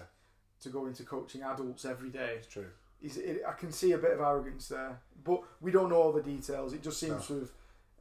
to 0.61 0.69
go 0.69 0.85
into 0.85 1.03
coaching 1.03 1.41
adults 1.41 1.85
every 1.85 2.09
day. 2.09 2.35
it's 2.37 2.47
true. 2.47 2.69
Is 3.01 3.17
it, 3.17 3.41
I 3.47 3.53
can 3.53 3.71
see 3.71 3.91
a 3.93 3.97
bit 3.97 4.11
of 4.11 4.19
arrogance 4.21 4.67
there, 4.69 5.01
but 5.23 5.41
we 5.61 5.71
don't 5.71 5.89
know 5.89 6.01
all 6.01 6.11
the 6.13 6.21
details. 6.21 6.73
It 6.73 6.83
just 6.83 6.99
seems 6.99 7.29
No. 7.29 7.35
to 7.35 7.39
have 7.41 7.51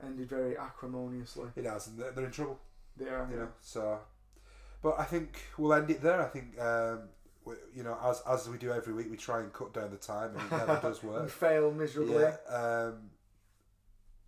ended 0.04 0.28
very 0.28 0.56
acrimoniously. 0.56 1.48
It 1.56 1.64
has, 1.64 1.86
and 1.88 1.98
they're, 1.98 2.12
they're 2.12 2.26
in 2.26 2.30
trouble. 2.32 2.58
They 2.96 3.08
are, 3.08 3.28
you 3.30 3.36
know. 3.38 3.48
So, 3.60 4.00
but 4.82 4.98
I 4.98 5.04
think 5.04 5.40
we'll 5.58 5.72
end 5.74 5.90
it 5.90 6.02
there. 6.02 6.20
I 6.20 6.26
think 6.28 6.58
um, 6.60 7.08
we, 7.44 7.54
you 7.74 7.82
know, 7.82 7.96
as 8.04 8.22
as 8.28 8.48
we 8.48 8.58
do 8.58 8.72
every 8.72 8.92
week, 8.94 9.10
we 9.10 9.16
try 9.16 9.40
and 9.40 9.52
cut 9.52 9.72
down 9.72 9.90
the 9.90 9.96
time, 9.96 10.34
and 10.36 10.44
it 10.52 10.66
never 10.66 10.80
does 10.82 11.02
work. 11.10 11.28
fail 11.30 11.70
miserably. 11.72 12.20
Yeah. 12.22 12.36
Um, 12.54 13.10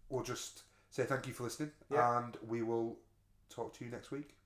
we'll 0.08 0.22
just 0.22 0.62
say 0.90 1.04
thank 1.04 1.26
you 1.26 1.32
for 1.32 1.42
listening, 1.44 1.72
Yeah. 1.90 2.18
and 2.24 2.36
we 2.46 2.62
will 2.62 2.98
talk 3.50 3.76
to 3.78 3.84
you 3.84 3.90
next 3.90 4.10
week. 4.10 4.36